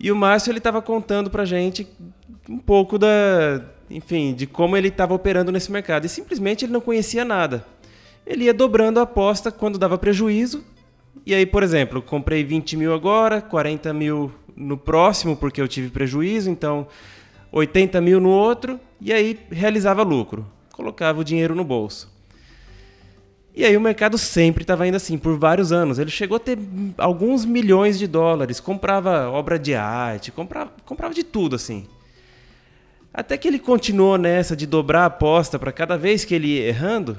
E 0.00 0.10
o 0.10 0.16
Márcio 0.16 0.50
ele 0.50 0.58
estava 0.58 0.80
contando 0.82 1.30
para 1.30 1.44
gente 1.44 1.86
um 2.48 2.58
pouco 2.58 2.98
da, 2.98 3.62
enfim, 3.88 4.34
de 4.34 4.46
como 4.46 4.76
ele 4.76 4.88
estava 4.88 5.14
operando 5.14 5.52
nesse 5.52 5.70
mercado. 5.70 6.06
E 6.06 6.08
simplesmente 6.08 6.64
ele 6.64 6.72
não 6.72 6.80
conhecia 6.80 7.24
nada. 7.24 7.64
Ele 8.26 8.44
ia 8.44 8.54
dobrando 8.54 8.98
a 8.98 9.02
aposta 9.02 9.52
quando 9.52 9.78
dava 9.78 9.98
prejuízo. 9.98 10.64
E 11.24 11.34
aí, 11.34 11.46
por 11.46 11.62
exemplo, 11.62 12.02
comprei 12.02 12.42
20 12.42 12.76
mil 12.76 12.94
agora, 12.94 13.40
40 13.40 13.92
mil 13.92 14.32
no 14.56 14.76
próximo 14.76 15.36
porque 15.36 15.60
eu 15.60 15.68
tive 15.68 15.90
prejuízo, 15.90 16.50
então 16.50 16.86
80 17.50 18.00
mil 18.00 18.20
no 18.20 18.30
outro, 18.30 18.80
e 19.00 19.12
aí 19.12 19.38
realizava 19.50 20.02
lucro. 20.02 20.46
Colocava 20.72 21.20
o 21.20 21.24
dinheiro 21.24 21.54
no 21.54 21.64
bolso. 21.64 22.10
E 23.54 23.64
aí 23.66 23.76
o 23.76 23.80
mercado 23.80 24.16
sempre 24.16 24.62
estava 24.62 24.86
indo 24.86 24.96
assim, 24.96 25.18
por 25.18 25.36
vários 25.36 25.72
anos. 25.72 25.98
Ele 25.98 26.10
chegou 26.10 26.36
a 26.36 26.40
ter 26.40 26.58
alguns 26.96 27.44
milhões 27.44 27.98
de 27.98 28.06
dólares, 28.06 28.60
comprava 28.60 29.28
obra 29.28 29.58
de 29.58 29.74
arte, 29.74 30.32
comprava, 30.32 30.72
comprava 30.86 31.12
de 31.12 31.22
tudo 31.22 31.56
assim. 31.56 31.86
Até 33.12 33.36
que 33.36 33.46
ele 33.46 33.58
continuou 33.58 34.16
nessa 34.16 34.56
de 34.56 34.66
dobrar 34.66 35.02
a 35.02 35.06
aposta 35.06 35.58
para 35.58 35.70
cada 35.70 35.98
vez 35.98 36.24
que 36.24 36.34
ele 36.34 36.48
ia 36.48 36.66
errando, 36.66 37.18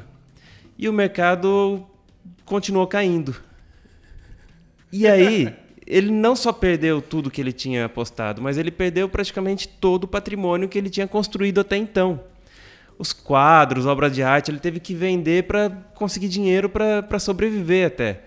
e 0.75 0.89
o 0.89 0.93
mercado 0.93 1.85
continuou 2.43 2.87
caindo. 2.87 3.35
E 4.91 5.07
aí, 5.07 5.53
ele 5.85 6.09
não 6.09 6.35
só 6.35 6.51
perdeu 6.51 6.99
tudo 6.99 7.29
que 7.29 7.39
ele 7.39 7.53
tinha 7.53 7.85
apostado, 7.85 8.41
mas 8.41 8.57
ele 8.57 8.71
perdeu 8.71 9.07
praticamente 9.07 9.67
todo 9.67 10.05
o 10.05 10.07
patrimônio 10.07 10.67
que 10.67 10.79
ele 10.79 10.89
tinha 10.89 11.07
construído 11.07 11.61
até 11.61 11.77
então. 11.77 12.21
Os 12.97 13.11
quadros, 13.11 13.85
obra 13.85 14.09
de 14.09 14.21
arte, 14.23 14.51
ele 14.51 14.59
teve 14.59 14.79
que 14.79 14.93
vender 14.93 15.43
para 15.43 15.69
conseguir 15.95 16.27
dinheiro 16.29 16.69
para 16.69 17.19
sobreviver 17.19 17.87
até. 17.87 18.19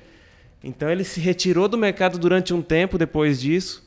Então 0.62 0.90
ele 0.90 1.04
se 1.04 1.20
retirou 1.20 1.68
do 1.68 1.78
mercado 1.78 2.18
durante 2.18 2.52
um 2.52 2.60
tempo 2.60 2.98
depois 2.98 3.40
disso. 3.40 3.84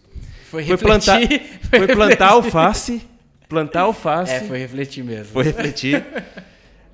Foi, 0.49 0.63
Foi 0.63 0.71
refletir. 0.75 1.27
plantar, 1.69 1.77
foi 1.77 1.87
plantar 1.87 2.27
alface, 2.29 3.01
plantar 3.47 3.81
alface. 3.81 4.33
É, 4.33 4.39
foi 4.41 4.57
refletir 4.57 5.03
mesmo. 5.03 5.33
Foi 5.33 5.43
refletir. 5.43 6.03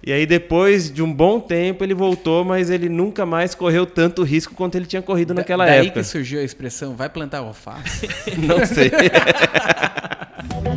E 0.05 0.11
aí, 0.11 0.25
depois 0.25 0.91
de 0.91 1.01
um 1.01 1.11
bom 1.11 1.39
tempo, 1.39 1.83
ele 1.83 1.93
voltou, 1.95 2.43
mas 2.45 2.69
ele 2.69 2.89
nunca 2.89 3.25
mais 3.25 3.55
correu 3.55 3.85
tanto 3.87 4.21
risco 4.23 4.53
quanto 4.53 4.75
ele 4.75 4.85
tinha 4.85 5.01
corrido 5.01 5.29
Da- 5.33 5.35
naquela 5.41 5.65
daí 5.65 5.87
época. 5.87 6.01
que 6.01 6.05
surgiu 6.05 6.39
a 6.39 6.43
expressão, 6.43 6.95
vai 6.95 7.09
plantar 7.09 7.39
alface. 7.39 8.07
Não 8.37 8.63
sei. 8.65 8.91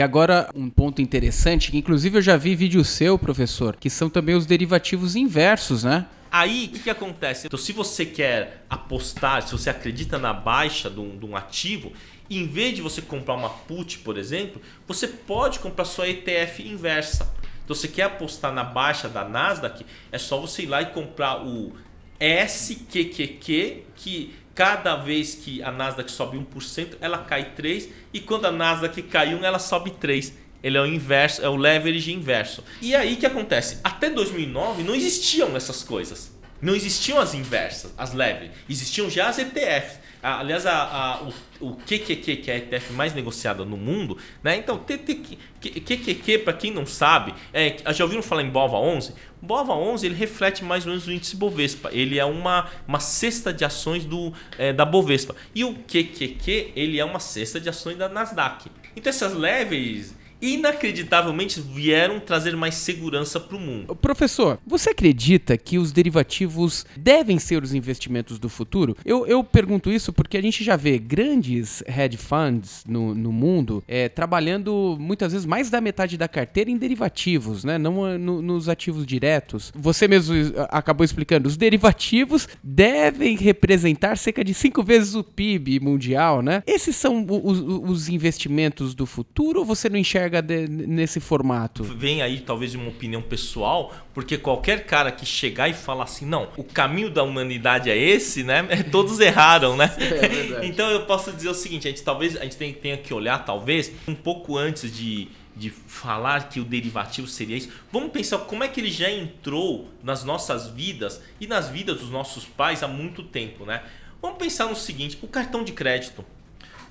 E 0.00 0.02
agora, 0.02 0.48
um 0.54 0.70
ponto 0.70 1.02
interessante, 1.02 1.70
que 1.70 1.76
inclusive 1.76 2.16
eu 2.16 2.22
já 2.22 2.34
vi 2.34 2.56
vídeo 2.56 2.82
seu, 2.82 3.18
professor, 3.18 3.76
que 3.76 3.90
são 3.90 4.08
também 4.08 4.34
os 4.34 4.46
derivativos 4.46 5.14
inversos, 5.14 5.84
né? 5.84 6.06
Aí, 6.32 6.68
o 6.68 6.68
que, 6.70 6.78
que 6.78 6.88
acontece? 6.88 7.48
Então, 7.48 7.58
se 7.58 7.70
você 7.70 8.06
quer 8.06 8.64
apostar, 8.70 9.42
se 9.42 9.52
você 9.52 9.68
acredita 9.68 10.16
na 10.16 10.32
baixa 10.32 10.88
de 10.88 10.98
um, 10.98 11.18
de 11.18 11.26
um 11.26 11.36
ativo, 11.36 11.92
em 12.30 12.46
vez 12.46 12.76
de 12.76 12.80
você 12.80 13.02
comprar 13.02 13.34
uma 13.34 13.50
put, 13.50 13.98
por 13.98 14.16
exemplo, 14.16 14.62
você 14.88 15.06
pode 15.06 15.58
comprar 15.58 15.84
sua 15.84 16.08
ETF 16.08 16.66
inversa. 16.66 17.30
Então, 17.62 17.76
você 17.76 17.86
quer 17.86 18.04
apostar 18.04 18.54
na 18.54 18.64
baixa 18.64 19.06
da 19.06 19.22
Nasdaq, 19.22 19.84
é 20.10 20.16
só 20.16 20.40
você 20.40 20.62
ir 20.62 20.66
lá 20.66 20.80
e 20.80 20.86
comprar 20.86 21.46
o 21.46 21.74
SQQQ, 22.18 23.82
que 23.96 24.34
cada 24.54 24.96
vez 24.96 25.34
que 25.34 25.62
a 25.62 25.70
Nasdaq 25.70 26.10
sobe 26.10 26.38
1%, 26.38 26.96
ela 27.00 27.18
cai 27.18 27.52
3%, 27.56 27.88
e 28.12 28.20
quando 28.20 28.46
a 28.46 28.52
Nasdaq 28.52 29.02
cai 29.02 29.34
1%, 29.34 29.42
ela 29.42 29.58
sobe 29.58 29.90
3%. 29.90 30.32
Ele 30.62 30.76
é 30.76 30.80
o 30.80 30.86
inverso, 30.86 31.42
é 31.42 31.48
o 31.48 31.56
leverage 31.56 32.12
inverso. 32.12 32.62
E 32.82 32.94
aí 32.94 33.14
o 33.14 33.16
que 33.16 33.24
acontece? 33.24 33.78
Até 33.82 34.10
2009 34.10 34.82
não 34.82 34.94
existiam 34.94 35.56
essas 35.56 35.82
coisas. 35.82 36.38
Não 36.60 36.74
existiam 36.74 37.18
as 37.18 37.34
inversas, 37.34 37.92
as 37.96 38.12
leverage. 38.12 38.52
Existiam 38.68 39.08
já 39.08 39.28
as 39.28 39.38
ETFs. 39.38 39.98
Aliás, 40.22 40.66
a, 40.66 40.72
a- 40.82 41.22
o, 41.60 41.68
o 41.68 41.76
QQQ, 41.76 42.36
que 42.36 42.50
é 42.50 42.54
a 42.54 42.58
ETF 42.58 42.92
mais 42.92 43.14
negociada 43.14 43.64
no 43.64 43.76
mundo, 43.78 44.18
né? 44.42 44.54
Então, 44.56 44.76
TTQ 44.76 45.38
QQQ, 45.60 46.38
para 46.40 46.52
quem 46.52 46.70
não 46.70 46.84
sabe, 46.84 47.32
é, 47.54 47.76
já 47.94 48.04
ouviram 48.04 48.22
falar 48.22 48.42
em 48.42 48.50
BOVA 48.50 48.76
11? 48.76 49.14
O 49.42 49.46
BOVA 49.46 49.72
11 49.74 50.04
ele 50.06 50.14
reflete 50.14 50.62
mais 50.62 50.84
ou 50.84 50.90
menos 50.90 51.06
o 51.06 51.12
índice 51.12 51.36
Bovespa. 51.36 51.88
Ele 51.92 52.18
é 52.18 52.24
uma, 52.26 52.68
uma 52.86 53.00
cesta 53.00 53.50
de 53.52 53.64
ações 53.64 54.04
do, 54.04 54.30
é, 54.58 54.72
da 54.74 54.84
Bovespa. 54.84 55.34
E 55.54 55.64
o 55.64 55.74
QQQ 55.74 56.72
ele 56.76 56.98
é 56.98 57.04
uma 57.04 57.20
cesta 57.20 57.58
de 57.58 57.68
ações 57.70 57.96
da 57.96 58.08
Nasdaq. 58.08 58.70
Então, 58.94 59.08
essas 59.10 59.32
levels 59.34 60.14
inacreditavelmente 60.40 61.60
vieram 61.60 62.20
trazer 62.20 62.56
mais 62.56 62.74
segurança 62.74 63.38
para 63.38 63.56
o 63.56 63.60
mundo. 63.60 63.94
Professor, 63.96 64.58
você 64.66 64.90
acredita 64.90 65.56
que 65.56 65.78
os 65.78 65.92
derivativos 65.92 66.86
devem 66.96 67.38
ser 67.38 67.62
os 67.62 67.74
investimentos 67.74 68.38
do 68.38 68.48
futuro? 68.48 68.96
Eu, 69.04 69.26
eu 69.26 69.42
pergunto 69.44 69.90
isso 69.90 70.12
porque 70.12 70.36
a 70.36 70.42
gente 70.42 70.62
já 70.64 70.76
vê 70.76 70.98
grandes 70.98 71.82
hedge 71.86 72.16
funds 72.16 72.84
no, 72.86 73.14
no 73.14 73.32
mundo 73.32 73.82
é, 73.86 74.08
trabalhando 74.08 74.96
muitas 74.98 75.32
vezes 75.32 75.46
mais 75.46 75.70
da 75.70 75.80
metade 75.80 76.16
da 76.16 76.28
carteira 76.28 76.70
em 76.70 76.76
derivativos, 76.76 77.64
né? 77.64 77.78
Não 77.78 78.04
ah, 78.04 78.16
no- 78.18 78.40
nos 78.40 78.68
ativos 78.68 79.04
diretos. 79.06 79.72
Você 79.74 80.06
mesmo 80.08 80.34
ah, 80.56 80.78
acabou 80.78 81.04
explicando, 81.04 81.48
os 81.48 81.56
derivativos 81.56 82.48
devem 82.62 83.36
representar 83.36 84.16
cerca 84.16 84.44
de 84.44 84.54
cinco 84.54 84.82
vezes 84.82 85.14
o 85.14 85.22
PIB 85.24 85.80
mundial, 85.80 86.40
né? 86.42 86.62
Esses 86.66 86.96
são 86.96 87.26
os, 87.28 87.58
os 87.60 88.08
investimentos 88.08 88.94
do 88.94 89.06
futuro 89.06 89.60
ou 89.60 89.64
você 89.64 89.88
não 89.88 89.98
enxerga 89.98 90.29
de- 90.40 90.68
nesse 90.68 91.18
formato? 91.18 91.82
Vem 91.82 92.22
aí 92.22 92.38
talvez 92.40 92.74
uma 92.76 92.88
opinião 92.88 93.20
pessoal, 93.20 93.92
porque 94.14 94.38
qualquer 94.38 94.86
cara 94.86 95.10
que 95.10 95.26
chegar 95.26 95.68
e 95.68 95.74
falar 95.74 96.04
assim, 96.04 96.24
não, 96.24 96.48
o 96.56 96.62
caminho 96.62 97.10
da 97.10 97.22
humanidade 97.24 97.90
é 97.90 97.96
esse, 97.98 98.44
né? 98.44 98.62
Todos 98.92 99.18
erraram, 99.18 99.76
né? 99.76 99.90
então 100.62 100.88
eu 100.90 101.04
posso 101.06 101.32
dizer 101.32 101.48
o 101.48 101.54
seguinte, 101.54 101.88
a 101.88 101.90
gente 101.90 102.02
talvez 102.02 102.36
a 102.36 102.44
gente 102.44 102.56
tem- 102.56 102.72
tenha 102.72 102.96
que 102.96 103.12
olhar 103.12 103.44
talvez 103.44 103.90
um 104.06 104.14
pouco 104.14 104.56
antes 104.56 104.94
de 104.94 105.26
de 105.56 105.68
falar 105.68 106.48
que 106.48 106.58
o 106.60 106.64
derivativo 106.64 107.26
seria 107.26 107.56
isso. 107.56 107.68
Vamos 107.92 108.12
pensar 108.12 108.38
como 108.38 108.64
é 108.64 108.68
que 108.68 108.80
ele 108.80 108.90
já 108.90 109.10
entrou 109.10 109.90
nas 110.02 110.24
nossas 110.24 110.68
vidas 110.68 111.20
e 111.38 111.46
nas 111.46 111.68
vidas 111.68 111.98
dos 111.98 112.08
nossos 112.08 112.46
pais 112.46 112.82
há 112.82 112.88
muito 112.88 113.22
tempo, 113.22 113.66
né? 113.66 113.82
Vamos 114.22 114.38
pensar 114.38 114.66
no 114.66 114.76
seguinte, 114.76 115.18
o 115.20 115.26
cartão 115.26 115.62
de 115.62 115.72
crédito. 115.72 116.24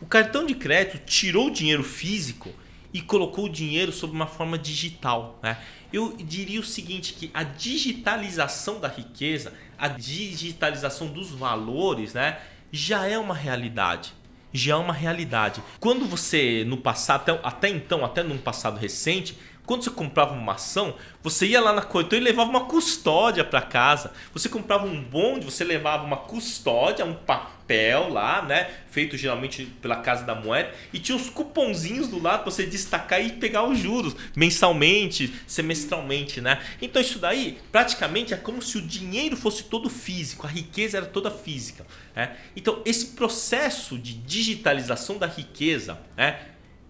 O 0.01 0.05
cartão 0.05 0.45
de 0.45 0.53
crédito 0.53 0.99
tirou 1.05 1.47
o 1.47 1.51
dinheiro 1.51 1.83
físico 1.83 2.51
e 2.93 3.01
colocou 3.01 3.45
o 3.45 3.49
dinheiro 3.49 3.91
sob 3.91 4.13
uma 4.13 4.27
forma 4.27 4.57
digital. 4.57 5.39
Né? 5.41 5.57
Eu 5.91 6.15
diria 6.17 6.59
o 6.59 6.63
seguinte, 6.63 7.13
que 7.13 7.29
a 7.33 7.43
digitalização 7.43 8.79
da 8.79 8.87
riqueza, 8.87 9.53
a 9.77 9.87
digitalização 9.87 11.07
dos 11.07 11.31
valores, 11.31 12.13
né, 12.13 12.39
já 12.71 13.07
é 13.07 13.17
uma 13.17 13.35
realidade. 13.35 14.13
Já 14.51 14.73
é 14.73 14.77
uma 14.77 14.93
realidade. 14.93 15.61
Quando 15.79 16.05
você, 16.05 16.63
no 16.65 16.77
passado, 16.77 17.21
até, 17.21 17.39
até 17.43 17.69
então, 17.69 18.03
até 18.03 18.23
num 18.23 18.37
passado 18.37 18.79
recente, 18.79 19.37
quando 19.69 19.83
você 19.83 19.91
comprava 19.91 20.33
uma 20.33 20.53
ação, 20.53 20.95
você 21.21 21.45
ia 21.45 21.61
lá 21.61 21.71
na 21.71 21.83
corretora 21.83 22.19
e 22.19 22.23
levava 22.23 22.49
uma 22.49 22.65
custódia 22.65 23.43
para 23.45 23.61
casa. 23.61 24.11
Você 24.33 24.49
comprava 24.49 24.87
um 24.87 24.99
bonde, 24.99 25.45
você 25.45 25.63
levava 25.63 26.03
uma 26.03 26.17
custódia, 26.17 27.05
um 27.05 27.13
papel 27.13 28.11
lá, 28.11 28.41
né? 28.41 28.67
Feito 28.89 29.15
geralmente 29.15 29.65
pela 29.79 29.97
Casa 29.97 30.23
da 30.23 30.33
Moeda. 30.33 30.73
E 30.91 30.97
tinha 30.97 31.15
os 31.15 31.29
cupomzinhos 31.29 32.07
do 32.07 32.19
lado 32.19 32.41
para 32.41 32.51
você 32.51 32.65
destacar 32.65 33.23
e 33.23 33.33
pegar 33.33 33.61
os 33.61 33.77
juros 33.77 34.15
mensalmente, 34.35 35.31
semestralmente, 35.45 36.41
né? 36.41 36.59
Então 36.81 36.99
isso 36.99 37.19
daí 37.19 37.59
praticamente 37.71 38.33
é 38.33 38.37
como 38.37 38.63
se 38.63 38.75
o 38.79 38.81
dinheiro 38.81 39.37
fosse 39.37 39.65
todo 39.65 39.87
físico, 39.87 40.47
a 40.47 40.49
riqueza 40.49 40.97
era 40.97 41.05
toda 41.05 41.29
física. 41.29 41.85
Né? 42.15 42.35
Então 42.55 42.81
esse 42.83 43.05
processo 43.09 43.99
de 43.99 44.15
digitalização 44.15 45.19
da 45.19 45.27
riqueza, 45.27 45.99
né? 46.17 46.39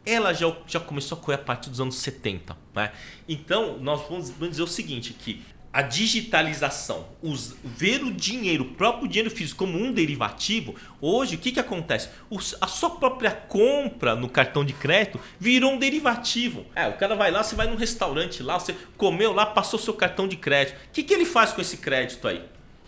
ela 0.06 0.34
já, 0.34 0.52
já 0.66 0.80
começou 0.80 1.18
a 1.18 1.22
correr 1.22 1.36
a 1.36 1.40
partir 1.40 1.70
dos 1.70 1.80
anos 1.80 1.96
70. 1.98 2.58
Né? 2.80 2.92
Então, 3.28 3.78
nós 3.80 4.08
vamos, 4.08 4.34
dizer 4.50 4.64
o 4.64 4.68
seguinte, 4.68 5.14
que 5.14 5.42
a 5.72 5.84
digitalização, 5.84 7.06
os, 7.22 7.56
ver 7.64 8.04
o 8.04 8.12
dinheiro, 8.12 8.64
o 8.64 8.70
próprio 8.70 9.08
dinheiro 9.08 9.30
físico 9.30 9.66
como 9.66 9.78
um 9.78 9.92
derivativo, 9.92 10.74
hoje 11.00 11.36
o 11.36 11.38
que, 11.38 11.52
que 11.52 11.60
acontece? 11.60 12.10
A 12.60 12.66
sua 12.66 12.92
própria 12.92 13.32
compra 13.32 14.16
no 14.16 14.28
cartão 14.28 14.66
de 14.66 14.74
crédito 14.74 15.20
virou 15.40 15.74
um 15.74 15.78
derivativo. 15.78 16.66
É, 16.74 16.88
o 16.88 16.94
cara 16.94 17.16
vai 17.16 17.30
lá, 17.30 17.44
você 17.44 17.56
vai 17.56 17.68
num 17.68 17.76
restaurante 17.76 18.42
lá, 18.42 18.60
você 18.60 18.76
comeu 18.98 19.32
lá, 19.32 19.46
passou 19.46 19.80
seu 19.80 19.94
cartão 19.94 20.28
de 20.28 20.38
crédito. 20.38 20.76
O 20.76 20.92
que, 20.92 21.04
que 21.04 21.14
ele 21.14 21.26
faz 21.26 21.52
com 21.52 21.62
esse 21.62 21.78
crédito 21.78 22.28
aí? 22.28 22.42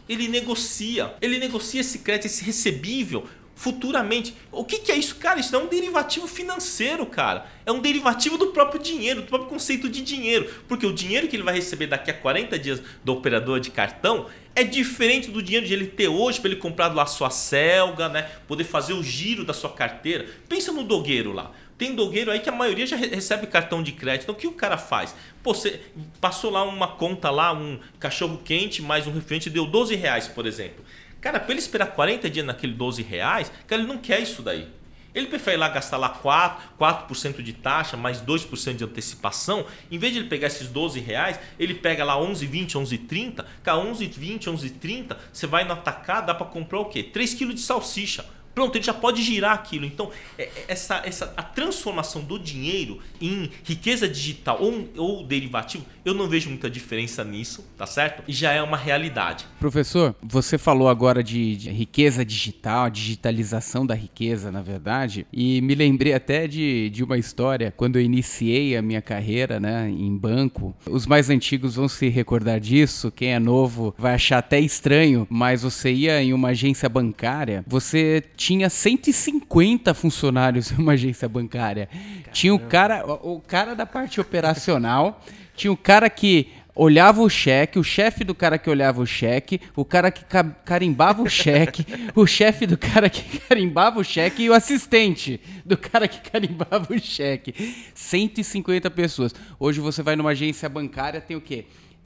Ele 0.10 0.28
negocia. 0.28 1.14
Ele 1.22 1.38
negocia 1.38 1.82
esse 1.82 2.00
crédito, 2.00 2.26
esse 2.26 2.44
recebível 2.44 3.28
futuramente. 3.62 4.34
O 4.52 4.66
que, 4.66 4.80
que 4.80 4.92
é 4.92 4.96
isso, 4.96 5.18
cara? 5.18 5.40
Isso 5.40 5.56
é 5.56 5.60
um 5.60 5.68
derivativo 5.68 6.28
financeiro, 6.28 7.06
cara. 7.06 7.46
É 7.64 7.72
um 7.72 7.80
derivativo 7.80 8.36
do 8.36 8.48
próprio 8.48 8.82
dinheiro, 8.82 9.22
do 9.22 9.28
próprio 9.28 9.52
conceito 9.52 9.88
de 9.88 10.02
dinheiro. 10.02 10.50
Porque 10.68 10.84
o 10.84 10.92
dinheiro 10.92 11.28
que 11.28 11.36
ele 11.36 11.44
vai 11.44 11.54
receber 11.54 11.86
daqui 11.86 12.10
a 12.10 12.14
40 12.14 12.58
dias 12.58 12.82
do 13.04 13.14
operador 13.14 13.60
de 13.60 13.70
cartão 13.70 14.26
é 14.56 14.64
diferente 14.64 15.30
do 15.30 15.44
dinheiro 15.44 15.68
de 15.68 15.74
ele 15.74 15.86
ter 15.86 16.08
hoje 16.08 16.42
para 16.42 16.50
ele 16.50 16.60
comprar 16.60 16.92
lá 16.92 17.06
sua 17.06 17.30
selga, 17.30 18.10
né? 18.10 18.24
Poder 18.48 18.64
fazer 18.64 18.94
o 18.94 19.04
giro 19.04 19.46
da 19.46 19.54
sua 19.54 19.70
carteira. 19.70 20.26
Pensa 20.50 20.72
no 20.72 20.84
dogueiro 20.84 21.32
lá. 21.32 21.52
Tem 21.78 21.94
dogueiro 21.94 22.32
aí 22.32 22.40
que 22.40 22.50
a 22.50 22.52
maioria 22.52 22.88
já 22.88 22.96
recebe 22.96 23.46
cartão 23.46 23.84
de 23.84 23.92
crédito. 23.92 24.24
Então 24.24 24.34
o 24.34 24.38
que 24.38 24.48
o 24.48 24.54
cara 24.54 24.78
faz? 24.78 25.16
Pô, 25.44 25.54
você 25.54 25.82
passou 26.20 26.50
lá 26.50 26.64
uma 26.64 26.88
conta 26.88 27.30
lá, 27.30 27.54
um 27.54 27.80
cachorro 28.00 28.42
quente 28.44 28.82
mais 28.82 29.06
um 29.06 29.12
refrigerante, 29.12 29.52
deu 29.52 29.68
12 29.68 29.96
reais, 29.96 30.28
por 30.28 30.48
exemplo. 30.48 30.84
Cara, 31.22 31.40
para 31.40 31.52
ele 31.52 31.60
esperar 31.60 31.86
40 31.88 32.30
dias 32.30 32.46
naquele 32.46 32.74
12 32.74 33.04
reais, 33.04 33.52
cara, 33.68 33.82
ele 33.82 33.88
não 33.88 34.00
quer 34.00 34.20
isso 34.20 34.42
daí. 34.42 34.68
Ele 35.14 35.28
prefere 35.28 35.58
lá 35.58 35.68
gastar 35.68 35.98
lá 35.98 36.10
4%, 36.10 36.76
4 36.78 37.44
de 37.44 37.54
taxa, 37.54 37.98
mais 37.98 38.22
2% 38.22 38.76
de 38.76 38.84
antecipação. 38.84 39.66
Em 39.92 39.98
vez 39.98 40.14
de 40.14 40.20
ele 40.20 40.30
pegar 40.30 40.48
esses 40.48 40.68
12 40.70 41.00
reais, 41.00 41.40
ele 41.60 41.76
pega 41.76 42.04
lá 42.04 42.16
11,20, 42.16 42.72
11,30. 42.72 43.46
Cara, 43.62 43.78
11,20, 43.80 44.44
11,30, 44.46 45.18
você 45.32 45.46
vai 45.46 45.66
no 45.66 45.74
atacado, 45.74 46.28
dá 46.28 46.34
para 46.34 46.48
comprar 46.48 46.80
o 46.80 46.86
quê? 46.86 47.04
3 47.04 47.34
kg 47.34 47.54
de 47.54 47.62
salsicha. 47.62 48.26
Pronto, 48.54 48.76
ele 48.76 48.84
já 48.84 48.94
pode 48.94 49.22
girar 49.22 49.54
aquilo. 49.54 49.86
Então, 49.86 50.12
é, 50.38 50.44
é, 50.44 50.66
essa, 50.68 51.02
essa, 51.06 51.34
a 51.38 51.44
transformação 51.44 52.22
do 52.22 52.38
dinheiro 52.38 53.00
em 53.20 53.50
riqueza 53.64 54.08
digital 54.08 54.58
ou, 54.62 54.90
ou 54.98 55.24
derivativo, 55.26 55.86
eu 56.04 56.14
não 56.14 56.28
vejo 56.28 56.50
muita 56.50 56.70
diferença 56.70 57.24
nisso, 57.24 57.66
tá 57.78 57.86
certo? 57.86 58.24
E 58.28 58.34
já 58.34 58.52
é 58.52 58.62
uma 58.62 58.78
realidade. 58.78 59.46
Professor, 59.60 60.16
você 60.22 60.58
falou 60.58 60.90
agora 60.90 61.24
de, 61.24 61.56
de 61.56 61.70
riqueza 61.70 62.26
digital, 62.26 62.90
digitalização 62.90 63.86
da 63.86 63.96
riqueza, 63.96 64.52
na 64.52 64.62
verdade, 64.62 65.26
e 65.32 65.62
me 65.62 65.76
lembrei 65.76 66.14
até 66.14 66.48
de, 66.48 66.90
de 66.90 67.04
uma 67.04 67.18
história 67.18 67.74
quando 67.76 67.98
eu 67.98 68.02
iniciei 68.02 68.76
a 68.76 68.82
minha 68.82 69.02
carreira 69.02 69.60
né, 69.60 69.90
em 69.90 70.16
banco. 70.16 70.76
Os 70.86 71.06
mais 71.06 71.30
antigos 71.30 71.76
vão 71.76 71.88
se 71.88 72.10
recordar 72.10 72.60
disso, 72.60 73.12
quem 73.12 73.34
é 73.34 73.40
novo 73.40 73.94
vai 73.98 74.16
achar 74.16 74.40
até 74.40 74.60
estranho, 74.60 75.28
mas 75.30 75.64
você 75.64 75.92
ia 75.92 76.22
em 76.22 76.34
uma 76.34 76.50
agência 76.50 76.90
bancária, 76.90 77.64
você 77.68 78.24
tinha 78.42 78.72
150 78.72 79.94
funcionários 79.94 80.72
em 80.72 80.76
uma 80.78 80.94
agência 80.94 81.30
bancária. 81.30 81.86
Caramba. 81.86 82.30
Tinha 82.32 82.56
o 82.56 82.60
cara, 82.60 83.06
o, 83.06 83.40
cara 83.40 83.76
da 83.76 83.86
parte 83.86 84.20
operacional, 84.20 85.24
tinha 85.56 85.72
o 85.72 85.78
cara 85.78 86.10
que 86.10 86.48
olhava 86.74 87.22
o 87.22 87.30
cheque, 87.30 87.78
o 87.78 87.84
chefe 87.84 88.24
do 88.24 88.34
cara 88.34 88.58
que 88.58 88.68
olhava 88.68 89.00
o 89.00 89.06
cheque, 89.06 89.62
o 89.76 89.86
cara 89.86 90.10
que 90.10 90.26
carimbava 90.66 91.22
o 91.22 91.30
cheque, 91.30 91.86
o 92.16 92.26
chefe 92.26 92.66
do 92.66 92.80
cara 92.80 93.12
que 93.12 93.38
carimbava 93.48 94.00
o 94.00 94.04
cheque 94.04 94.42
e 94.42 94.50
o 94.50 94.54
assistente 94.54 95.40
do 95.64 95.78
cara 95.78 96.08
que 96.08 96.28
carimbava 96.28 96.92
o 96.92 97.00
cheque. 97.00 97.54
150 97.94 98.90
pessoas. 98.90 99.36
Hoje 99.60 99.80
você 99.80 100.02
vai 100.02 100.16
numa 100.16 100.32
agência 100.32 100.68
bancária, 100.68 101.22
tem 101.22 101.38
o 101.38 101.42
quê? 101.42 101.66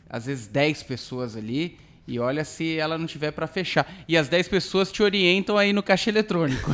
Às 0.09 0.25
vezes 0.25 0.47
10 0.47 0.83
pessoas 0.83 1.37
ali 1.37 1.77
e 2.07 2.19
olha 2.19 2.43
se 2.43 2.77
ela 2.77 2.97
não 2.97 3.05
tiver 3.05 3.31
para 3.31 3.47
fechar. 3.47 3.91
E 4.07 4.17
as 4.17 4.27
10 4.27 4.47
pessoas 4.47 4.91
te 4.91 5.01
orientam 5.01 5.57
aí 5.57 5.73
no 5.73 5.81
caixa 5.81 6.09
eletrônico. 6.09 6.71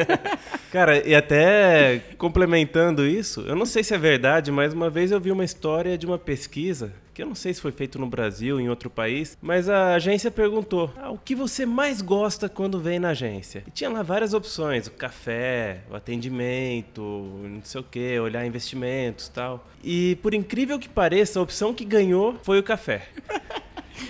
Cara, 0.72 1.06
e 1.06 1.14
até 1.14 2.00
complementando 2.16 3.06
isso, 3.06 3.42
eu 3.42 3.54
não 3.54 3.66
sei 3.66 3.84
se 3.84 3.94
é 3.94 3.98
verdade, 3.98 4.50
mas 4.50 4.72
uma 4.72 4.88
vez 4.88 5.10
eu 5.10 5.20
vi 5.20 5.30
uma 5.30 5.44
história 5.44 5.98
de 5.98 6.06
uma 6.06 6.18
pesquisa, 6.18 6.94
que 7.12 7.22
eu 7.22 7.26
não 7.26 7.34
sei 7.34 7.52
se 7.52 7.60
foi 7.60 7.72
feito 7.72 7.98
no 7.98 8.06
Brasil, 8.06 8.58
em 8.58 8.70
outro 8.70 8.88
país, 8.88 9.36
mas 9.42 9.68
a 9.68 9.94
agência 9.94 10.30
perguntou: 10.30 10.90
ah, 10.96 11.10
o 11.10 11.18
que 11.18 11.34
você 11.34 11.66
mais 11.66 12.00
gosta 12.00 12.48
quando 12.48 12.80
vem 12.80 12.98
na 12.98 13.10
agência? 13.10 13.62
E 13.66 13.70
tinha 13.70 13.90
lá 13.90 14.02
várias 14.02 14.32
opções: 14.32 14.86
o 14.86 14.92
café, 14.92 15.80
o 15.90 15.94
atendimento, 15.94 17.02
não 17.02 17.62
sei 17.62 17.80
o 17.82 17.84
que, 17.84 18.18
olhar 18.18 18.46
investimentos 18.46 19.28
tal. 19.28 19.66
E 19.84 20.16
por 20.22 20.32
incrível 20.32 20.78
que 20.78 20.88
pareça, 20.88 21.38
a 21.38 21.42
opção 21.42 21.74
que 21.74 21.84
ganhou 21.84 22.38
foi 22.42 22.58
o 22.58 22.62
café. 22.62 23.08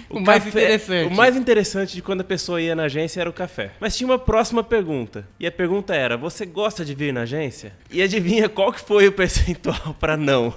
O, 0.08 0.18
o 0.18 0.20
mais 0.20 0.46
interessante. 0.46 1.12
O 1.12 1.16
mais 1.16 1.36
interessante 1.36 1.94
de 1.94 2.02
quando 2.02 2.20
a 2.20 2.24
pessoa 2.24 2.60
ia 2.60 2.74
na 2.74 2.84
agência 2.84 3.20
era 3.20 3.30
o 3.30 3.32
café. 3.32 3.72
Mas 3.80 3.96
tinha 3.96 4.08
uma 4.08 4.18
próxima 4.18 4.62
pergunta. 4.62 5.26
E 5.38 5.46
a 5.46 5.52
pergunta 5.52 5.94
era: 5.94 6.16
você 6.16 6.44
gosta 6.46 6.84
de 6.84 6.94
vir 6.94 7.12
na 7.12 7.22
agência? 7.22 7.72
E 7.90 8.02
adivinha 8.02 8.48
qual 8.48 8.72
que 8.72 8.80
foi 8.80 9.08
o 9.08 9.12
percentual 9.12 9.96
para 9.98 10.16
não? 10.16 10.54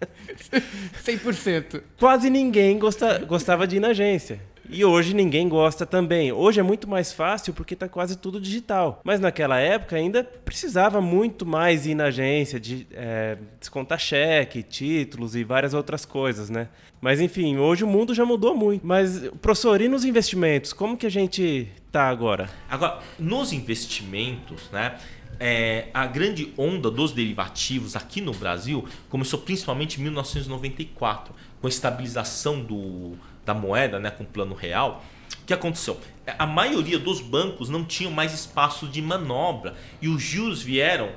100%. 1.04 1.82
Quase 1.98 2.30
ninguém 2.30 2.78
gosta, 2.78 3.18
gostava 3.18 3.66
de 3.66 3.76
ir 3.76 3.80
na 3.80 3.88
agência. 3.88 4.40
E 4.72 4.84
hoje 4.84 5.14
ninguém 5.14 5.48
gosta 5.48 5.84
também. 5.84 6.32
Hoje 6.32 6.60
é 6.60 6.62
muito 6.62 6.88
mais 6.88 7.12
fácil 7.12 7.52
porque 7.52 7.74
está 7.74 7.88
quase 7.88 8.16
tudo 8.16 8.40
digital. 8.40 9.00
Mas 9.04 9.18
naquela 9.18 9.58
época 9.58 9.96
ainda 9.96 10.22
precisava 10.22 11.00
muito 11.00 11.44
mais 11.44 11.86
ir 11.86 11.94
na 11.94 12.04
agência, 12.04 12.60
de, 12.60 12.86
é, 12.92 13.36
descontar 13.58 13.98
cheque, 13.98 14.62
títulos 14.62 15.34
e 15.34 15.42
várias 15.42 15.74
outras 15.74 16.04
coisas, 16.04 16.48
né? 16.48 16.68
Mas 17.00 17.20
enfim, 17.20 17.56
hoje 17.56 17.82
o 17.82 17.86
mundo 17.86 18.14
já 18.14 18.24
mudou 18.24 18.54
muito. 18.54 18.86
Mas, 18.86 19.28
professor, 19.42 19.80
e 19.80 19.88
nos 19.88 20.04
investimentos? 20.04 20.72
Como 20.72 20.96
que 20.96 21.06
a 21.06 21.10
gente 21.10 21.68
tá 21.90 22.08
agora? 22.08 22.48
Agora, 22.68 23.00
nos 23.18 23.52
investimentos, 23.52 24.70
né? 24.70 24.98
É, 25.42 25.88
a 25.94 26.06
grande 26.06 26.52
onda 26.58 26.90
dos 26.90 27.12
derivativos 27.12 27.96
aqui 27.96 28.20
no 28.20 28.32
Brasil 28.32 28.84
começou 29.08 29.38
principalmente 29.38 29.98
em 29.98 30.02
1994, 30.02 31.34
com 31.58 31.66
a 31.66 31.70
estabilização 31.70 32.62
do, 32.62 33.16
da 33.50 33.54
moeda, 33.54 33.98
né, 33.98 34.10
com 34.10 34.22
o 34.22 34.26
plano 34.26 34.54
real, 34.54 35.02
o 35.42 35.44
que 35.44 35.52
aconteceu? 35.52 36.00
A 36.38 36.46
maioria 36.46 36.98
dos 36.98 37.20
bancos 37.20 37.68
não 37.68 37.84
tinham 37.84 38.12
mais 38.12 38.32
espaço 38.32 38.86
de 38.86 39.02
manobra 39.02 39.74
e 40.00 40.08
os 40.08 40.22
juros 40.22 40.62
vieram 40.62 41.10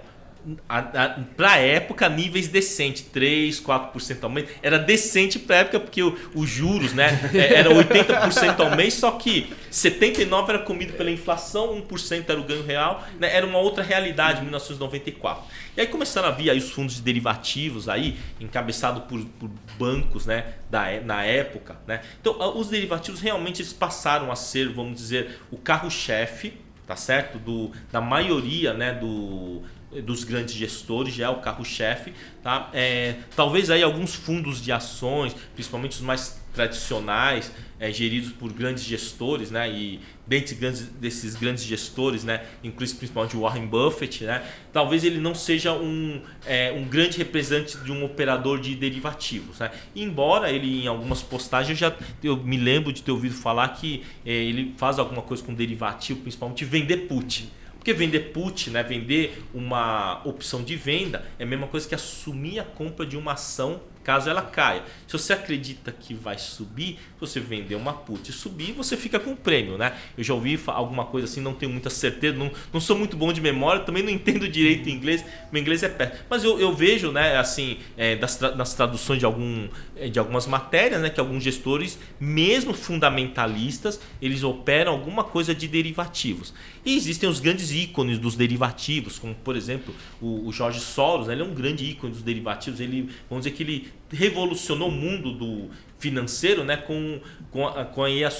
para 1.37 1.51
a 1.51 1.57
época, 1.57 2.09
níveis 2.09 2.47
decentes, 2.47 3.03
3, 3.03 3.61
4% 3.61 4.23
ao 4.23 4.29
mês. 4.29 4.49
Era 4.61 4.77
decente 4.77 5.39
para 5.39 5.55
a 5.55 5.59
época, 5.59 5.79
porque 5.79 6.01
os 6.03 6.49
juros 6.49 6.93
né, 6.93 7.19
é, 7.33 7.53
era 7.55 7.69
80% 7.69 8.59
ao 8.59 8.75
mês, 8.75 8.93
só 8.95 9.11
que 9.11 9.53
79% 9.71 10.49
era 10.49 10.59
comido 10.59 10.93
pela 10.93 11.09
inflação, 11.09 11.81
1% 11.89 12.25
era 12.27 12.39
o 12.39 12.43
ganho 12.43 12.63
real. 12.63 13.03
Né, 13.19 13.33
era 13.33 13.45
uma 13.45 13.59
outra 13.59 13.83
realidade 13.83 14.39
em 14.39 14.43
1994. 14.43 15.45
E 15.75 15.81
aí 15.81 15.87
começaram 15.87 16.27
a 16.27 16.31
vir 16.31 16.49
aí 16.49 16.57
os 16.57 16.69
fundos 16.69 16.95
de 16.95 17.01
derivativos, 17.01 17.87
aí, 17.87 18.17
encabeçado 18.39 19.01
por, 19.01 19.23
por 19.39 19.49
bancos 19.77 20.25
né, 20.25 20.55
da, 20.69 20.99
na 21.01 21.23
época. 21.23 21.77
Né? 21.87 22.01
Então, 22.19 22.57
os 22.57 22.67
derivativos 22.67 23.21
realmente 23.21 23.61
eles 23.61 23.73
passaram 23.73 24.31
a 24.31 24.35
ser, 24.35 24.69
vamos 24.69 24.95
dizer, 24.95 25.39
o 25.49 25.57
carro-chefe 25.57 26.53
tá 26.85 26.95
certo? 26.95 27.39
Do, 27.39 27.71
da 27.91 28.01
maioria 28.01 28.73
né, 28.73 28.93
do, 28.93 29.61
dos 30.01 30.23
grandes 30.23 30.55
gestores, 30.55 31.13
já 31.13 31.25
é 31.25 31.29
o 31.29 31.41
carro-chefe. 31.41 32.13
Tá? 32.41 32.69
É, 32.73 33.15
talvez 33.35 33.69
aí 33.69 33.83
alguns 33.83 34.15
fundos 34.15 34.61
de 34.61 34.71
ações, 34.71 35.35
principalmente 35.55 35.93
os 35.93 36.01
mais 36.01 36.41
tradicionais, 36.53 37.51
é, 37.79 37.91
geridos 37.91 38.31
por 38.31 38.53
grandes 38.53 38.83
gestores, 38.83 39.51
né? 39.51 39.69
E 39.69 39.99
dentre 40.25 40.55
grandes, 40.55 40.83
desses 40.83 41.35
grandes 41.35 41.63
gestores, 41.63 42.23
né? 42.23 42.45
Inclui 42.63 42.87
principalmente 42.87 43.35
Warren 43.35 43.65
Buffett, 43.65 44.23
né? 44.23 44.43
Talvez 44.71 45.03
ele 45.03 45.19
não 45.19 45.35
seja 45.35 45.73
um, 45.73 46.21
é, 46.45 46.71
um 46.71 46.85
grande 46.85 47.17
representante 47.17 47.77
de 47.77 47.91
um 47.91 48.05
operador 48.05 48.59
de 48.59 48.75
derivativos, 48.75 49.59
né? 49.59 49.71
Embora 49.95 50.51
ele 50.51 50.83
em 50.83 50.87
algumas 50.87 51.21
postagens 51.21 51.81
eu 51.81 51.89
já 51.89 51.95
eu 52.23 52.37
me 52.37 52.57
lembro 52.57 52.93
de 52.93 53.01
ter 53.01 53.11
ouvido 53.11 53.35
falar 53.35 53.67
que 53.69 54.03
é, 54.25 54.31
ele 54.31 54.73
faz 54.77 54.99
alguma 54.99 55.21
coisa 55.21 55.43
com 55.43 55.53
derivativo, 55.53 56.21
principalmente 56.21 56.63
vender 56.63 57.07
put. 57.07 57.49
Porque 57.83 57.91
vender 57.91 58.31
put, 58.31 58.69
né, 58.69 58.81
vender 58.81 59.43
uma 59.53 60.21
opção 60.23 60.63
de 60.63 60.73
venda, 60.73 61.27
é 61.37 61.43
a 61.43 61.45
mesma 61.45 61.67
coisa 61.67 61.85
que 61.85 61.93
assumir 61.93 62.57
a 62.57 62.63
compra 62.63 63.05
de 63.05 63.17
uma 63.17 63.33
ação 63.33 63.81
caso 64.03 64.29
ela 64.29 64.41
caia. 64.41 64.83
Se 65.07 65.13
você 65.13 65.33
acredita 65.33 65.91
que 65.91 66.13
vai 66.13 66.37
subir, 66.37 66.99
você 67.19 67.39
vender 67.39 67.75
uma 67.75 67.93
put 67.93 68.29
e 68.29 68.33
subir, 68.33 68.73
você 68.73 68.97
fica 68.97 69.19
com 69.19 69.31
o 69.31 69.35
prêmio, 69.35 69.77
né? 69.77 69.93
Eu 70.17 70.23
já 70.23 70.33
ouvi 70.33 70.59
alguma 70.67 71.05
coisa 71.05 71.25
assim, 71.25 71.41
não 71.41 71.53
tenho 71.53 71.71
muita 71.71 71.89
certeza, 71.89 72.37
não, 72.37 72.51
não 72.71 72.81
sou 72.81 72.97
muito 72.97 73.15
bom 73.15 73.31
de 73.31 73.39
memória, 73.39 73.81
também 73.81 74.03
não 74.03 74.11
entendo 74.11 74.47
direito 74.47 74.89
inglês, 74.89 75.23
meu 75.51 75.61
inglês 75.61 75.81
é 75.83 75.89
péssimo. 75.89 76.19
Mas 76.29 76.43
eu, 76.43 76.59
eu 76.59 76.73
vejo, 76.73 77.11
né, 77.11 77.37
assim, 77.37 77.77
é, 77.95 78.15
das, 78.15 78.39
nas 78.55 78.73
traduções 78.73 79.19
de, 79.19 79.25
algum, 79.25 79.67
é, 79.95 80.09
de 80.09 80.19
algumas 80.19 80.45
matérias, 80.45 81.01
né, 81.01 81.09
que 81.09 81.19
alguns 81.19 81.43
gestores, 81.43 81.97
mesmo 82.19 82.73
fundamentalistas, 82.73 83.99
eles 84.21 84.43
operam 84.43 84.91
alguma 84.91 85.23
coisa 85.23 85.55
de 85.55 85.67
derivativos. 85.67 86.53
E 86.85 86.95
existem 86.95 87.29
os 87.29 87.39
grandes 87.39 87.71
ícones 87.71 88.19
dos 88.19 88.35
derivativos, 88.35 89.17
como 89.17 89.33
por 89.35 89.55
exemplo 89.55 89.93
o, 90.21 90.47
o 90.47 90.51
Jorge 90.51 90.79
Soros, 90.79 91.27
né, 91.27 91.33
ele 91.33 91.41
é 91.41 91.45
um 91.45 91.53
grande 91.53 91.85
ícone 91.85 92.11
dos 92.11 92.21
derivativos, 92.21 92.79
ele, 92.79 93.09
vamos 93.29 93.45
dizer 93.45 93.55
que 93.55 93.63
ele 93.63 93.91
revolucionou 94.11 94.89
o 94.89 94.91
mundo 94.91 95.31
do 95.31 95.69
financeiro 96.03 96.65
né, 96.65 96.75
com, 96.75 97.21
com, 97.49 97.65
a, 97.65 97.85
com, 97.85 98.03
a, 98.03 98.31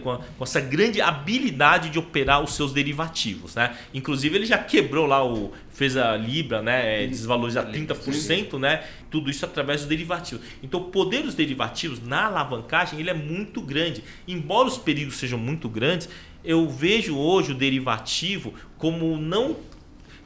com, 0.00 0.10
a, 0.10 0.18
com, 0.18 0.42
essa 0.44 0.60
grande 0.60 1.02
habilidade 1.02 1.90
de 1.90 1.98
operar 1.98 2.42
os 2.42 2.54
seus 2.54 2.72
derivativos. 2.72 3.54
Né? 3.54 3.76
Inclusive, 3.92 4.34
ele 4.34 4.46
já 4.46 4.56
quebrou 4.56 5.04
lá, 5.04 5.22
o, 5.22 5.52
fez 5.70 5.94
a 5.94 6.16
Libra 6.16 6.62
né, 6.62 7.04
é, 7.04 7.06
desvalorizar 7.06 7.70
30%, 7.70 8.58
né, 8.58 8.84
tudo 9.10 9.30
isso 9.30 9.44
através 9.44 9.80
dos 9.80 9.88
derivativos. 9.88 10.42
Então, 10.62 10.80
o 10.80 10.84
poder 10.84 11.22
dos 11.22 11.34
derivativos 11.34 12.02
na 12.02 12.24
alavancagem 12.24 12.98
ele 12.98 13.10
é 13.10 13.14
muito 13.14 13.60
grande. 13.60 14.02
Embora 14.26 14.68
os 14.68 14.78
perigos 14.78 15.16
sejam 15.16 15.38
muito 15.38 15.68
grandes, 15.68 16.08
eu 16.44 16.68
vejo 16.68 17.16
hoje 17.16 17.52
o 17.52 17.54
derivativo 17.54 18.54
como 18.78 19.16
não 19.16 19.56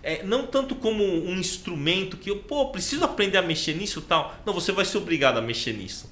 é, 0.02 0.22
não 0.22 0.46
tanto 0.46 0.76
como 0.76 1.02
um 1.02 1.36
instrumento 1.36 2.16
que 2.16 2.30
eu 2.30 2.38
pô, 2.38 2.66
preciso 2.68 3.04
aprender 3.04 3.38
a 3.38 3.42
mexer 3.42 3.74
nisso 3.74 4.00
tal. 4.00 4.36
Não, 4.46 4.54
você 4.54 4.70
vai 4.70 4.84
ser 4.84 4.98
obrigado 4.98 5.38
a 5.38 5.42
mexer 5.42 5.72
nisso. 5.72 6.08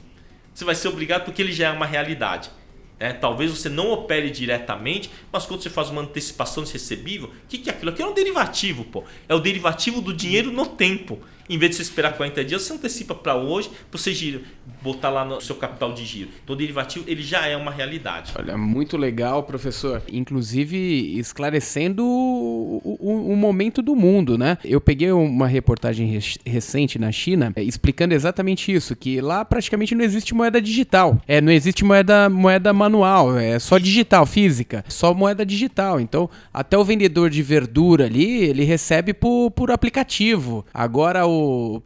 Você 0.52 0.64
vai 0.64 0.74
ser 0.74 0.88
obrigado 0.88 1.24
porque 1.24 1.40
ele 1.40 1.52
já 1.52 1.68
é 1.68 1.70
uma 1.70 1.86
realidade. 1.86 2.50
É, 2.98 3.12
talvez 3.12 3.50
você 3.50 3.68
não 3.68 3.92
opere 3.92 4.30
diretamente, 4.30 5.10
mas 5.32 5.46
quando 5.46 5.62
você 5.62 5.70
faz 5.70 5.90
uma 5.90 6.02
antecipação 6.02 6.64
de 6.64 6.72
recebível, 6.72 7.28
o 7.28 7.48
que, 7.48 7.58
que 7.58 7.70
é 7.70 7.72
aquilo? 7.72 7.90
Aquilo 7.90 8.08
é 8.08 8.10
um 8.10 8.14
derivativo, 8.14 8.84
pô. 8.84 9.04
É 9.28 9.34
o 9.34 9.38
derivativo 9.38 10.00
do 10.00 10.12
dinheiro 10.12 10.50
no 10.50 10.66
tempo. 10.66 11.20
Em 11.48 11.58
vez 11.58 11.70
de 11.70 11.76
você 11.76 11.82
esperar 11.82 12.16
40 12.16 12.44
dias, 12.44 12.62
você 12.62 12.72
antecipa 12.72 13.14
para 13.14 13.36
hoje, 13.36 13.68
para 13.90 13.98
você 13.98 14.12
gira, 14.12 14.40
botar 14.82 15.10
lá 15.10 15.24
no 15.24 15.40
seu 15.40 15.56
capital 15.56 15.92
de 15.92 16.04
giro. 16.04 16.30
Então, 16.42 16.54
o 16.54 16.58
derivativo 16.58 17.04
ele 17.08 17.22
já 17.22 17.46
é 17.46 17.56
uma 17.56 17.70
realidade. 17.70 18.32
Olha, 18.38 18.56
muito 18.56 18.96
legal, 18.96 19.42
professor. 19.42 20.02
Inclusive, 20.10 21.18
esclarecendo 21.18 22.04
o, 22.04 22.98
o, 23.00 23.32
o 23.32 23.36
momento 23.36 23.82
do 23.82 23.94
mundo, 23.94 24.38
né? 24.38 24.58
Eu 24.64 24.80
peguei 24.80 25.12
uma 25.12 25.46
reportagem 25.46 26.18
recente 26.44 26.98
na 26.98 27.12
China 27.12 27.52
é, 27.56 27.62
explicando 27.62 28.14
exatamente 28.14 28.72
isso, 28.72 28.94
que 28.96 29.20
lá 29.20 29.44
praticamente 29.44 29.94
não 29.94 30.04
existe 30.04 30.34
moeda 30.34 30.60
digital. 30.60 31.20
É, 31.26 31.40
não 31.40 31.52
existe 31.52 31.84
moeda, 31.84 32.28
moeda 32.28 32.72
manual, 32.72 33.38
é 33.38 33.58
só 33.58 33.78
digital, 33.78 34.26
física. 34.26 34.84
Só 34.88 35.14
moeda 35.14 35.44
digital. 35.44 36.00
Então, 36.00 36.28
até 36.52 36.76
o 36.76 36.84
vendedor 36.84 37.30
de 37.30 37.42
verdura 37.42 38.06
ali, 38.06 38.44
ele 38.44 38.64
recebe 38.64 39.12
por, 39.12 39.50
por 39.50 39.70
aplicativo. 39.70 40.64
Agora, 40.72 41.26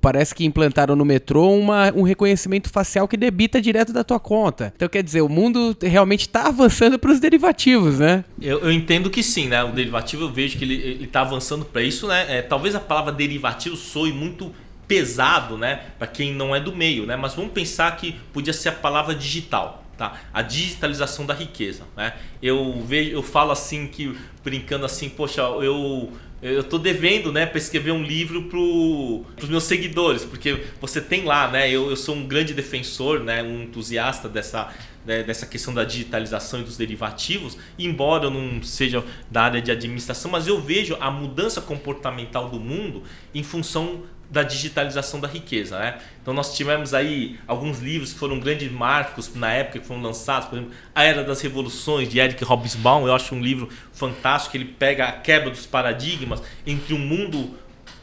Parece 0.00 0.34
que 0.34 0.44
implantaram 0.44 0.96
no 0.96 1.04
metrô 1.04 1.50
uma, 1.50 1.92
um 1.94 2.02
reconhecimento 2.02 2.68
facial 2.70 3.06
que 3.06 3.16
debita 3.16 3.60
direto 3.60 3.92
da 3.92 4.04
tua 4.04 4.20
conta. 4.20 4.72
Então, 4.74 4.88
quer 4.88 5.02
dizer, 5.02 5.20
o 5.20 5.28
mundo 5.28 5.76
realmente 5.80 6.22
está 6.22 6.46
avançando 6.46 6.98
para 7.00 7.10
os 7.10 7.20
derivativos, 7.20 7.98
né? 7.98 8.24
Eu, 8.40 8.60
eu, 8.60 8.72
entendo 8.72 9.10
que 9.10 9.22
sim, 9.22 9.48
né? 9.48 9.62
O 9.64 9.72
derivativo 9.72 10.24
eu 10.24 10.30
vejo 10.30 10.58
que 10.58 10.64
ele 10.64 11.04
está 11.04 11.20
avançando 11.20 11.64
para 11.64 11.82
isso, 11.82 12.06
né? 12.06 12.38
É, 12.38 12.42
talvez 12.42 12.74
a 12.74 12.80
palavra 12.80 13.12
derivativo 13.12 13.76
soe 13.76 14.12
muito 14.12 14.52
pesado, 14.86 15.58
né? 15.58 15.80
Para 15.98 16.06
quem 16.06 16.32
não 16.34 16.56
é 16.56 16.60
do 16.60 16.74
meio, 16.74 17.06
né? 17.06 17.16
Mas 17.16 17.34
vamos 17.34 17.52
pensar 17.52 17.94
que 17.96 18.12
podia 18.32 18.52
ser 18.52 18.70
a 18.70 18.72
palavra 18.72 19.14
digital. 19.14 19.84
Tá? 19.98 20.14
A 20.32 20.42
digitalização 20.42 21.26
da 21.26 21.34
riqueza, 21.34 21.82
né? 21.96 22.14
Eu 22.40 22.80
vejo, 22.86 23.10
eu 23.10 23.20
falo 23.20 23.50
assim 23.50 23.88
que 23.88 24.16
brincando 24.44 24.86
assim, 24.86 25.08
poxa, 25.08 25.42
eu 25.42 26.12
eu 26.40 26.62
tô 26.62 26.78
devendo, 26.78 27.32
né, 27.32 27.46
para 27.46 27.58
escrever 27.58 27.90
um 27.90 28.02
livro 28.02 28.44
para 28.44 28.58
os 28.58 29.48
meus 29.48 29.64
seguidores, 29.64 30.24
porque 30.24 30.64
você 30.80 31.00
tem 31.00 31.24
lá, 31.24 31.50
né, 31.50 31.68
eu, 31.68 31.90
eu 31.90 31.96
sou 31.96 32.14
um 32.14 32.26
grande 32.26 32.54
defensor, 32.54 33.20
né, 33.20 33.42
um 33.42 33.64
entusiasta 33.64 34.28
dessa, 34.28 34.72
né, 35.04 35.24
dessa 35.24 35.46
questão 35.46 35.74
da 35.74 35.82
digitalização 35.82 36.60
e 36.60 36.62
dos 36.62 36.76
derivativos, 36.76 37.58
embora 37.76 38.26
eu 38.26 38.30
não 38.30 38.62
seja 38.62 39.04
da 39.28 39.42
área 39.42 39.60
de 39.60 39.72
administração, 39.72 40.30
mas 40.30 40.46
eu 40.46 40.60
vejo 40.60 40.96
a 41.00 41.10
mudança 41.10 41.60
comportamental 41.60 42.48
do 42.48 42.60
mundo 42.60 43.02
em 43.34 43.42
função 43.42 44.02
da 44.30 44.42
digitalização 44.42 45.20
da 45.20 45.28
riqueza. 45.28 45.78
Né? 45.78 45.98
Então 46.20 46.34
nós 46.34 46.54
tivemos 46.54 46.92
aí 46.92 47.38
alguns 47.46 47.78
livros 47.80 48.12
que 48.12 48.18
foram 48.18 48.38
grandes 48.38 48.70
marcos 48.70 49.34
na 49.34 49.52
época 49.52 49.78
que 49.78 49.86
foram 49.86 50.02
lançados, 50.02 50.48
por 50.48 50.56
exemplo, 50.58 50.74
A 50.94 51.04
Era 51.04 51.24
das 51.24 51.40
Revoluções, 51.40 52.08
de 52.08 52.18
Eric 52.18 52.44
Hobsbawm, 52.44 53.06
eu 53.06 53.14
acho 53.14 53.34
um 53.34 53.40
livro 53.40 53.68
fantástico, 53.92 54.56
ele 54.56 54.66
pega 54.66 55.06
a 55.06 55.12
quebra 55.12 55.50
dos 55.50 55.66
paradigmas 55.66 56.42
entre 56.66 56.92
o 56.94 56.98
mundo 56.98 57.56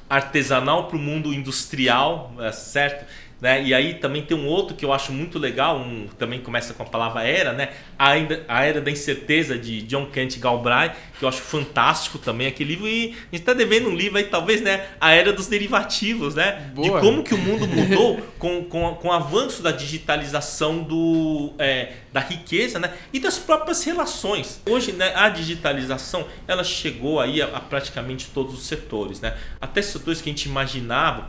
artesanal 0.09 0.87
para 0.87 0.97
o 0.97 0.99
mundo 0.99 1.33
industrial, 1.33 2.33
é 2.39 2.51
certo? 2.51 3.05
Né? 3.45 3.61
E 3.61 3.75
aí 3.75 3.93
também 3.93 4.23
tem 4.23 4.35
um 4.35 4.47
outro 4.47 4.75
que 4.75 4.83
eu 4.83 4.91
acho 4.91 5.11
muito 5.13 5.37
legal, 5.37 5.77
um, 5.77 6.07
também 6.17 6.39
começa 6.39 6.73
com 6.73 6.81
a 6.81 6.85
palavra 6.87 7.21
era, 7.21 7.53
né? 7.53 7.69
A, 7.95 8.13
a 8.47 8.65
Era 8.65 8.81
da 8.81 8.89
Incerteza 8.89 9.55
de 9.55 9.83
John 9.83 10.07
Kent 10.07 10.39
Galbraith, 10.39 10.93
que 11.19 11.23
eu 11.23 11.29
acho 11.29 11.43
fantástico 11.43 12.17
também 12.17 12.47
aquele 12.47 12.71
livro. 12.71 12.87
E 12.87 13.03
a 13.03 13.05
gente 13.05 13.33
está 13.33 13.53
devendo 13.53 13.87
um 13.89 13.95
livro 13.95 14.17
aí, 14.17 14.23
talvez, 14.23 14.61
né? 14.61 14.87
A 14.99 15.11
Era 15.11 15.31
dos 15.31 15.45
Derivativos, 15.45 16.33
né? 16.33 16.71
Boa. 16.73 16.99
De 16.99 17.05
como 17.05 17.23
que 17.23 17.35
o 17.35 17.37
mundo 17.37 17.67
mudou 17.69 18.19
com, 18.39 18.63
com, 18.63 18.95
com 18.95 19.09
o 19.09 19.11
avanço 19.11 19.61
da 19.61 19.71
digitalização 19.71 20.81
do, 20.81 21.53
é, 21.59 21.91
da 22.11 22.21
riqueza, 22.21 22.79
né? 22.79 22.95
E 23.13 23.19
das 23.19 23.37
próprias 23.37 23.83
relações. 23.83 24.59
Hoje, 24.67 24.91
né, 24.91 25.13
a 25.15 25.29
digitalização, 25.29 26.25
ela 26.47 26.63
chegou 26.63 27.19
aí 27.19 27.43
a, 27.43 27.45
a 27.45 27.59
praticamente 27.59 28.27
todos 28.33 28.55
os 28.55 28.65
setores, 28.65 29.21
né? 29.21 29.37
Até 29.61 29.83
setores 29.83 30.19
que 30.19 30.31
a 30.31 30.33
gente 30.33 30.49
imaginava, 30.49 31.27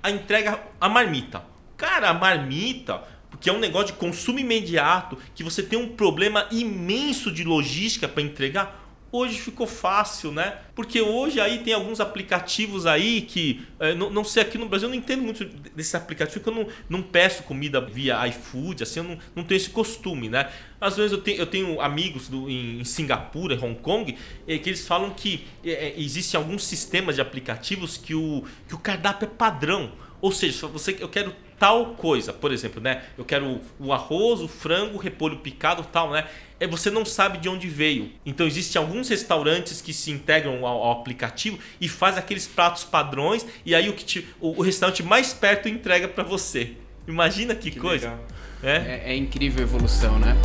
a 0.00 0.12
entrega, 0.12 0.60
a 0.80 0.88
marmita. 0.88 1.55
Cara, 1.76 2.10
a 2.10 2.14
marmita, 2.14 3.02
porque 3.30 3.50
é 3.50 3.52
um 3.52 3.58
negócio 3.58 3.88
de 3.88 3.92
consumo 3.94 4.38
imediato, 4.38 5.18
que 5.34 5.42
você 5.42 5.62
tem 5.62 5.78
um 5.78 5.88
problema 5.88 6.46
imenso 6.50 7.30
de 7.30 7.44
logística 7.44 8.08
para 8.08 8.22
entregar 8.22 8.86
hoje 9.16 9.38
ficou 9.40 9.66
fácil, 9.66 10.32
né? 10.32 10.58
Porque 10.74 11.00
hoje 11.00 11.40
aí 11.40 11.58
tem 11.58 11.72
alguns 11.72 12.00
aplicativos 12.00 12.86
aí 12.86 13.22
que, 13.22 13.66
é, 13.80 13.94
não, 13.94 14.10
não, 14.10 14.24
sei, 14.24 14.42
aqui 14.42 14.58
no 14.58 14.68
Brasil 14.68 14.88
eu 14.88 14.90
não 14.90 14.98
entendo 14.98 15.22
muito 15.22 15.44
desse 15.74 15.96
aplicativo, 15.96 16.40
porque 16.40 16.58
eu 16.58 16.64
não, 16.64 16.72
não 16.88 17.02
peço 17.02 17.42
comida 17.44 17.80
via 17.80 18.26
iFood, 18.28 18.82
assim, 18.82 19.00
eu 19.00 19.04
não, 19.04 19.18
não 19.34 19.44
tenho 19.44 19.56
esse 19.56 19.70
costume, 19.70 20.28
né? 20.28 20.50
Às 20.80 20.96
vezes 20.96 21.12
eu 21.12 21.18
tenho, 21.18 21.38
eu 21.38 21.46
tenho 21.46 21.80
amigos 21.80 22.28
do, 22.28 22.50
em, 22.50 22.84
Singapura, 22.84 23.54
em 23.54 23.58
Hong 23.58 23.80
Kong, 23.80 24.16
é, 24.46 24.58
que 24.58 24.68
eles 24.68 24.86
falam 24.86 25.10
que 25.10 25.46
é, 25.64 25.94
existem 25.96 26.38
alguns 26.38 26.64
sistemas 26.64 27.14
de 27.14 27.20
aplicativos 27.20 27.96
que 27.96 28.14
o, 28.14 28.44
que 28.68 28.74
o 28.74 28.78
cardápio 28.78 29.26
é 29.26 29.30
padrão. 29.30 29.92
Ou 30.20 30.32
seja, 30.32 30.52
se 30.58 30.66
você, 30.66 30.96
eu 31.00 31.08
quero 31.08 31.34
tal 31.58 31.94
coisa, 31.94 32.32
por 32.32 32.52
exemplo, 32.52 32.80
né? 32.80 33.02
Eu 33.16 33.24
quero 33.24 33.60
o 33.78 33.92
arroz, 33.92 34.40
o 34.40 34.48
frango, 34.48 34.96
o 34.96 35.00
repolho 35.00 35.38
picado, 35.38 35.82
tal, 35.84 36.10
né? 36.10 36.26
É 36.58 36.66
você 36.66 36.90
não 36.90 37.04
sabe 37.04 37.38
de 37.38 37.48
onde 37.48 37.68
veio. 37.68 38.10
Então 38.24 38.46
existem 38.46 38.80
alguns 38.80 39.08
restaurantes 39.08 39.80
que 39.80 39.92
se 39.92 40.10
integram 40.10 40.66
ao, 40.66 40.82
ao 40.82 40.92
aplicativo 40.92 41.58
e 41.80 41.88
faz 41.88 42.16
aqueles 42.16 42.46
pratos 42.46 42.84
padrões 42.84 43.46
e 43.64 43.74
aí 43.74 43.88
o 43.88 43.92
que 43.92 44.04
te, 44.04 44.28
o, 44.40 44.58
o 44.58 44.62
restaurante 44.62 45.02
mais 45.02 45.34
perto 45.34 45.68
entrega 45.68 46.08
para 46.08 46.24
você. 46.24 46.72
Imagina 47.06 47.54
que, 47.54 47.70
que 47.70 47.78
coisa. 47.78 48.18
É? 48.62 48.76
é? 48.76 49.02
É 49.12 49.16
incrível 49.16 49.60
a 49.60 49.62
evolução, 49.62 50.18
né? 50.18 50.36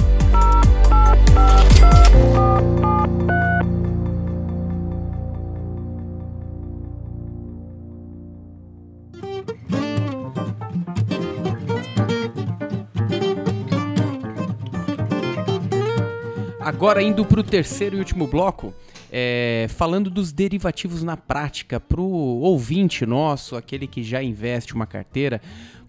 Agora, 16.82 17.04
indo 17.04 17.24
para 17.24 17.40
o 17.40 17.44
terceiro 17.44 17.96
e 17.96 18.00
último 18.00 18.26
bloco, 18.26 18.74
é, 19.12 19.68
falando 19.70 20.10
dos 20.10 20.32
derivativos 20.32 21.04
na 21.04 21.16
prática, 21.16 21.80
para 21.80 22.02
o 22.02 22.40
ouvinte 22.40 23.06
nosso, 23.06 23.56
aquele 23.56 23.86
que 23.86 24.02
já 24.02 24.24
investe 24.24 24.74
uma 24.74 24.88
carteira, 24.88 25.40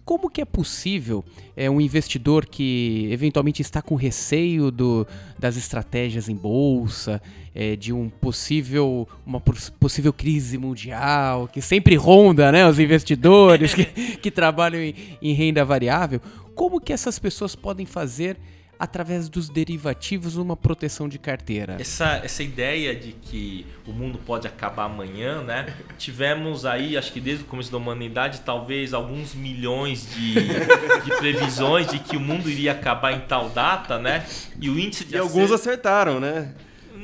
como 0.05 0.29
que 0.29 0.39
é 0.39 0.45
possível 0.45 1.25
é, 1.57 1.67
um 1.67 1.81
investidor 1.81 2.45
que 2.45 3.07
eventualmente 3.09 3.59
está 3.59 3.81
com 3.81 3.95
receio 3.95 4.69
do, 4.69 5.07
das 5.39 5.57
estratégias 5.57 6.29
em 6.29 6.35
bolsa, 6.35 7.19
é, 7.55 7.75
de 7.75 7.91
um 7.91 8.07
possível, 8.07 9.07
uma 9.25 9.39
possível 9.39 10.13
crise 10.13 10.59
mundial, 10.59 11.47
que 11.47 11.59
sempre 11.59 11.95
ronda 11.95 12.51
né, 12.51 12.69
os 12.69 12.77
investidores 12.77 13.73
que, 13.73 13.85
que 14.17 14.29
trabalham 14.29 14.79
em, 14.79 14.93
em 15.19 15.33
renda 15.33 15.65
variável, 15.65 16.21
como 16.53 16.79
que 16.79 16.93
essas 16.93 17.17
pessoas 17.17 17.55
podem 17.55 17.87
fazer 17.87 18.37
através 18.79 19.29
dos 19.29 19.49
derivativos 19.49 20.35
uma 20.35 20.57
proteção 20.57 21.07
de 21.07 21.17
carteira. 21.17 21.77
Essa, 21.79 22.21
essa 22.23 22.43
ideia 22.43 22.95
de 22.95 23.13
que 23.13 23.65
o 23.87 23.91
mundo 23.91 24.17
pode 24.17 24.47
acabar 24.47 24.85
amanhã, 24.85 25.41
né? 25.41 25.73
Tivemos 25.97 26.65
aí, 26.65 26.97
acho 26.97 27.11
que 27.11 27.19
desde 27.19 27.43
o 27.43 27.47
começo 27.47 27.71
da 27.71 27.77
humanidade, 27.77 28.41
talvez 28.41 28.93
alguns 28.93 29.33
milhões 29.33 30.07
de, 30.13 30.33
de 30.33 31.17
previsões 31.17 31.87
de 31.87 31.99
que 31.99 32.17
o 32.17 32.19
mundo 32.19 32.49
iria 32.49 32.71
acabar 32.71 33.13
em 33.13 33.21
tal 33.21 33.49
data, 33.49 33.99
né? 33.99 34.25
E 34.59 34.69
o 34.69 34.79
índice 34.79 35.05
de 35.05 35.15
E 35.15 35.17
alguns 35.17 35.51
acertaram, 35.51 36.19
né? 36.19 36.53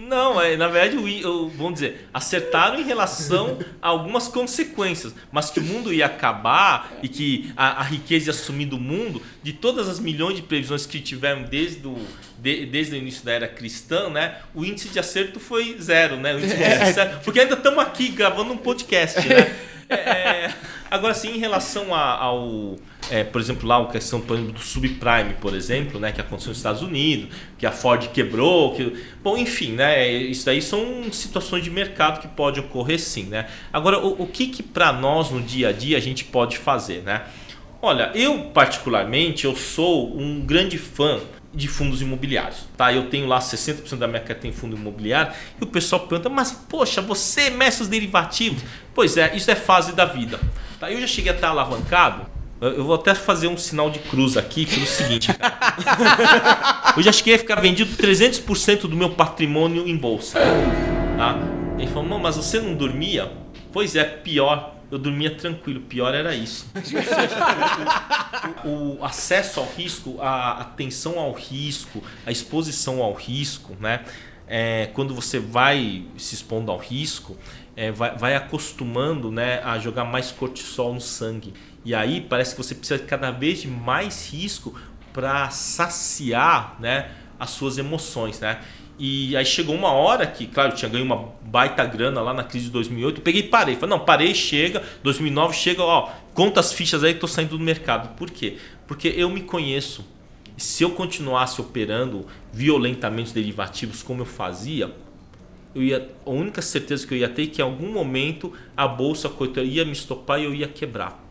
Não, 0.09 0.41
é, 0.41 0.57
na 0.57 0.67
verdade, 0.67 0.97
o, 0.97 1.49
vamos 1.49 1.75
dizer, 1.75 2.09
acertaram 2.11 2.79
em 2.79 2.83
relação 2.83 3.59
a 3.79 3.89
algumas 3.89 4.27
consequências, 4.27 5.13
mas 5.31 5.51
que 5.51 5.59
o 5.59 5.63
mundo 5.63 5.93
ia 5.93 6.07
acabar 6.07 6.93
e 7.03 7.07
que 7.07 7.53
a, 7.55 7.81
a 7.81 7.83
riqueza 7.83 8.31
ia 8.31 8.33
sumir 8.33 8.67
do 8.67 8.79
mundo, 8.79 9.21
de 9.43 9.53
todas 9.53 9.87
as 9.87 9.99
milhões 9.99 10.35
de 10.35 10.41
previsões 10.41 10.87
que 10.87 10.99
tiveram 10.99 11.43
desde 11.43 11.85
o, 11.85 11.95
de, 12.39 12.65
desde 12.65 12.95
o 12.95 12.97
início 12.97 13.23
da 13.23 13.33
era 13.33 13.47
cristã, 13.47 14.09
né, 14.09 14.37
o 14.55 14.65
índice 14.65 14.89
de 14.89 14.97
acerto 14.97 15.39
foi 15.39 15.77
zero, 15.79 16.17
né? 16.17 16.35
Zero, 16.91 17.19
porque 17.23 17.41
ainda 17.41 17.53
estamos 17.53 17.77
aqui 17.77 18.07
gravando 18.07 18.51
um 18.51 18.57
podcast, 18.57 19.19
né? 19.27 19.55
É, 19.91 19.95
é 19.95 20.53
agora 20.91 21.15
sim, 21.15 21.35
em 21.35 21.39
relação 21.39 21.95
a, 21.95 22.13
ao 22.13 22.77
é, 23.09 23.23
por 23.23 23.41
exemplo, 23.41 23.67
lá 23.67 23.81
a 23.81 23.85
questão 23.87 24.21
por 24.21 24.35
exemplo, 24.35 24.53
do 24.53 24.59
subprime, 24.59 25.33
por 25.41 25.53
exemplo, 25.55 25.99
né, 25.99 26.11
que 26.11 26.21
aconteceu 26.21 26.49
nos 26.49 26.57
Estados 26.57 26.81
Unidos, 26.81 27.35
que 27.57 27.65
a 27.65 27.71
Ford 27.71 28.07
quebrou, 28.09 28.73
que, 28.75 28.93
bom, 29.23 29.37
enfim, 29.37 29.73
né, 29.73 30.07
isso 30.07 30.49
aí 30.49 30.61
são 30.61 31.11
situações 31.11 31.63
de 31.63 31.69
mercado 31.69 32.21
que 32.21 32.27
pode 32.27 32.59
ocorrer 32.59 32.99
sim, 32.99 33.23
né. 33.23 33.47
Agora, 33.73 33.99
o, 33.99 34.23
o 34.23 34.27
que 34.27 34.47
que 34.47 34.63
para 34.63 34.93
nós 34.93 35.31
no 35.31 35.41
dia 35.41 35.69
a 35.69 35.71
dia 35.71 35.97
a 35.97 36.01
gente 36.01 36.23
pode 36.25 36.57
fazer, 36.57 37.01
né? 37.03 37.23
Olha, 37.81 38.11
eu 38.13 38.51
particularmente 38.53 39.45
eu 39.45 39.55
sou 39.55 40.17
um 40.17 40.41
grande 40.41 40.77
fã 40.77 41.19
de 41.53 41.67
fundos 41.67 42.01
imobiliários. 42.01 42.67
Tá? 42.77 42.93
Eu 42.93 43.09
tenho 43.09 43.27
lá 43.27 43.39
60% 43.39 43.97
da 43.97 44.07
minha 44.07 44.19
carteira 44.19 44.55
em 44.55 44.57
fundo 44.57 44.75
imobiliário 44.75 45.33
e 45.59 45.63
o 45.63 45.67
pessoal 45.67 46.01
pergunta, 46.01 46.29
mas 46.29 46.51
poxa, 46.51 47.01
você 47.01 47.49
mexe 47.49 47.81
os 47.81 47.87
derivativos? 47.87 48.61
Pois 48.93 49.17
é, 49.17 49.35
isso 49.35 49.49
é 49.49 49.55
fase 49.55 49.93
da 49.93 50.05
vida. 50.05 50.39
Tá? 50.79 50.91
Eu 50.91 50.99
já 51.01 51.07
cheguei 51.07 51.31
a 51.31 51.35
estar 51.35 51.49
alavancado. 51.49 52.38
Eu 52.61 52.83
vou 52.83 52.95
até 52.95 53.15
fazer 53.15 53.47
um 53.47 53.57
sinal 53.57 53.89
de 53.89 53.99
cruz 53.99 54.35
aqui 54.35 54.65
pelo 54.65 54.85
seguinte, 54.85 55.33
cara. 55.33 56.93
eu 56.97 57.01
já 57.01 57.11
cheguei 57.11 57.35
a 57.35 57.37
ficar 57.37 57.61
vendido 57.61 57.95
300% 57.95 58.81
do 58.81 58.95
meu 58.95 59.11
patrimônio 59.11 59.87
em 59.87 59.95
bolsa. 59.95 60.39
Tá? 61.17 61.39
Ele 61.77 61.87
falou, 61.87 62.19
mas 62.19 62.35
você 62.35 62.59
não 62.59 62.75
dormia? 62.75 63.31
Pois 63.71 63.95
é, 63.95 64.03
pior 64.03 64.79
eu 64.91 64.97
dormia 64.97 65.35
tranquilo. 65.35 65.81
Pior 65.81 66.13
era 66.13 66.33
isso. 66.33 66.67
o, 68.65 68.99
o, 68.99 69.05
acesso 69.05 69.59
ao 69.59 69.67
risco, 69.67 70.19
a 70.19 70.61
atenção 70.61 71.19
ao 71.19 71.31
risco, 71.31 72.03
a 72.25 72.31
exposição 72.31 73.01
ao 73.01 73.13
risco, 73.13 73.75
né? 73.79 74.03
É, 74.47 74.89
quando 74.93 75.13
você 75.13 75.37
vai 75.37 76.05
se 76.17 76.33
expondo 76.33 76.71
ao 76.71 76.79
risco, 76.79 77.37
é, 77.75 77.91
vai, 77.91 78.17
vai, 78.17 78.35
acostumando 78.35 79.31
né, 79.31 79.61
a 79.63 79.77
jogar 79.77 80.05
mais 80.05 80.31
cortisol 80.31 80.91
no 80.91 80.99
sangue. 80.99 81.53
E 81.85 81.95
aí 81.95 82.21
parece 82.21 82.55
que 82.55 82.61
você 82.61 82.75
precisa 82.75 82.99
cada 82.99 83.31
vez 83.31 83.61
de 83.61 83.67
mais 83.67 84.31
risco 84.31 84.79
para 85.13 85.49
saciar 85.49 86.77
né, 86.79 87.11
as 87.39 87.51
suas 87.51 87.77
emoções. 87.77 88.39
Né? 88.39 88.59
E 88.97 89.35
aí 89.37 89.45
chegou 89.45 89.73
uma 89.73 89.91
hora 89.91 90.27
que, 90.27 90.45
claro, 90.45 90.71
eu 90.73 90.75
tinha 90.75 90.89
ganho 90.89 91.05
uma 91.05 91.33
baita 91.41 91.85
grana 91.85 92.21
lá 92.21 92.33
na 92.33 92.43
crise 92.43 92.65
de 92.65 92.71
2008. 92.71 93.19
Eu 93.19 93.23
peguei 93.23 93.41
e 93.41 93.47
parei. 93.47 93.75
Falei, 93.75 93.89
não, 93.97 94.03
parei, 94.03 94.35
chega. 94.35 94.83
2009 95.03 95.55
chega, 95.55 95.81
ó, 95.81 96.09
conta 96.33 96.59
as 96.59 96.73
fichas 96.73 97.03
aí 97.03 97.13
que 97.13 97.19
tô 97.21 97.27
saindo 97.27 97.57
do 97.57 97.63
mercado. 97.63 98.15
Por 98.15 98.29
quê? 98.29 98.57
Porque 98.85 99.07
eu 99.07 99.29
me 99.29 99.41
conheço. 99.41 100.05
Se 100.57 100.83
eu 100.83 100.91
continuasse 100.91 101.61
operando 101.61 102.25
violentamente 102.51 103.33
derivativos 103.33 104.03
como 104.03 104.23
eu 104.23 104.25
fazia, 104.25 104.93
eu 105.73 105.81
ia, 105.81 106.09
a 106.25 106.29
única 106.29 106.61
certeza 106.61 107.07
que 107.07 107.13
eu 107.13 107.17
ia 107.17 107.29
ter 107.29 107.43
é 107.43 107.47
que 107.47 107.61
em 107.61 107.63
algum 107.63 107.93
momento 107.93 108.51
a 108.75 108.85
bolsa 108.85 109.31
ia 109.63 109.85
me 109.85 109.93
estopar 109.93 110.41
e 110.41 110.43
eu 110.43 110.53
ia 110.53 110.67
quebrar. 110.67 111.28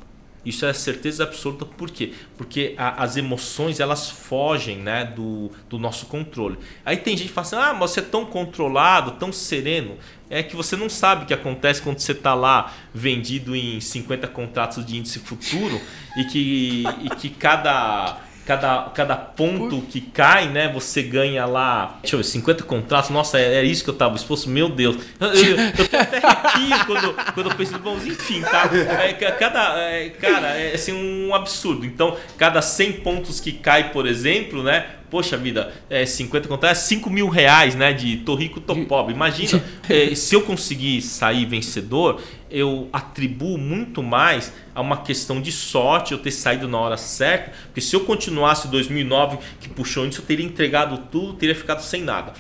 Isso 0.49 0.65
é 0.65 0.73
certeza 0.73 1.25
absoluta. 1.25 1.67
Por 1.67 1.91
quê? 1.91 2.15
Porque 2.39 2.75
a, 2.79 3.03
as 3.03 3.19
emoções 3.19 3.81
elas 3.81 4.09
fogem 4.09 4.79
né, 4.79 5.05
do, 5.05 5.51
do 5.69 5.79
nosso 5.79 6.07
controle. 6.07 6.57
Aí 6.87 6.97
tem 6.97 7.15
gente 7.17 7.29
que 7.29 7.35
fala 7.35 7.47
assim: 7.47 7.57
ah, 7.57 7.75
mas 7.75 7.91
você 7.91 8.01
é 8.01 8.03
tão 8.03 8.25
controlado, 8.25 9.13
tão 9.13 9.31
sereno. 9.31 9.99
É 10.31 10.43
que 10.43 10.57
você 10.57 10.77
não 10.77 10.89
sabe 10.89 11.25
o 11.25 11.27
que 11.27 11.35
acontece 11.35 11.83
quando 11.83 11.99
você 11.99 12.13
está 12.13 12.35
lá 12.35 12.73
vendido 12.95 13.55
em 13.55 13.81
50 13.81 14.27
contratos 14.29 14.85
de 14.85 14.97
índice 14.97 15.19
futuro 15.19 15.81
e 16.17 16.25
que, 16.25 16.85
e 17.03 17.09
que 17.11 17.31
cada 17.31 18.21
cada, 18.49 18.85
cada 18.95 19.15
ponto 19.15 19.83
que 19.83 20.01
cai, 20.01 20.49
né? 20.49 20.73
Você 20.73 21.03
ganha 21.03 21.45
lá, 21.45 21.99
deixa 22.01 22.17
eu 22.17 22.21
ver, 22.21 22.25
50 22.25 22.65
contratos. 22.65 23.11
Nossa, 23.11 23.39
é, 23.39 23.57
é 23.57 23.63
isso 23.63 23.85
que 23.85 23.91
eu 23.91 23.95
tava 23.95 24.17
exposto. 24.17 24.49
Meu 24.49 24.71
Deus. 24.71 24.97
Eu, 25.21 25.29
eu, 25.29 25.57
eu 25.59 25.89
tô 25.89 25.97
até 25.99 26.27
arrepio 26.27 26.87
quando, 26.87 27.35
quando 27.35 27.51
eu 27.51 27.57
penso, 27.57 27.79
bom, 27.79 27.95
enfim, 27.97 28.41
tá? 28.41 28.71
É, 28.73 29.13
cada, 29.13 29.79
é, 29.81 30.09
cara, 30.09 30.49
é 30.57 30.75
assim, 30.75 30.95
um 30.95 31.35
absurdo. 31.35 31.85
Então, 31.85 32.17
cada 32.39 32.63
100 32.63 32.93
pontos 33.01 33.39
que 33.39 33.53
cai, 33.53 33.93
por 33.93 34.07
exemplo, 34.07 34.63
né? 34.63 34.87
Poxa 35.11 35.37
vida, 35.37 35.73
é 35.89 36.05
50 36.05 36.49
contas, 36.49 36.71
é 36.71 36.75
5 36.75 37.11
mil 37.11 37.29
reais, 37.29 37.75
né? 37.75 37.93
De 37.93 38.19
tô 38.19 38.35
rico, 38.35 38.61
tô 38.61 38.75
pobre. 38.87 39.15
Imagina, 39.15 39.63
é, 39.89 40.15
se 40.15 40.35
eu 40.35 40.43
conseguir 40.43 41.01
sair 41.03 41.45
vencedor, 41.47 42.21
eu 42.51 42.89
atribuo 42.93 43.59
muito 43.59 44.03
mais 44.03 44.53
a 44.75 44.81
uma 44.81 44.99
questão 44.99 45.41
de 45.41 45.53
sorte, 45.53 46.13
eu 46.13 46.19
ter 46.19 46.31
saído 46.31 46.69
na 46.69 46.79
hora 46.79 46.97
certa, 46.97 47.53
porque 47.67 47.81
se 47.81 47.95
eu 47.95 48.01
continuasse 48.01 48.69
2009 48.69 49.39
que 49.61 49.69
puxou 49.69 50.07
isso, 50.07 50.21
eu 50.21 50.25
teria 50.25 50.45
entregado 50.45 50.99
tudo, 51.11 51.35
teria 51.35 51.55
ficado 51.55 51.81
sem 51.81 52.03
nada. 52.03 52.33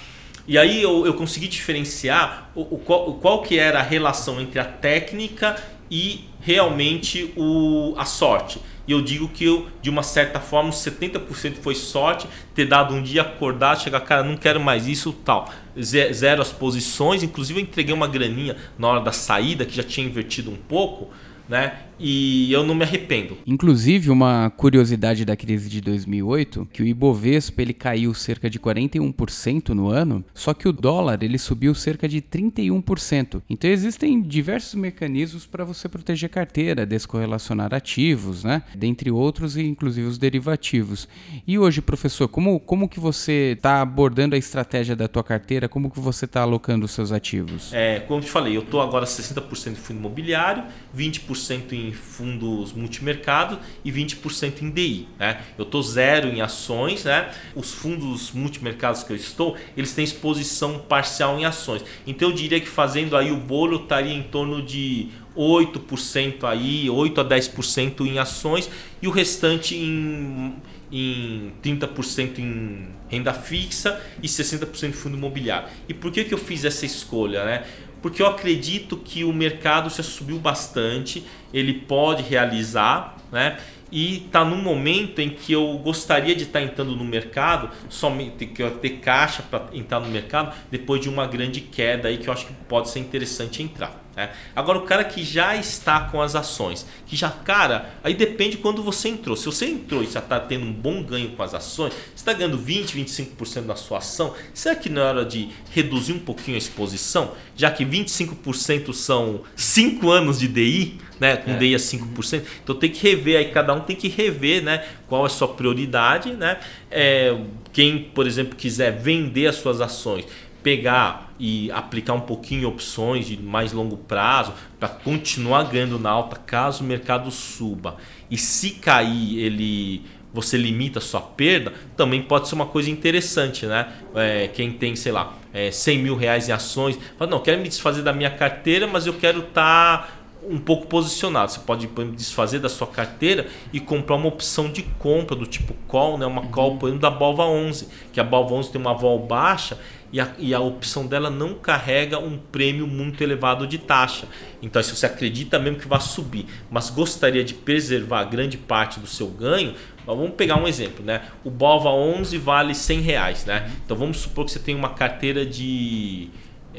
E 0.46 0.56
aí 0.56 0.82
eu, 0.82 1.04
eu 1.04 1.12
consegui 1.12 1.46
diferenciar 1.46 2.50
o, 2.54 2.62
o, 2.76 2.78
qual, 2.78 3.14
qual 3.14 3.42
que 3.42 3.58
era 3.58 3.80
a 3.80 3.82
relação 3.82 4.40
entre 4.40 4.58
a 4.58 4.64
técnica 4.64 5.56
e 5.90 6.24
realmente 6.40 7.32
o, 7.36 7.94
a 7.98 8.04
sorte. 8.04 8.58
E 8.88 8.92
eu 8.92 9.02
digo 9.02 9.28
que 9.28 9.44
eu, 9.44 9.68
de 9.82 9.90
uma 9.90 10.02
certa 10.02 10.40
forma, 10.40 10.70
70% 10.70 11.56
foi 11.60 11.74
sorte, 11.74 12.26
ter 12.54 12.64
dado 12.64 12.94
um 12.94 13.02
dia 13.02 13.20
acordado, 13.20 13.82
chegar, 13.82 14.00
cara, 14.00 14.22
não 14.22 14.34
quero 14.34 14.58
mais 14.58 14.88
isso, 14.88 15.12
tal. 15.12 15.52
Zero 15.78 16.40
as 16.40 16.50
posições, 16.50 17.22
inclusive 17.22 17.60
eu 17.60 17.62
entreguei 17.62 17.94
uma 17.94 18.08
graninha 18.08 18.56
na 18.78 18.88
hora 18.88 19.00
da 19.00 19.12
saída, 19.12 19.66
que 19.66 19.76
já 19.76 19.82
tinha 19.82 20.06
invertido 20.06 20.50
um 20.50 20.56
pouco, 20.56 21.10
né? 21.46 21.80
E 21.98 22.52
eu 22.52 22.64
não 22.64 22.74
me 22.74 22.84
arrependo. 22.84 23.36
Inclusive, 23.46 24.10
uma 24.10 24.50
curiosidade 24.50 25.24
da 25.24 25.36
crise 25.36 25.68
de 25.68 25.80
2008, 25.80 26.68
que 26.72 26.82
o 26.82 26.86
Ibovespa 26.86 27.62
ele 27.62 27.72
caiu 27.72 28.14
cerca 28.14 28.48
de 28.48 28.58
41% 28.58 29.70
no 29.70 29.88
ano, 29.88 30.24
só 30.34 30.54
que 30.54 30.68
o 30.68 30.72
dólar 30.72 31.22
ele 31.22 31.38
subiu 31.38 31.74
cerca 31.74 32.08
de 32.08 32.20
31%. 32.20 33.42
Então 33.48 33.70
existem 33.70 34.20
diversos 34.20 34.74
mecanismos 34.74 35.46
para 35.46 35.64
você 35.64 35.88
proteger 35.88 36.28
a 36.28 36.32
carteira, 36.32 36.86
descorrelacionar 36.86 37.74
ativos, 37.74 38.44
né? 38.44 38.62
Dentre 38.74 39.10
outros, 39.10 39.56
inclusive 39.56 40.06
os 40.06 40.18
derivativos. 40.18 41.08
E 41.46 41.58
hoje, 41.58 41.80
professor, 41.80 42.28
como, 42.28 42.60
como 42.60 42.88
que 42.88 43.00
você 43.00 43.54
está 43.56 43.80
abordando 43.80 44.34
a 44.34 44.38
estratégia 44.38 44.94
da 44.94 45.08
tua 45.08 45.24
carteira? 45.24 45.68
Como 45.68 45.90
que 45.90 46.00
você 46.00 46.24
está 46.24 46.42
alocando 46.42 46.84
os 46.84 46.92
seus 46.92 47.12
ativos? 47.12 47.72
É, 47.72 48.00
como 48.00 48.20
eu 48.20 48.24
te 48.24 48.30
falei, 48.30 48.56
eu 48.56 48.62
estou 48.62 48.80
agora 48.80 49.04
60% 49.04 49.72
em 49.72 49.74
fundo 49.74 49.98
imobiliário, 49.98 50.64
20% 50.96 51.72
em 51.72 51.87
fundos 51.92 52.72
multimercado 52.72 53.58
e 53.84 53.90
20% 53.90 54.62
em 54.62 54.70
DI. 54.70 55.08
Né? 55.18 55.40
Eu 55.56 55.64
estou 55.64 55.82
zero 55.82 56.28
em 56.28 56.40
ações. 56.40 57.04
Né? 57.04 57.30
Os 57.54 57.72
fundos 57.72 58.32
multimercados 58.32 59.02
que 59.02 59.12
eu 59.12 59.16
estou, 59.16 59.56
eles 59.76 59.92
têm 59.94 60.04
exposição 60.04 60.78
parcial 60.78 61.38
em 61.38 61.44
ações. 61.44 61.84
Então 62.06 62.30
eu 62.30 62.34
diria 62.34 62.60
que 62.60 62.68
fazendo 62.68 63.16
aí 63.16 63.30
o 63.30 63.36
bolo 63.36 63.82
estaria 63.82 64.14
em 64.14 64.22
torno 64.22 64.62
de 64.62 65.08
8% 65.36 66.44
aí, 66.44 66.90
8 66.90 67.20
a 67.20 67.24
10% 67.24 68.00
em 68.00 68.18
ações 68.18 68.68
e 69.00 69.06
o 69.06 69.10
restante 69.10 69.76
em, 69.76 70.54
em 70.90 71.52
30% 71.62 72.38
em 72.38 72.88
renda 73.08 73.32
fixa 73.32 74.00
e 74.22 74.26
60% 74.26 74.88
em 74.88 74.92
fundo 74.92 75.16
imobiliário. 75.16 75.68
E 75.88 75.94
por 75.94 76.10
que, 76.10 76.24
que 76.24 76.34
eu 76.34 76.38
fiz 76.38 76.64
essa 76.64 76.84
escolha? 76.84 77.44
Né? 77.44 77.64
Porque 78.00 78.22
eu 78.22 78.26
acredito 78.26 78.96
que 78.96 79.24
o 79.24 79.32
mercado 79.32 79.90
já 79.90 80.02
subiu 80.02 80.38
bastante, 80.38 81.24
ele 81.52 81.74
pode 81.74 82.22
realizar, 82.22 83.16
né? 83.32 83.58
E 83.90 84.24
está 84.26 84.44
num 84.44 84.60
momento 84.60 85.18
em 85.18 85.30
que 85.30 85.52
eu 85.52 85.78
gostaria 85.78 86.34
de 86.34 86.42
estar 86.42 86.60
tá 86.60 86.64
entrando 86.64 86.94
no 86.94 87.04
mercado, 87.04 87.70
somente 87.88 88.46
que 88.46 88.62
eu 88.62 88.70
ter 88.72 88.98
caixa 88.98 89.42
para 89.42 89.64
entrar 89.72 89.98
no 90.00 90.08
mercado 90.08 90.54
depois 90.70 91.00
de 91.00 91.08
uma 91.08 91.26
grande 91.26 91.62
queda 91.62 92.08
aí 92.08 92.18
que 92.18 92.28
eu 92.28 92.32
acho 92.32 92.46
que 92.46 92.52
pode 92.68 92.90
ser 92.90 92.98
interessante 92.98 93.62
entrar. 93.62 94.07
Né? 94.18 94.30
Agora, 94.56 94.78
o 94.78 94.82
cara 94.82 95.04
que 95.04 95.22
já 95.22 95.54
está 95.54 96.00
com 96.00 96.20
as 96.20 96.34
ações, 96.34 96.84
que 97.06 97.14
já, 97.14 97.30
cara, 97.30 97.94
aí 98.02 98.14
depende 98.14 98.56
quando 98.56 98.82
você 98.82 99.10
entrou. 99.10 99.36
Se 99.36 99.46
você 99.46 99.66
entrou 99.66 100.02
e 100.02 100.10
já 100.10 100.18
está 100.18 100.40
tendo 100.40 100.66
um 100.66 100.72
bom 100.72 101.04
ganho 101.04 101.30
com 101.36 101.42
as 101.44 101.54
ações, 101.54 101.92
você 101.92 102.16
está 102.16 102.32
ganhando 102.32 102.58
20, 102.58 102.98
25% 102.98 103.66
da 103.66 103.76
sua 103.76 103.98
ação, 103.98 104.34
será 104.52 104.74
que 104.74 104.88
não 104.88 105.02
é 105.02 105.04
hora 105.04 105.24
de 105.24 105.50
reduzir 105.70 106.14
um 106.14 106.18
pouquinho 106.18 106.56
a 106.56 106.58
exposição? 106.58 107.30
Já 107.54 107.70
que 107.70 107.84
25% 107.86 108.92
são 108.92 109.42
5 109.54 110.10
anos 110.10 110.40
de 110.40 110.48
DI, 110.48 110.98
né? 111.20 111.36
Com 111.36 111.52
é. 111.52 111.56
DI 111.56 111.76
a 111.76 111.78
5%. 111.78 112.42
Então 112.64 112.74
tem 112.74 112.90
que 112.90 113.00
rever 113.00 113.38
aí, 113.38 113.52
cada 113.52 113.72
um 113.72 113.80
tem 113.80 113.94
que 113.94 114.08
rever 114.08 114.64
né? 114.64 114.84
qual 115.06 115.22
é 115.22 115.26
a 115.26 115.30
sua 115.30 115.46
prioridade. 115.46 116.32
Né? 116.32 116.58
É, 116.90 117.38
quem, 117.72 118.02
por 118.02 118.26
exemplo, 118.26 118.56
quiser 118.56 118.98
vender 118.98 119.46
as 119.46 119.54
suas 119.54 119.80
ações 119.80 120.26
pegar 120.60 121.27
e 121.38 121.70
aplicar 121.70 122.14
um 122.14 122.20
pouquinho 122.20 122.68
opções 122.68 123.26
de 123.26 123.40
mais 123.40 123.72
longo 123.72 123.96
prazo 123.96 124.52
para 124.78 124.88
continuar 124.88 125.64
ganhando 125.64 125.98
na 125.98 126.10
alta 126.10 126.36
caso 126.36 126.82
o 126.82 126.86
mercado 126.86 127.30
suba. 127.30 127.96
E 128.30 128.36
se 128.36 128.70
cair, 128.72 129.38
ele 129.38 130.04
você 130.32 130.58
limita 130.58 130.98
a 130.98 131.02
sua 131.02 131.20
perda, 131.20 131.72
também 131.96 132.22
pode 132.22 132.48
ser 132.48 132.54
uma 132.54 132.66
coisa 132.66 132.90
interessante, 132.90 133.66
né? 133.66 133.88
É, 134.14 134.48
quem 134.48 134.70
tem, 134.72 134.94
sei 134.94 135.10
lá, 135.10 135.34
é, 135.52 135.70
100 135.70 135.98
mil 135.98 136.16
reais 136.16 136.48
em 136.48 136.52
ações, 136.52 136.98
fala, 137.18 137.30
não, 137.30 137.40
quero 137.40 137.60
me 137.60 137.68
desfazer 137.68 138.02
da 138.02 138.12
minha 138.12 138.30
carteira, 138.30 138.86
mas 138.86 139.06
eu 139.06 139.14
quero 139.14 139.40
estar 139.40 139.98
tá 139.98 140.17
um 140.42 140.58
pouco 140.58 140.86
posicionado. 140.86 141.52
Você 141.52 141.60
pode 141.60 141.86
desfazer 142.14 142.58
da 142.58 142.68
sua 142.68 142.86
carteira 142.86 143.46
e 143.72 143.80
comprar 143.80 144.16
uma 144.16 144.28
opção 144.28 144.70
de 144.70 144.82
compra 144.82 145.34
do 145.34 145.46
tipo 145.46 145.74
call, 145.86 146.18
né? 146.18 146.26
uma 146.26 146.42
uhum. 146.42 146.48
call, 146.48 146.76
por 146.76 146.88
exemplo, 146.88 147.02
da 147.02 147.10
Balva 147.10 147.44
11, 147.44 147.88
que 148.12 148.20
a 148.20 148.24
Balva 148.24 148.54
11 148.54 148.70
tem 148.70 148.80
uma 148.80 148.94
vol 148.94 149.18
baixa 149.18 149.78
e 150.12 150.20
a, 150.20 150.32
e 150.38 150.54
a 150.54 150.60
opção 150.60 151.06
dela 151.06 151.28
não 151.28 151.54
carrega 151.54 152.18
um 152.18 152.38
prêmio 152.38 152.86
muito 152.86 153.22
elevado 153.22 153.66
de 153.66 153.78
taxa. 153.78 154.26
Então, 154.62 154.82
se 154.82 154.94
você 154.94 155.06
acredita 155.06 155.58
mesmo 155.58 155.78
que 155.78 155.88
vai 155.88 156.00
subir, 156.00 156.46
mas 156.70 156.90
gostaria 156.90 157.44
de 157.44 157.54
preservar 157.54 158.24
grande 158.24 158.56
parte 158.56 158.98
do 159.00 159.06
seu 159.06 159.28
ganho, 159.28 159.74
vamos 160.06 160.30
pegar 160.30 160.56
um 160.56 160.66
exemplo, 160.66 161.04
né? 161.04 161.22
O 161.44 161.50
Balva 161.50 161.90
11 161.90 162.38
vale 162.38 162.74
100 162.74 163.00
reais, 163.00 163.44
né? 163.44 163.70
Então, 163.84 163.96
vamos 163.96 164.18
supor 164.18 164.46
que 164.46 164.52
você 164.52 164.58
tem 164.58 164.74
uma 164.74 164.90
carteira 164.90 165.44
de 165.44 166.30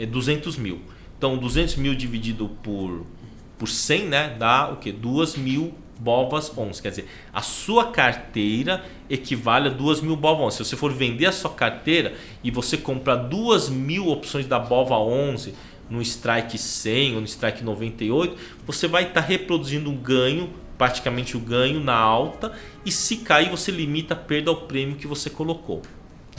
200 0.09 0.57
eh, 0.57 0.61
mil. 0.61 0.81
Então, 1.17 1.37
200 1.37 1.75
mil 1.75 1.93
dividido 1.93 2.49
por, 2.63 3.05
por 3.59 3.67
100, 3.67 4.05
né? 4.05 4.35
Dá 4.39 4.71
o 4.71 4.77
que? 4.77 4.91
2 4.91 5.35
mil 5.35 5.73
BOVAS 5.99 6.57
11. 6.57 6.81
Quer 6.81 6.89
dizer, 6.89 7.09
a 7.33 7.41
sua 7.41 7.91
carteira 7.91 8.83
equivale 9.09 9.67
a 9.67 9.71
2 9.71 10.01
mil 10.01 10.15
BOVA 10.15 10.43
11. 10.43 10.57
Se 10.57 10.65
você 10.65 10.75
for 10.77 10.93
vender 10.93 11.25
a 11.25 11.31
sua 11.31 11.51
carteira 11.51 12.13
e 12.41 12.49
você 12.49 12.77
comprar 12.77 13.17
2 13.17 13.69
mil 13.69 14.07
opções 14.07 14.47
da 14.47 14.57
BOVA 14.57 14.97
11 14.97 15.53
no 15.89 16.01
Strike 16.01 16.57
100 16.57 17.15
ou 17.15 17.21
no 17.21 17.27
Strike 17.27 17.63
98, 17.63 18.35
você 18.65 18.87
vai 18.87 19.03
estar 19.03 19.21
tá 19.21 19.27
reproduzindo 19.27 19.89
um 19.89 19.97
ganho, 19.97 20.53
praticamente 20.77 21.35
o 21.35 21.39
ganho 21.39 21.81
na 21.81 21.95
alta, 21.95 22.53
e 22.85 22.91
se 22.91 23.17
cair 23.17 23.49
você 23.49 23.71
limita 23.71 24.13
a 24.13 24.17
perda 24.17 24.49
ao 24.49 24.61
prêmio 24.61 24.95
que 24.95 25.07
você 25.07 25.29
colocou. 25.29 25.81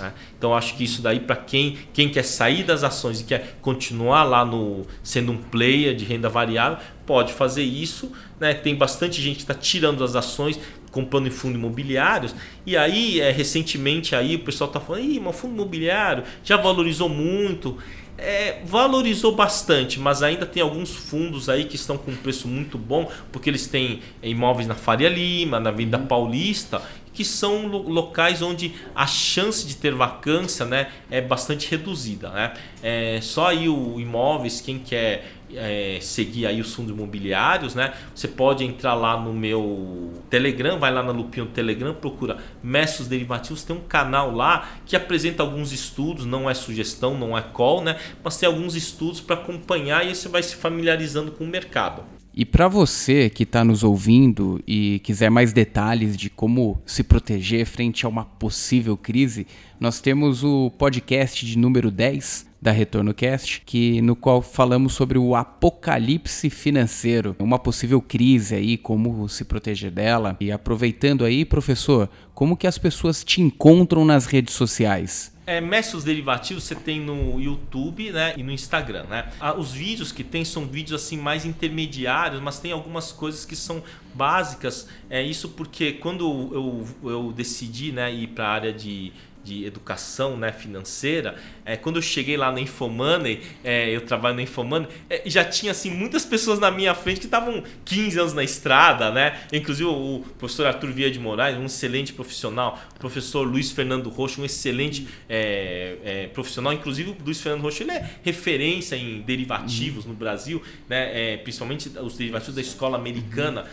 Né? 0.01 0.13
Então 0.37 0.55
acho 0.55 0.77
que 0.77 0.85
isso 0.85 1.03
daí 1.03 1.21
para 1.21 1.37
quem, 1.37 1.79
quem 1.93 2.09
quer 2.09 2.25
sair 2.25 2.65
das 2.65 2.83
ações 2.83 3.21
e 3.21 3.25
quer 3.25 3.59
continuar 3.61 4.25
lá 4.25 4.45
no 4.45 4.87
sendo 5.03 5.33
um 5.33 5.37
player 5.37 5.95
de 5.95 6.05
renda 6.05 6.29
variável, 6.29 6.79
pode 7.07 7.33
fazer 7.33 7.63
isso. 7.63 8.11
Né? 8.39 8.55
Tem 8.55 8.75
bastante 8.75 9.21
gente 9.21 9.37
que 9.37 9.43
está 9.43 9.55
tirando 9.55 10.03
as 10.03 10.17
ações, 10.17 10.59
comprando 10.91 11.27
em 11.27 11.31
fundos 11.31 11.57
imobiliários. 11.57 12.35
E 12.67 12.77
aí, 12.77 13.21
é, 13.21 13.31
recentemente, 13.31 14.15
aí 14.15 14.37
o 14.37 14.41
pessoal 14.41 14.69
está 14.69 14.81
falando, 14.81 15.05
Ih, 15.05 15.21
mas 15.21 15.37
fundo 15.37 15.55
imobiliário 15.55 16.25
já 16.45 16.57
valorizou 16.57 17.09
muito. 17.09 17.79
É, 18.23 18.61
valorizou 18.67 19.35
bastante, 19.35 19.99
mas 19.99 20.23
ainda 20.23 20.45
tem 20.45 20.63
alguns 20.63 20.95
fundos 20.95 21.49
aí 21.49 21.65
que 21.65 21.77
estão 21.77 21.97
com 21.97 22.11
um 22.11 22.17
preço 22.17 22.47
muito 22.47 22.77
bom, 22.77 23.11
porque 23.33 23.49
eles 23.49 23.67
têm 23.67 24.01
imóveis 24.23 24.69
na 24.69 24.75
Faria 24.75 25.09
Lima, 25.09 25.59
na 25.59 25.71
Venda 25.71 25.99
Paulista, 25.99 26.83
que 27.13 27.25
são 27.25 27.67
locais 27.67 28.43
onde 28.43 28.75
a 28.95 29.07
chance 29.07 29.67
de 29.67 29.77
ter 29.77 29.95
vacância 29.95 30.65
né, 30.65 30.91
é 31.11 31.21
bastante 31.21 31.71
reduzida. 31.71 32.31
Né? 32.31 32.55
É, 32.83 33.19
só 33.21 33.49
aí 33.49 33.69
o 33.69 34.01
imóveis, 34.01 34.61
quem 34.61 34.79
quer 34.79 35.41
é, 35.55 35.99
seguir 36.01 36.47
aí 36.47 36.61
os 36.61 36.75
fundos 36.75 36.93
imobiliários, 36.93 37.75
né? 37.75 37.95
Você 38.15 38.29
pode 38.29 38.65
entrar 38.65 38.95
lá 38.95 39.19
no 39.19 39.33
meu 39.33 40.13
Telegram, 40.29 40.79
vai 40.79 40.93
lá 40.93 41.03
na 41.03 41.13
lupinha 41.13 41.45
do 41.45 41.53
Telegram, 41.53 41.93
procura 41.95 42.39
Mestres 42.63 43.09
Derivativos, 43.09 43.63
tem 43.63 43.75
um 43.75 43.81
canal 43.81 44.35
lá 44.35 44.69
que 44.87 44.95
apresenta 44.95 45.43
alguns 45.43 45.73
estudos, 45.73 46.25
não 46.25 46.49
é 46.49 46.55
sugestão, 46.55 47.17
não 47.17 47.37
é 47.37 47.43
call, 47.43 47.83
né? 47.83 47.99
Mas 48.23 48.37
tem 48.37 48.47
alguns 48.47 48.75
estudos 48.75 49.21
para 49.21 49.35
acompanhar 49.35 50.07
e 50.07 50.15
você 50.15 50.29
vai 50.29 50.43
se 50.43 50.55
familiarizando 50.57 51.33
com 51.33 51.45
o 51.45 51.49
mercado. 51.49 52.20
E 52.33 52.45
para 52.45 52.69
você 52.69 53.29
que 53.29 53.43
está 53.43 53.65
nos 53.65 53.83
ouvindo 53.83 54.63
e 54.67 55.01
quiser 55.01 55.31
mais 55.31 55.53
detalhes 55.53 56.17
de 56.17 56.31
como 56.31 56.81
se 56.87 57.03
proteger 57.03 57.67
frente 57.67 58.07
a 58.07 58.09
uma 58.09 58.25
possível 58.25 58.97
crise, 58.97 59.47
nós 59.81 60.01
temos 60.01 60.45
o 60.45 60.71
podcast 60.71 61.45
de 61.45 61.59
número 61.59 61.91
10 61.91 62.51
da 62.63 62.71
Retorno 62.71 63.15
Cast, 63.15 63.63
que 63.65 64.03
no 64.03 64.15
qual 64.15 64.43
falamos 64.43 64.93
sobre 64.93 65.19
o 65.19 65.35
apocalipse 65.35 66.51
financeiro, 66.51 67.35
uma 67.39 67.59
possível 67.59 68.01
crise 68.01 68.55
aí, 68.55 68.77
como 68.77 69.29
se 69.29 69.45
proteger 69.45 69.91
dela. 69.91 70.37
E 70.41 70.53
aproveitando 70.53 71.25
aí, 71.25 71.45
professor, 71.45 72.09
como 72.35 72.57
que 72.57 72.67
as 72.67 72.77
pessoas 72.77 73.25
te 73.25 73.41
encontram 73.41 74.05
nas 74.05 74.27
redes 74.27 74.55
sociais? 74.55 75.33
É, 75.51 75.61
Mestres 75.61 76.05
Derivativos 76.05 76.63
você 76.63 76.77
tem 76.77 77.01
no 77.01 77.41
YouTube 77.41 78.13
né, 78.13 78.35
e 78.37 78.43
no 78.45 78.53
Instagram. 78.53 79.03
Né? 79.11 79.33
Os 79.59 79.73
vídeos 79.73 80.13
que 80.13 80.23
tem 80.23 80.45
são 80.45 80.65
vídeos 80.65 81.03
assim 81.03 81.17
mais 81.17 81.45
intermediários, 81.45 82.41
mas 82.41 82.61
tem 82.61 82.71
algumas 82.71 83.11
coisas 83.11 83.45
que 83.45 83.57
são 83.57 83.83
básicas. 84.15 84.87
É 85.11 85.21
isso 85.21 85.49
porque 85.49 85.95
quando 85.95 86.87
eu, 87.03 87.11
eu 87.11 87.33
decidi 87.33 87.91
né, 87.91 88.15
ir 88.15 88.29
para 88.29 88.47
a 88.47 88.53
área 88.53 88.73
de 88.73 89.13
de 89.43 89.65
educação 89.65 90.37
né, 90.37 90.53
financeira, 90.53 91.37
é, 91.71 91.77
quando 91.77 91.97
eu 91.97 92.03
cheguei 92.03 92.37
lá 92.37 92.51
na 92.51 92.61
Infomoney, 92.61 93.43
é, 93.63 93.95
eu 93.95 94.01
trabalho 94.01 94.35
na 94.35 94.43
Infomoney, 94.43 94.89
é, 95.09 95.23
já 95.27 95.45
tinha 95.45 95.71
assim 95.71 95.89
muitas 95.89 96.25
pessoas 96.25 96.59
na 96.59 96.69
minha 96.69 96.93
frente 96.97 97.21
que 97.21 97.27
estavam 97.27 97.63
15 97.85 98.19
anos 98.19 98.35
na 98.35 98.43
estrada, 98.43 99.13
né? 99.13 99.41
Inclusive 99.53 99.89
o 99.89 100.25
professor 100.37 100.67
Arthur 100.67 100.91
Via 100.91 101.09
de 101.11 101.21
Moraes, 101.21 101.57
um 101.57 101.67
excelente 101.67 102.13
profissional, 102.13 102.81
o 102.97 102.99
professor 102.99 103.43
Luiz 103.47 103.71
Fernando 103.71 104.11
Rocha, 104.11 104.41
um 104.41 104.45
excelente 104.45 105.07
é, 105.29 105.97
é, 106.05 106.27
profissional, 106.27 106.73
inclusive 106.73 107.11
o 107.11 107.17
Luiz 107.25 107.41
Fernando 107.41 107.63
Rocha 107.63 107.85
ele 107.85 107.93
é 107.93 108.11
referência 108.25 108.97
em 108.97 109.21
derivativos 109.21 110.05
no 110.05 110.15
Brasil, 110.15 110.61
né? 110.89 111.35
É, 111.35 111.37
principalmente 111.37 111.89
os 112.01 112.17
derivativos 112.17 112.57
da 112.57 112.61
escola 112.61 112.99
americana 112.99 113.67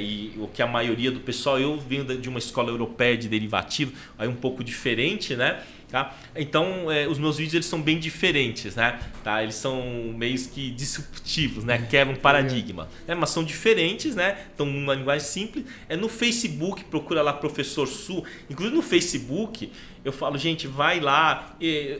e 0.00 0.32
o 0.38 0.46
que 0.46 0.62
a 0.62 0.66
maioria 0.66 1.10
do 1.10 1.20
pessoal, 1.20 1.58
eu 1.58 1.78
venho 1.78 2.04
de 2.04 2.28
uma 2.28 2.38
escola 2.38 2.70
europeia 2.70 3.16
de 3.16 3.28
derivativo, 3.28 3.92
aí 4.16 4.28
um 4.28 4.34
pouco 4.34 4.62
diferente, 4.62 5.34
né? 5.34 5.60
Tá? 5.92 6.16
Então, 6.34 6.90
é, 6.90 7.06
os 7.06 7.18
meus 7.18 7.36
vídeos 7.36 7.52
eles 7.52 7.66
são 7.66 7.78
bem 7.78 7.98
diferentes, 7.98 8.74
né? 8.76 8.98
Tá? 9.22 9.42
Eles 9.42 9.56
são 9.56 9.84
meio 10.16 10.38
que 10.48 10.70
disruptivos, 10.70 11.64
né? 11.64 11.86
Quebram 11.90 12.16
paradigma. 12.16 12.88
Né? 13.06 13.14
Mas 13.14 13.28
são 13.28 13.44
diferentes, 13.44 14.14
né? 14.14 14.38
Estão 14.50 14.64
numa 14.64 14.94
linguagem 14.94 15.28
simples. 15.28 15.66
É 15.90 15.94
no 15.94 16.08
Facebook, 16.08 16.82
procura 16.84 17.20
lá 17.20 17.34
Professor 17.34 17.86
Su. 17.86 18.24
Inclusive 18.48 18.74
no 18.74 18.80
Facebook, 18.80 19.70
eu 20.02 20.12
falo, 20.12 20.38
gente, 20.38 20.66
vai 20.66 20.98
lá. 20.98 21.54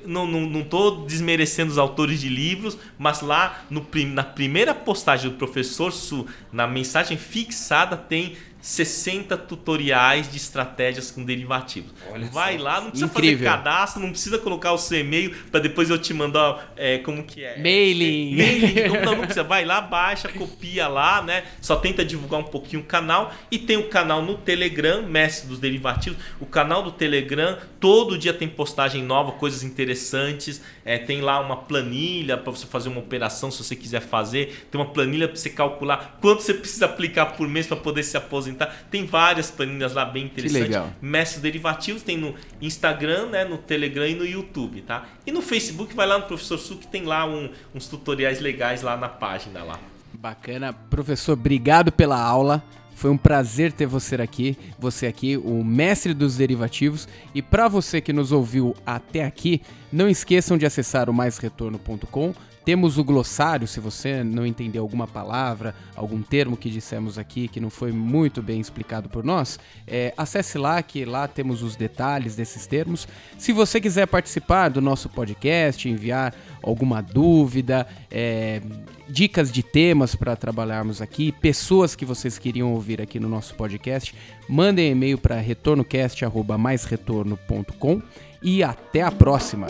Não, 0.06 0.26
não, 0.26 0.40
não 0.40 0.64
tô 0.64 1.04
desmerecendo 1.04 1.70
os 1.70 1.76
autores 1.76 2.18
de 2.18 2.30
livros, 2.30 2.78
mas 2.98 3.20
lá 3.20 3.62
no, 3.68 3.86
na 4.06 4.24
primeira 4.24 4.74
postagem 4.74 5.30
do 5.30 5.36
Professor 5.36 5.92
Su, 5.92 6.26
na 6.50 6.66
mensagem 6.66 7.18
fixada, 7.18 7.94
tem 7.94 8.36
60 8.62 9.36
tutoriais 9.38 10.30
de 10.30 10.36
estratégias 10.36 11.10
com 11.10 11.24
derivativos. 11.24 11.92
Olha 12.08 12.26
Vai 12.28 12.56
só. 12.56 12.62
lá, 12.62 12.80
não 12.80 12.90
precisa 12.90 13.10
Incrível. 13.10 13.38
fazer 13.38 13.56
cadastro, 13.58 14.00
não 14.00 14.10
precisa 14.10 14.38
colocar 14.38 14.72
o 14.72 14.78
seu 14.78 15.00
e-mail 15.00 15.34
para 15.50 15.58
depois 15.58 15.90
eu 15.90 15.98
te 15.98 16.14
mandar 16.14 16.72
é, 16.76 16.98
como 16.98 17.24
que 17.24 17.42
é. 17.42 17.58
Mailing. 17.58 18.36
Mailing. 18.36 18.88
Não, 18.88 18.94
não, 19.04 19.16
não, 19.16 19.24
precisa. 19.24 19.42
Vai 19.42 19.64
lá, 19.64 19.80
baixa, 19.80 20.28
copia 20.28 20.86
lá, 20.86 21.20
né? 21.20 21.42
Só 21.60 21.74
tenta 21.74 22.04
divulgar 22.04 22.38
um 22.38 22.44
pouquinho 22.44 22.82
o 22.82 22.84
canal. 22.84 23.34
E 23.50 23.58
tem 23.58 23.76
o 23.76 23.88
canal 23.88 24.22
no 24.22 24.38
Telegram, 24.38 25.02
Mestre 25.02 25.48
dos 25.48 25.58
Derivativos. 25.58 26.16
O 26.38 26.46
canal 26.46 26.84
do 26.84 26.92
Telegram, 26.92 27.58
todo 27.80 28.16
dia 28.16 28.32
tem 28.32 28.48
postagem 28.48 29.02
nova, 29.02 29.32
coisas 29.32 29.64
interessantes. 29.64 30.62
É, 30.84 30.98
tem 30.98 31.20
lá 31.20 31.40
uma 31.40 31.56
planilha 31.56 32.36
para 32.36 32.52
você 32.52 32.66
fazer 32.66 32.88
uma 32.88 33.00
operação 33.00 33.50
se 33.50 33.64
você 33.64 33.74
quiser 33.74 34.00
fazer. 34.00 34.68
Tem 34.70 34.80
uma 34.80 34.90
planilha 34.90 35.26
para 35.26 35.36
você 35.36 35.50
calcular 35.50 36.16
quanto 36.20 36.42
você 36.42 36.54
precisa 36.54 36.86
aplicar 36.86 37.26
por 37.26 37.48
mês 37.48 37.66
para 37.66 37.76
poder 37.76 38.04
se 38.04 38.16
aposentar 38.16 38.51
apresentar. 38.52 38.86
Tem 38.90 39.04
várias 39.04 39.50
planilhas 39.50 39.92
lá 39.92 40.04
bem 40.04 40.26
interessantes. 40.26 40.66
Que 40.66 40.72
legal. 40.72 40.90
Mestres 41.00 41.42
derivativos 41.42 42.02
tem 42.02 42.16
no 42.16 42.34
Instagram, 42.60 43.26
né, 43.26 43.44
no 43.44 43.58
Telegram 43.58 44.06
e 44.06 44.14
no 44.14 44.24
YouTube, 44.24 44.82
tá? 44.82 45.06
E 45.26 45.32
no 45.32 45.42
Facebook 45.42 45.94
vai 45.94 46.06
lá 46.06 46.18
no 46.18 46.26
Professor 46.26 46.58
Su 46.58 46.76
que 46.76 46.86
tem 46.86 47.04
lá 47.04 47.26
um, 47.26 47.50
uns 47.74 47.88
tutoriais 47.88 48.40
legais 48.40 48.82
lá 48.82 48.96
na 48.96 49.08
página 49.08 49.62
lá. 49.62 49.78
Bacana, 50.12 50.72
professor, 50.72 51.32
obrigado 51.32 51.90
pela 51.90 52.20
aula. 52.20 52.62
Foi 52.94 53.10
um 53.10 53.16
prazer 53.16 53.72
ter 53.72 53.86
você 53.86 54.14
aqui, 54.16 54.56
você 54.78 55.06
aqui, 55.06 55.36
o 55.36 55.64
mestre 55.64 56.14
dos 56.14 56.36
derivativos. 56.36 57.08
E 57.34 57.42
para 57.42 57.66
você 57.66 58.00
que 58.00 58.12
nos 58.12 58.30
ouviu 58.30 58.76
até 58.86 59.24
aqui, 59.24 59.60
não 59.92 60.08
esqueçam 60.08 60.56
de 60.56 60.64
acessar 60.64 61.10
o 61.10 61.12
maisretorno.com 61.12 62.32
temos 62.64 62.96
o 62.98 63.04
glossário, 63.04 63.66
se 63.66 63.80
você 63.80 64.22
não 64.22 64.46
entendeu 64.46 64.82
alguma 64.82 65.06
palavra, 65.06 65.74
algum 65.96 66.20
termo 66.22 66.54
que 66.56 66.70
dissemos 66.70 67.18
aqui 67.18 67.48
que 67.48 67.60
não 67.60 67.70
foi 67.70 67.90
muito 67.92 68.42
bem 68.42 68.60
explicado 68.60 69.08
por 69.08 69.24
nós, 69.24 69.58
é, 69.86 70.12
acesse 70.16 70.58
lá 70.58 70.82
que 70.82 71.04
lá 71.04 71.28
temos 71.28 71.62
os 71.62 71.76
detalhes 71.76 72.34
desses 72.36 72.66
termos. 72.66 73.08
Se 73.38 73.52
você 73.52 73.80
quiser 73.80 74.06
participar 74.06 74.68
do 74.68 74.80
nosso 74.80 75.08
podcast, 75.08 75.88
enviar 75.88 76.34
alguma 76.62 77.02
dúvida, 77.02 77.86
é, 78.10 78.60
dicas 79.08 79.50
de 79.50 79.62
temas 79.62 80.14
para 80.14 80.36
trabalharmos 80.36 81.00
aqui, 81.02 81.32
pessoas 81.32 81.96
que 81.96 82.04
vocês 82.04 82.38
queriam 82.38 82.72
ouvir 82.72 83.02
aqui 83.02 83.18
no 83.18 83.28
nosso 83.28 83.54
podcast, 83.54 84.14
mandem 84.48 84.92
e-mail 84.92 85.18
para 85.18 85.40
retornocast@maisretorno.com 85.40 88.02
e 88.42 88.62
até 88.62 89.02
a 89.02 89.10
próxima. 89.10 89.66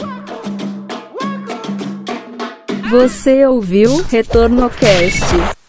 Você 2.93 3.47
ouviu 3.47 4.03
Retorno 4.03 4.68
Cast. 4.68 5.61